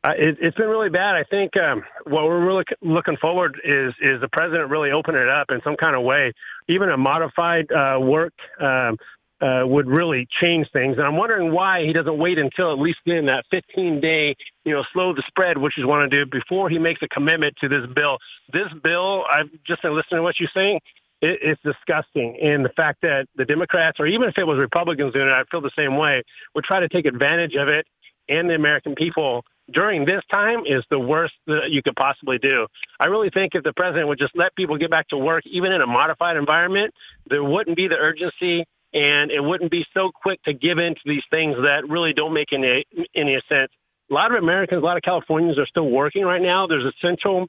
[0.05, 1.15] Uh, it, has been really bad.
[1.15, 5.29] I think um, what we're really looking forward is is the president really opening it
[5.29, 6.33] up in some kind of way.
[6.69, 8.97] Even a modified uh, work um,
[9.43, 10.97] uh, would really change things.
[10.99, 14.73] And I'm wondering why he doesn't wait until at least in that 15 day, you
[14.73, 17.69] know, slow the spread, which he's want to do before he makes a commitment to
[17.69, 18.19] this bill.
[18.53, 20.79] This bill, I've just been listening to what you're saying
[21.23, 22.37] it, it's disgusting.
[22.43, 25.45] And the fact that the Democrats, or even if it was Republicans doing it, I
[25.51, 26.23] feel the same way,
[26.55, 27.87] would try to take advantage of it
[28.29, 32.67] and the American people during this time is the worst that you could possibly do.
[33.01, 35.73] I really think if the president would just let people get back to work, even
[35.73, 36.93] in a modified environment,
[37.31, 38.65] there wouldn't be the urgency
[38.95, 42.35] and it wouldn't be so quick to give in to these things that really don't
[42.35, 43.71] make any any sense.
[44.11, 46.67] A lot of Americans, a lot of Californians are still working right now.
[46.67, 47.47] There's essential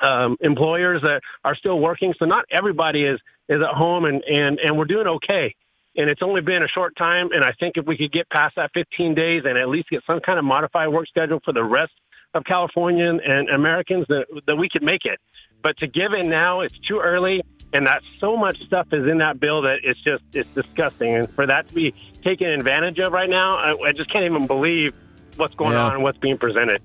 [0.00, 2.14] um, employers that are still working.
[2.18, 5.54] So not everybody is is at home, and and and we're doing okay.
[5.96, 8.54] And it's only been a short time, and I think if we could get past
[8.56, 11.64] that 15 days and at least get some kind of modified work schedule for the
[11.64, 11.92] rest
[12.34, 15.18] of California and Americans, that that we could make it.
[15.62, 17.42] But to give in now, it's too early,
[17.72, 21.14] and that so much stuff is in that bill that it's just it's disgusting.
[21.14, 24.46] And for that to be taken advantage of right now, I, I just can't even
[24.46, 24.94] believe
[25.36, 25.84] what's going yeah.
[25.84, 26.82] on and what's being presented.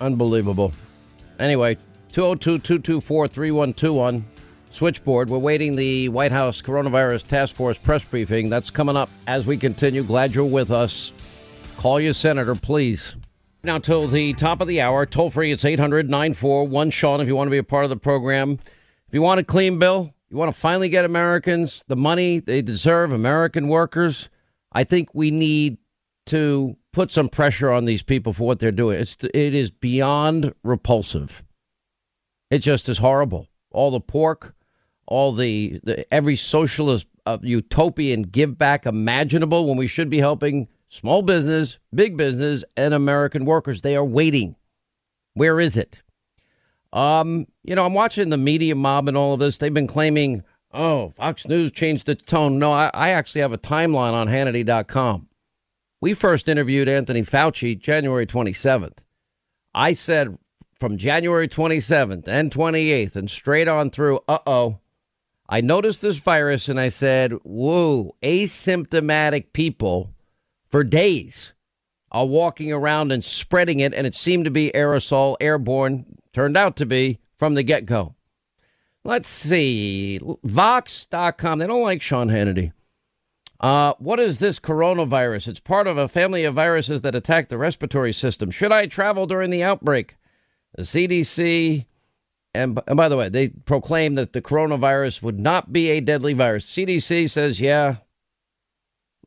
[0.00, 0.72] Unbelievable.
[1.38, 1.76] Anyway,
[2.12, 4.24] 202 224 3121.
[4.70, 5.30] Switchboard.
[5.30, 8.50] We're waiting the White House Coronavirus Task Force press briefing.
[8.50, 10.02] That's coming up as we continue.
[10.02, 11.14] Glad you're with us.
[11.78, 13.16] Call your senator, please.
[13.62, 17.34] Now, till the top of the hour, toll free, it's 800 941 Sean if you
[17.34, 18.58] want to be a part of the program.
[19.08, 22.62] If you want a clean bill, You want to finally get Americans the money they
[22.62, 24.28] deserve, American workers.
[24.72, 25.78] I think we need
[26.26, 29.00] to put some pressure on these people for what they're doing.
[29.00, 31.42] It's it is beyond repulsive.
[32.50, 33.48] It just is horrible.
[33.70, 34.54] All the pork,
[35.06, 40.68] all the, the every socialist uh, utopian give back imaginable when we should be helping
[40.88, 43.80] small business, big business, and American workers.
[43.80, 44.56] They are waiting.
[45.34, 46.02] Where is it?
[46.96, 49.58] Um, you know, I'm watching the media mob and all of this.
[49.58, 50.42] They've been claiming,
[50.72, 52.58] oh, Fox News changed its tone.
[52.58, 55.28] No, I, I actually have a timeline on Hannity.com.
[56.00, 58.98] We first interviewed Anthony Fauci January 27th.
[59.74, 60.38] I said
[60.80, 64.78] from January 27th and 28th and straight on through, uh oh,
[65.50, 70.14] I noticed this virus and I said, whoa, asymptomatic people
[70.66, 71.52] for days
[72.12, 76.76] are walking around and spreading it, and it seemed to be aerosol, airborne, turned out
[76.76, 78.14] to be from the get go.
[79.04, 80.20] Let's see.
[80.42, 81.58] Vox.com.
[81.58, 82.72] They don't like Sean Hannity.
[83.60, 85.48] Uh, what is this coronavirus?
[85.48, 88.50] It's part of a family of viruses that attack the respiratory system.
[88.50, 90.16] Should I travel during the outbreak?
[90.74, 91.86] The CDC,
[92.52, 96.34] and, and by the way, they proclaim that the coronavirus would not be a deadly
[96.34, 96.66] virus.
[96.66, 97.96] CDC says, yeah,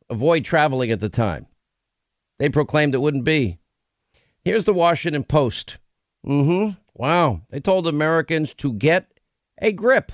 [0.08, 1.46] avoid traveling at the time.
[2.40, 3.58] They proclaimed it wouldn't be.
[4.42, 5.76] Here's the Washington Post.
[6.26, 6.70] Mm-hmm.
[6.94, 7.42] Wow.
[7.50, 9.12] They told Americans to get
[9.60, 10.10] a grip.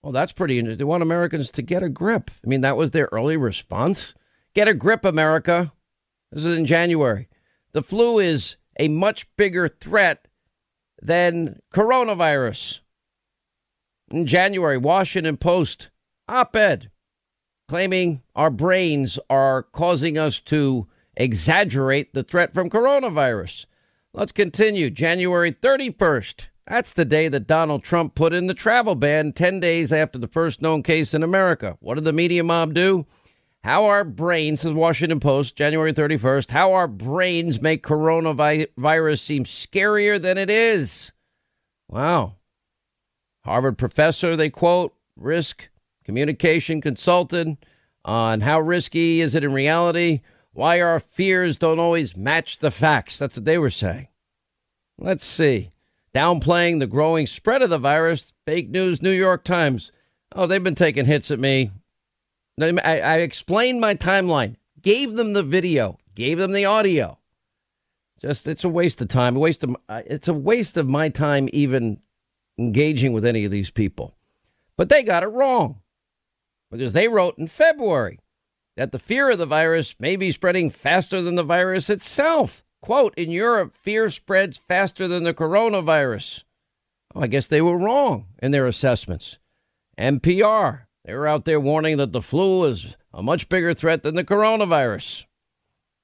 [0.00, 0.78] Well, that's pretty interesting.
[0.78, 2.30] They want Americans to get a grip.
[2.44, 4.14] I mean, that was their early response.
[4.54, 5.72] Get a grip, America.
[6.30, 7.28] This is in January.
[7.72, 10.28] The flu is a much bigger threat
[11.02, 12.78] than coronavirus.
[14.12, 15.90] In January, Washington Post
[16.28, 16.92] op ed
[17.68, 20.86] claiming our brains are causing us to
[21.16, 23.66] exaggerate the threat from coronavirus.
[24.12, 24.90] Let's continue.
[24.90, 26.48] January 31st.
[26.66, 30.28] That's the day that Donald Trump put in the travel ban 10 days after the
[30.28, 31.76] first known case in America.
[31.80, 33.06] What did the media mob do?
[33.62, 40.20] How our brains, says Washington Post, January 31st, how our brains make coronavirus seem scarier
[40.20, 41.12] than it is.
[41.88, 42.36] Wow.
[43.44, 45.68] Harvard professor, they quote, risk
[46.04, 47.64] communication consultant
[48.04, 50.20] on how risky is it in reality,
[50.52, 53.18] why our fears don't always match the facts.
[53.18, 54.08] That's what they were saying.
[54.98, 55.70] Let's see.
[56.14, 59.92] Downplaying the growing spread of the virus, fake news, New York Times.
[60.32, 61.70] Oh, they've been taking hits at me.
[62.60, 67.18] I, I explained my timeline, gave them the video, gave them the audio.
[68.20, 69.36] Just it's a waste of time.
[69.36, 72.00] A waste of it's a waste of my time even
[72.58, 74.14] engaging with any of these people.
[74.76, 75.80] But they got it wrong
[76.70, 78.18] because they wrote in February
[78.76, 82.64] that the fear of the virus may be spreading faster than the virus itself.
[82.82, 86.44] Quote, in Europe, fear spreads faster than the coronavirus.
[87.14, 89.38] Oh, I guess they were wrong in their assessments.
[89.98, 94.14] NPR, they were out there warning that the flu is a much bigger threat than
[94.14, 95.26] the coronavirus.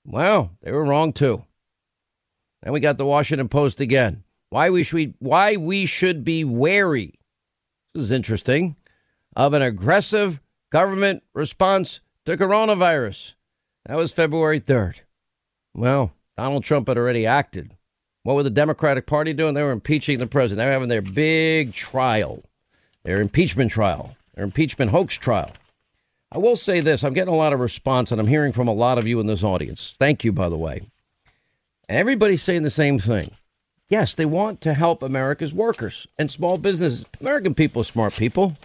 [0.04, 1.44] Well, they were wrong too.
[2.62, 4.24] And we got the Washington Post again.
[4.50, 7.18] Why we should why we should be wary.
[7.94, 8.76] This is interesting.
[9.34, 10.40] Of an aggressive
[10.70, 13.34] government response to coronavirus.
[13.86, 15.00] That was February 3rd.
[15.74, 17.70] Well, Donald Trump had already acted.
[18.24, 19.54] What were the Democratic Party doing?
[19.54, 20.58] They were impeaching the president.
[20.58, 22.42] They were having their big trial,
[23.04, 25.52] their impeachment trial, their impeachment hoax trial.
[26.32, 28.74] I will say this I'm getting a lot of response, and I'm hearing from a
[28.74, 29.94] lot of you in this audience.
[29.96, 30.82] Thank you, by the way.
[31.88, 33.30] Everybody's saying the same thing.
[33.88, 37.04] Yes, they want to help America's workers and small businesses.
[37.20, 38.56] American people are smart people.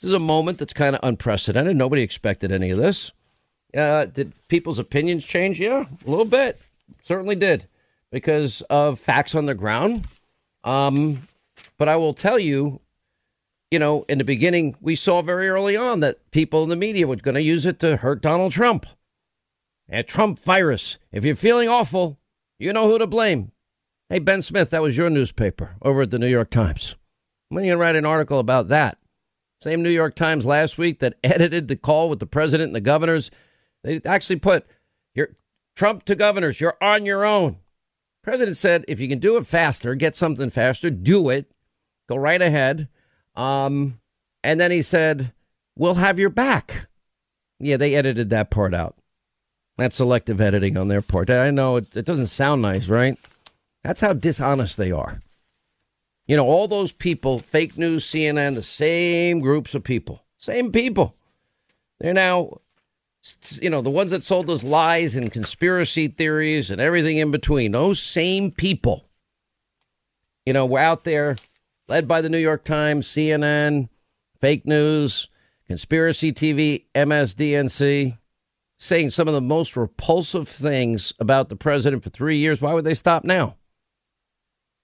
[0.00, 1.76] This is a moment that's kind of unprecedented.
[1.76, 3.12] Nobody expected any of this.
[3.76, 5.60] Uh, did people's opinions change?
[5.60, 6.58] Yeah, a little bit.
[7.02, 7.66] Certainly did
[8.10, 10.06] because of facts on the ground.
[10.64, 11.28] Um,
[11.78, 12.80] but I will tell you,
[13.70, 17.06] you know, in the beginning, we saw very early on that people in the media
[17.06, 18.86] were going to use it to hurt Donald Trump.
[19.90, 20.98] A Trump virus.
[21.12, 22.18] If you're feeling awful,
[22.58, 23.52] you know who to blame.
[24.08, 26.96] Hey, Ben Smith, that was your newspaper over at the New York Times.
[27.48, 28.98] When are you going to write an article about that?
[29.62, 32.80] Same New York Times last week that edited the call with the president and the
[32.80, 33.30] governors.
[33.84, 34.66] They actually put
[35.14, 35.30] your
[35.76, 37.56] Trump to governors, you're on your own.
[38.22, 41.50] President said, if you can do it faster, get something faster, do it.
[42.08, 42.88] Go right ahead.
[43.34, 43.98] Um,
[44.44, 45.32] and then he said,
[45.76, 46.88] we'll have your back.
[47.58, 48.96] Yeah, they edited that part out.
[49.78, 51.30] That's selective editing on their part.
[51.30, 53.18] I know it, it doesn't sound nice, right?
[53.82, 55.20] That's how dishonest they are.
[56.30, 61.16] You know, all those people, fake news, CNN, the same groups of people, same people.
[61.98, 62.60] They're now,
[63.60, 67.72] you know, the ones that sold us lies and conspiracy theories and everything in between.
[67.72, 69.08] Those same people,
[70.46, 71.34] you know, were out there
[71.88, 73.88] led by the New York Times, CNN,
[74.40, 75.28] fake news,
[75.66, 78.18] conspiracy TV, MSDNC,
[78.78, 82.60] saying some of the most repulsive things about the president for three years.
[82.60, 83.56] Why would they stop now?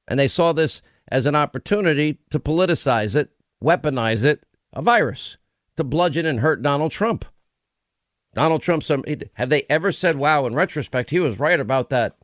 [0.08, 3.30] And they saw this as an opportunity to politicize it,
[3.62, 5.36] weaponize it, a virus,
[5.76, 7.24] to bludgeon and hurt Donald Trump.
[8.34, 9.04] Donald Trump, some
[9.34, 12.16] have they ever said, wow, in retrospect, he was right about that.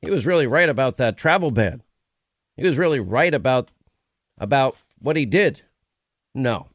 [0.00, 1.82] He was really right about that travel ban.
[2.56, 3.70] He was really right about
[4.38, 5.62] about what he did.
[6.34, 6.68] No.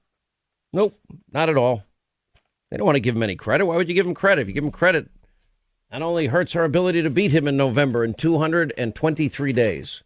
[0.71, 0.99] Nope,
[1.31, 1.83] not at all.
[2.69, 3.65] They don't want to give him any credit.
[3.65, 4.43] Why would you give him credit?
[4.43, 5.09] If you give him credit,
[5.91, 10.03] that only hurts our ability to beat him in November in 223 days.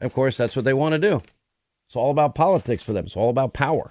[0.00, 1.22] Of course, that's what they want to do.
[1.86, 3.06] It's all about politics for them.
[3.06, 3.90] It's all about power.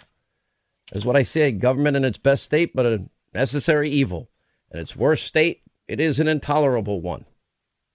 [0.92, 3.04] Is what I say government in its best state, but a
[3.34, 4.30] necessary evil.
[4.72, 7.26] In its worst state, it is an intolerable one.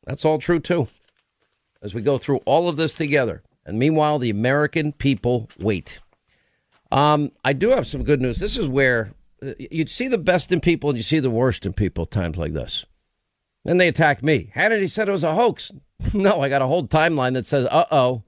[0.05, 0.89] That's all true, too.
[1.82, 3.43] As we go through all of this together.
[3.66, 6.01] And meanwhile, the American people wait.
[6.93, 8.39] Um, I do have some good news.
[8.39, 9.12] This is where
[9.43, 12.36] uh, you see the best in people and you see the worst in people times
[12.36, 12.85] like this.
[13.65, 14.51] Then they attack me.
[14.55, 15.73] Hannity said it was a hoax.
[16.15, 18.23] no, I got a whole timeline that says, uh-oh,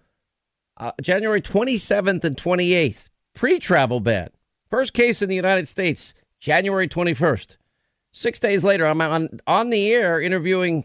[0.78, 4.30] uh, January 27th and 28th, pre-travel ban.
[4.70, 7.56] First case in the United States, January 21st.
[8.12, 10.84] Six days later, I'm on, on the air interviewing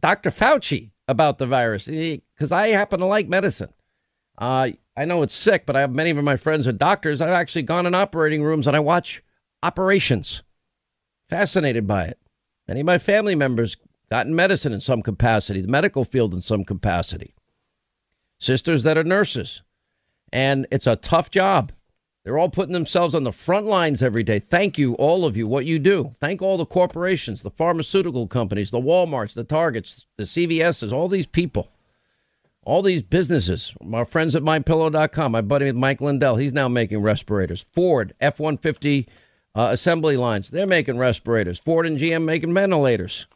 [0.00, 0.30] Dr.
[0.30, 3.72] Fauci about the virus because I happen to like medicine.
[4.38, 7.20] Uh, I know it's sick, but I have many of my friends are doctors.
[7.20, 9.22] I've actually gone in operating rooms and I watch
[9.62, 10.42] operations.
[11.28, 12.18] Fascinated by it.
[12.70, 13.76] Many of my family members
[14.12, 17.34] gotten medicine in some capacity, the medical field in some capacity.
[18.38, 19.62] Sisters that are nurses.
[20.32, 21.72] And it's a tough job.
[22.22, 24.38] They're all putting themselves on the front lines every day.
[24.38, 26.14] Thank you, all of you, what you do.
[26.20, 31.26] Thank all the corporations, the pharmaceutical companies, the Walmarts, the Targets, the CVSs, all these
[31.26, 31.72] people,
[32.62, 33.74] all these businesses.
[33.82, 37.66] My friends at mypillow.com, my buddy Mike Lindell, he's now making respirators.
[37.72, 39.08] Ford, F 150
[39.54, 41.58] uh, assembly lines, they're making respirators.
[41.58, 43.26] Ford and GM making ventilators.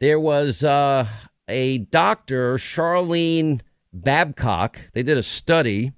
[0.00, 1.06] There was uh,
[1.48, 3.60] a doctor, Charlene
[3.92, 5.92] Babcock, they did a study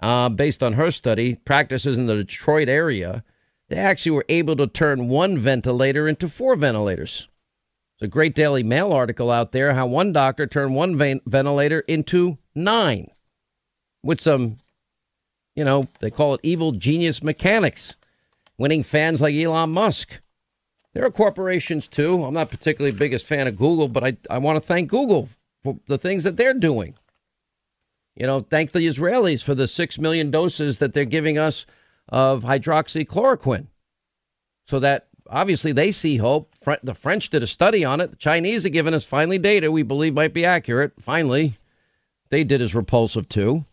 [0.00, 3.24] uh, based on her study, practices in the Detroit area,
[3.68, 7.28] they actually were able to turn one ventilator into four ventilators.
[7.98, 12.36] There's a great Daily Mail article out there how one doctor turned one ventilator into
[12.54, 13.10] nine
[14.02, 14.58] with some,
[15.54, 17.96] you know, they call it evil genius mechanics,
[18.58, 20.20] winning fans like Elon Musk.
[20.92, 22.24] There are corporations too.
[22.24, 25.28] I'm not particularly biggest fan of Google, but I, I want to thank Google
[25.62, 26.94] for the things that they're doing.
[28.14, 31.66] You know, thank the Israelis for the 6 million doses that they're giving us
[32.08, 33.66] of hydroxychloroquine.
[34.68, 36.54] So that obviously they see hope.
[36.82, 38.12] The French did a study on it.
[38.12, 40.92] The Chinese are giving us finally data we believe might be accurate.
[41.00, 41.58] Finally,
[42.30, 43.64] they did is repulsive too.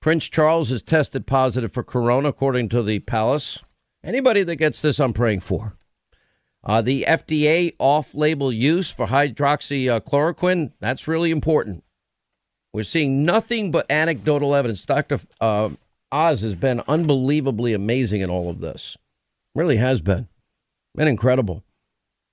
[0.00, 3.60] Prince Charles has tested positive for corona, according to the palace.
[4.04, 5.76] Anybody that gets this, I'm praying for.
[6.64, 11.84] Uh, the FDA off label use for hydroxychloroquine, that's really important.
[12.72, 14.84] We're seeing nothing but anecdotal evidence.
[14.86, 15.20] Dr.
[15.40, 15.70] Uh,
[16.10, 18.96] Oz has been unbelievably amazing in all of this.
[19.54, 20.28] Really has been.
[20.94, 21.62] Been incredible.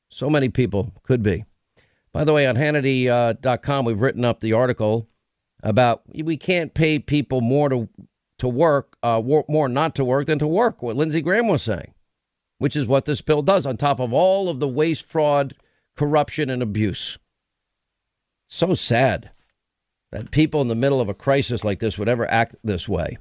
[0.09, 1.45] So many people could be.
[2.11, 5.07] By the way, on Hannity.com, uh, we've written up the article
[5.61, 7.89] about we can't pay people more to
[8.39, 10.81] to work, uh, more not to work than to work.
[10.81, 11.93] What Lindsey Graham was saying,
[12.57, 15.55] which is what this bill does, on top of all of the waste, fraud,
[15.95, 17.17] corruption, and abuse.
[18.47, 19.31] So sad
[20.11, 23.17] that people in the middle of a crisis like this would ever act this way.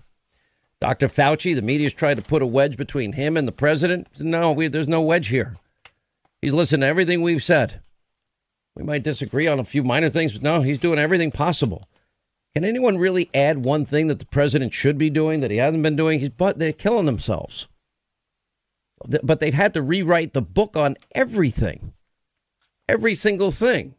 [0.81, 1.09] Dr.
[1.09, 4.07] Fauci, the media's tried to put a wedge between him and the president.
[4.21, 5.57] No, we, there's no wedge here.
[6.41, 7.81] He's listened to everything we've said.
[8.77, 11.89] We might disagree on a few minor things, but no, he's doing everything possible.
[12.59, 15.85] Can anyone really add one thing that the president should be doing that he hasn't
[15.85, 16.19] been doing?
[16.19, 17.69] He's, but they're killing themselves.
[19.23, 21.93] But they've had to rewrite the book on everything,
[22.89, 23.95] every single thing.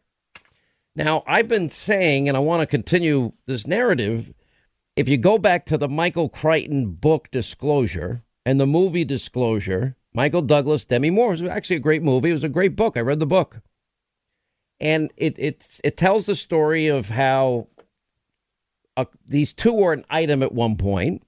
[0.94, 4.34] Now, I've been saying, and I want to continue this narrative.
[4.94, 10.42] If you go back to the Michael Crichton book Disclosure and the movie Disclosure, Michael
[10.42, 12.28] Douglas, Demi Moore, was actually a great movie.
[12.28, 12.98] It was a great book.
[12.98, 13.62] I read the book.
[14.78, 17.66] And it, it, it tells the story of how
[18.96, 21.22] uh, these two were an item at one point.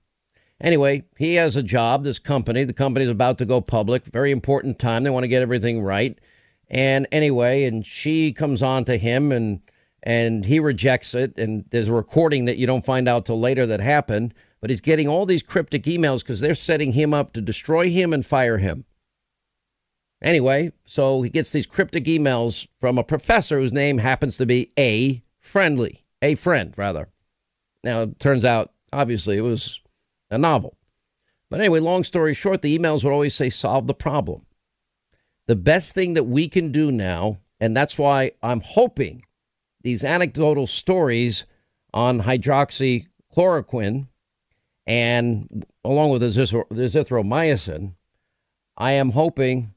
[0.61, 2.65] Anyway, he has a job, this company.
[2.65, 4.05] The company's about to go public.
[4.05, 5.03] Very important time.
[5.03, 6.19] They want to get everything right.
[6.71, 9.61] And anyway, and she comes on to him and
[10.05, 11.37] and he rejects it.
[11.37, 14.35] And there's a recording that you don't find out till later that happened.
[14.61, 18.13] But he's getting all these cryptic emails because they're setting him up to destroy him
[18.13, 18.85] and fire him.
[20.23, 24.73] Anyway, so he gets these cryptic emails from a professor whose name happens to be
[24.79, 25.23] A.
[25.41, 27.12] Friendly, a friend, rather.
[27.85, 29.81] Now, it turns out, obviously, it was
[30.31, 30.77] a novel.
[31.51, 34.47] But anyway, long story short, the emails would always say solve the problem.
[35.47, 39.25] The best thing that we can do now, and that's why I'm hoping
[39.83, 41.45] these anecdotal stories
[41.93, 44.07] on hydroxychloroquine
[44.87, 47.95] and along with the azithromycin,
[48.77, 49.75] I am hoping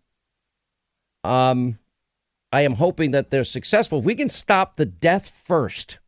[1.23, 1.79] um,
[2.51, 3.99] I am hoping that they're successful.
[3.99, 5.99] If we can stop the death first,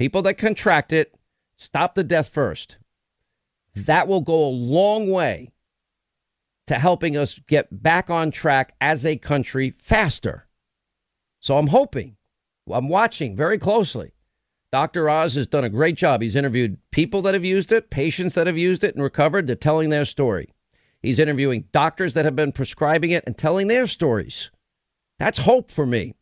[0.00, 1.14] people that contract it,
[1.56, 2.78] stop the death first.
[3.76, 5.52] That will go a long way
[6.68, 10.46] to helping us get back on track as a country faster.
[11.40, 12.16] So I'm hoping,
[12.72, 14.12] I'm watching very closely.
[14.72, 15.10] Dr.
[15.10, 16.22] Oz has done a great job.
[16.22, 19.46] He's interviewed people that have used it, patients that have used it and recovered.
[19.46, 20.48] They're telling their story.
[21.02, 24.50] He's interviewing doctors that have been prescribing it and telling their stories.
[25.18, 26.14] That's hope for me.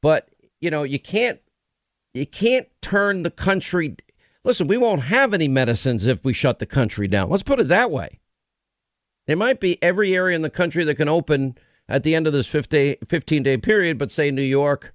[0.00, 1.40] But, you know, you can't
[2.16, 3.96] you can't turn the country
[4.46, 7.28] Listen, we won't have any medicines if we shut the country down.
[7.28, 8.20] Let's put it that way.
[9.26, 12.32] There might be every area in the country that can open at the end of
[12.32, 14.94] this 15 day period, but say New York,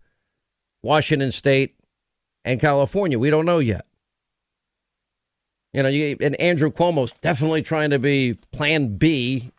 [0.81, 1.75] Washington State,
[2.45, 3.19] and California.
[3.19, 3.85] We don't know yet.
[5.73, 9.51] You know, you, and Andrew Cuomo's definitely trying to be Plan B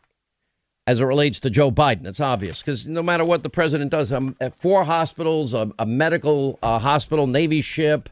[0.87, 2.07] as it relates to Joe Biden.
[2.07, 6.59] It's obvious because no matter what the president does, um, four hospitals, a, a medical
[6.63, 8.09] uh, hospital, Navy ship,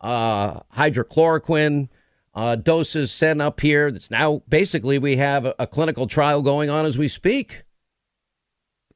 [0.00, 1.88] uh, hydrochloroquine
[2.34, 3.88] uh, doses sent up here.
[3.88, 7.64] It's now basically we have a, a clinical trial going on as we speak.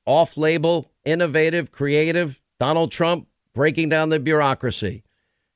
[0.05, 2.41] Off label, innovative, creative.
[2.61, 5.03] Donald Trump breaking down the bureaucracy,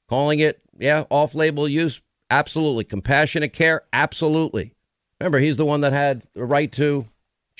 [0.08, 2.84] calling it, yeah, off label use, Absolutely.
[2.84, 3.82] Compassionate care?
[3.92, 4.74] Absolutely.
[5.18, 7.06] Remember, he's the one that had the right to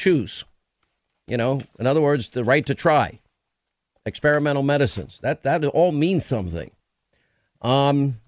[0.01, 0.45] choose.
[1.27, 3.21] You know, in other words, the right to try
[4.05, 5.21] experimental medicines.
[5.23, 6.71] That that all means something.
[7.63, 8.21] Um,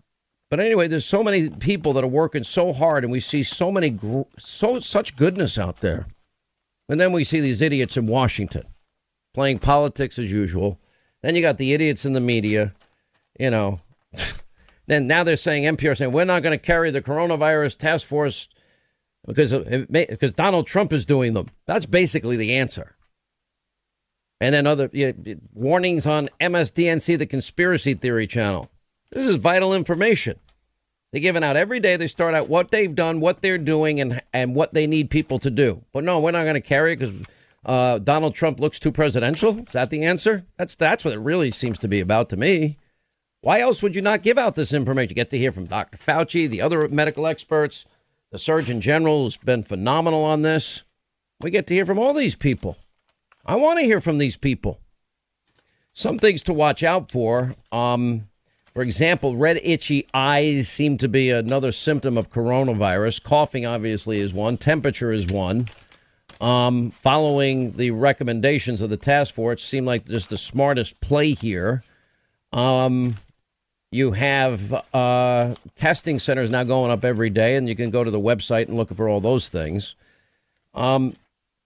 [0.51, 3.73] but anyway, there's so many people that are working so hard, and we see so
[3.73, 3.99] many
[4.39, 6.07] so such goodness out there,
[6.89, 8.65] and then we see these idiots in Washington
[9.35, 10.79] playing politics as usual.
[11.23, 12.75] Then you got the idiots in the media,
[13.39, 13.81] you know.
[14.89, 18.49] Then now they're saying NPR saying we're not going to carry the coronavirus task force
[19.27, 19.53] because
[19.89, 21.49] may, because Donald Trump is doing them.
[21.67, 22.97] That's basically the answer.
[24.41, 28.69] And then other you know, warnings on MSDNC, the conspiracy theory channel.
[29.11, 30.39] This is vital information.
[31.13, 31.97] They're giving out every day.
[31.97, 35.39] They start out what they've done, what they're doing, and and what they need people
[35.41, 35.85] to do.
[35.93, 37.15] But no, we're not going to carry it because
[37.65, 39.59] uh, Donald Trump looks too presidential.
[39.59, 40.47] Is that the answer?
[40.57, 42.79] That's that's what it really seems to be about to me.
[43.43, 45.11] Why else would you not give out this information?
[45.11, 45.99] You get to hear from Dr.
[45.99, 47.85] Fauci, the other medical experts,
[48.33, 50.83] the Surgeon General who's been phenomenal on this.
[51.41, 52.79] We get to hear from all these people.
[53.45, 54.81] I want to hear from these people.
[55.93, 57.55] Some things to watch out for.
[57.71, 58.29] Um,
[58.73, 63.23] for example, red itchy eyes seem to be another symptom of coronavirus.
[63.23, 64.57] Coughing, obviously, is one.
[64.57, 65.67] Temperature is one.
[66.41, 71.85] Um, following the recommendations of the task force, seem like just the smartest play here.
[72.51, 73.17] Um,
[73.93, 78.11] you have uh, testing centers now going up every day, and you can go to
[78.11, 79.95] the website and look for all those things.
[80.75, 81.15] Um,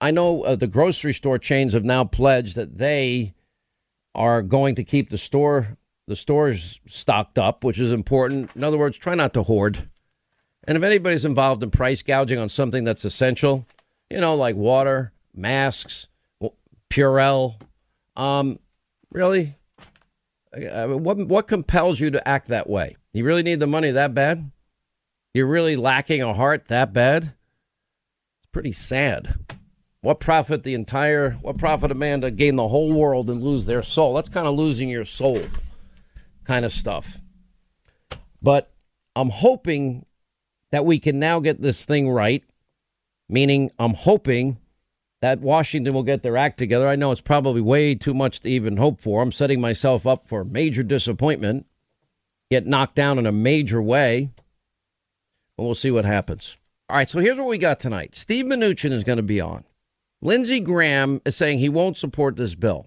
[0.01, 3.33] I know uh, the grocery store chains have now pledged that they
[4.15, 5.77] are going to keep the store
[6.09, 8.51] the stores stocked up, which is important.
[8.55, 9.89] In other words, try not to hoard.
[10.65, 13.67] And if anybody's involved in price gouging on something that's essential,
[14.11, 16.07] you know, like water, masks,
[16.91, 17.57] Purell,
[18.15, 18.59] um,
[19.11, 19.57] really,
[20.57, 22.97] Mean, what what compels you to act that way?
[23.13, 24.51] You really need the money that bad?
[25.35, 27.35] You're really lacking a heart that bad?
[28.39, 29.35] It's pretty sad.
[30.01, 33.67] What profit the entire what profit a man to gain the whole world and lose
[33.67, 34.15] their soul?
[34.15, 35.43] That's kind of losing your soul
[36.45, 37.21] kind of stuff.
[38.41, 38.73] But
[39.15, 40.07] I'm hoping
[40.71, 42.45] that we can now get this thing right.
[43.29, 44.59] Meaning I'm hoping
[45.27, 46.87] that Washington will get their act together.
[46.87, 49.21] I know it's probably way too much to even hope for.
[49.21, 51.67] I'm setting myself up for major disappointment,
[52.49, 54.31] get knocked down in a major way.
[55.57, 56.57] But we'll see what happens.
[56.89, 58.15] All right, so here's what we got tonight.
[58.15, 59.65] Steve Mnuchin is going to be on.
[60.23, 62.87] Lindsey Graham is saying he won't support this bill.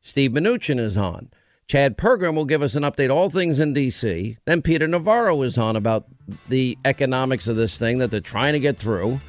[0.00, 1.32] Steve Mnuchin is on.
[1.66, 4.36] Chad Pergram will give us an update, all things in D.C.
[4.44, 6.06] Then Peter Navarro is on about
[6.48, 9.20] the economics of this thing that they're trying to get through.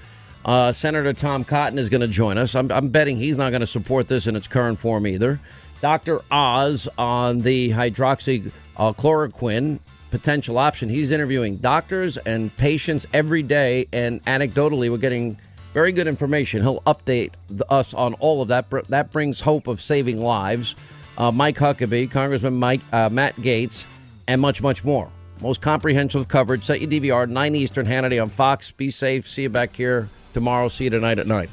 [0.46, 2.54] Uh, Senator Tom Cotton is going to join us.
[2.54, 5.40] I'm, I'm betting he's not going to support this in its current form either.
[5.82, 6.22] Dr.
[6.32, 9.80] Oz on the hydroxychloroquine
[10.12, 10.88] potential option.
[10.88, 15.40] He's interviewing doctors and patients every day, and anecdotally, we're getting
[15.74, 16.62] very good information.
[16.62, 17.32] He'll update
[17.70, 18.70] us on all of that.
[18.90, 20.76] That brings hope of saving lives.
[21.18, 23.88] Uh, Mike Huckabee, Congressman Mike uh, Matt Gaetz,
[24.28, 25.10] and much, much more.
[25.42, 26.64] most comprehensive coverage.
[26.64, 28.70] Set your DVR, 9 Eastern, Hannity on Fox.
[28.72, 29.28] Be safe.
[29.28, 30.68] See you back here tomorrow.
[30.68, 31.50] See you tonight at night.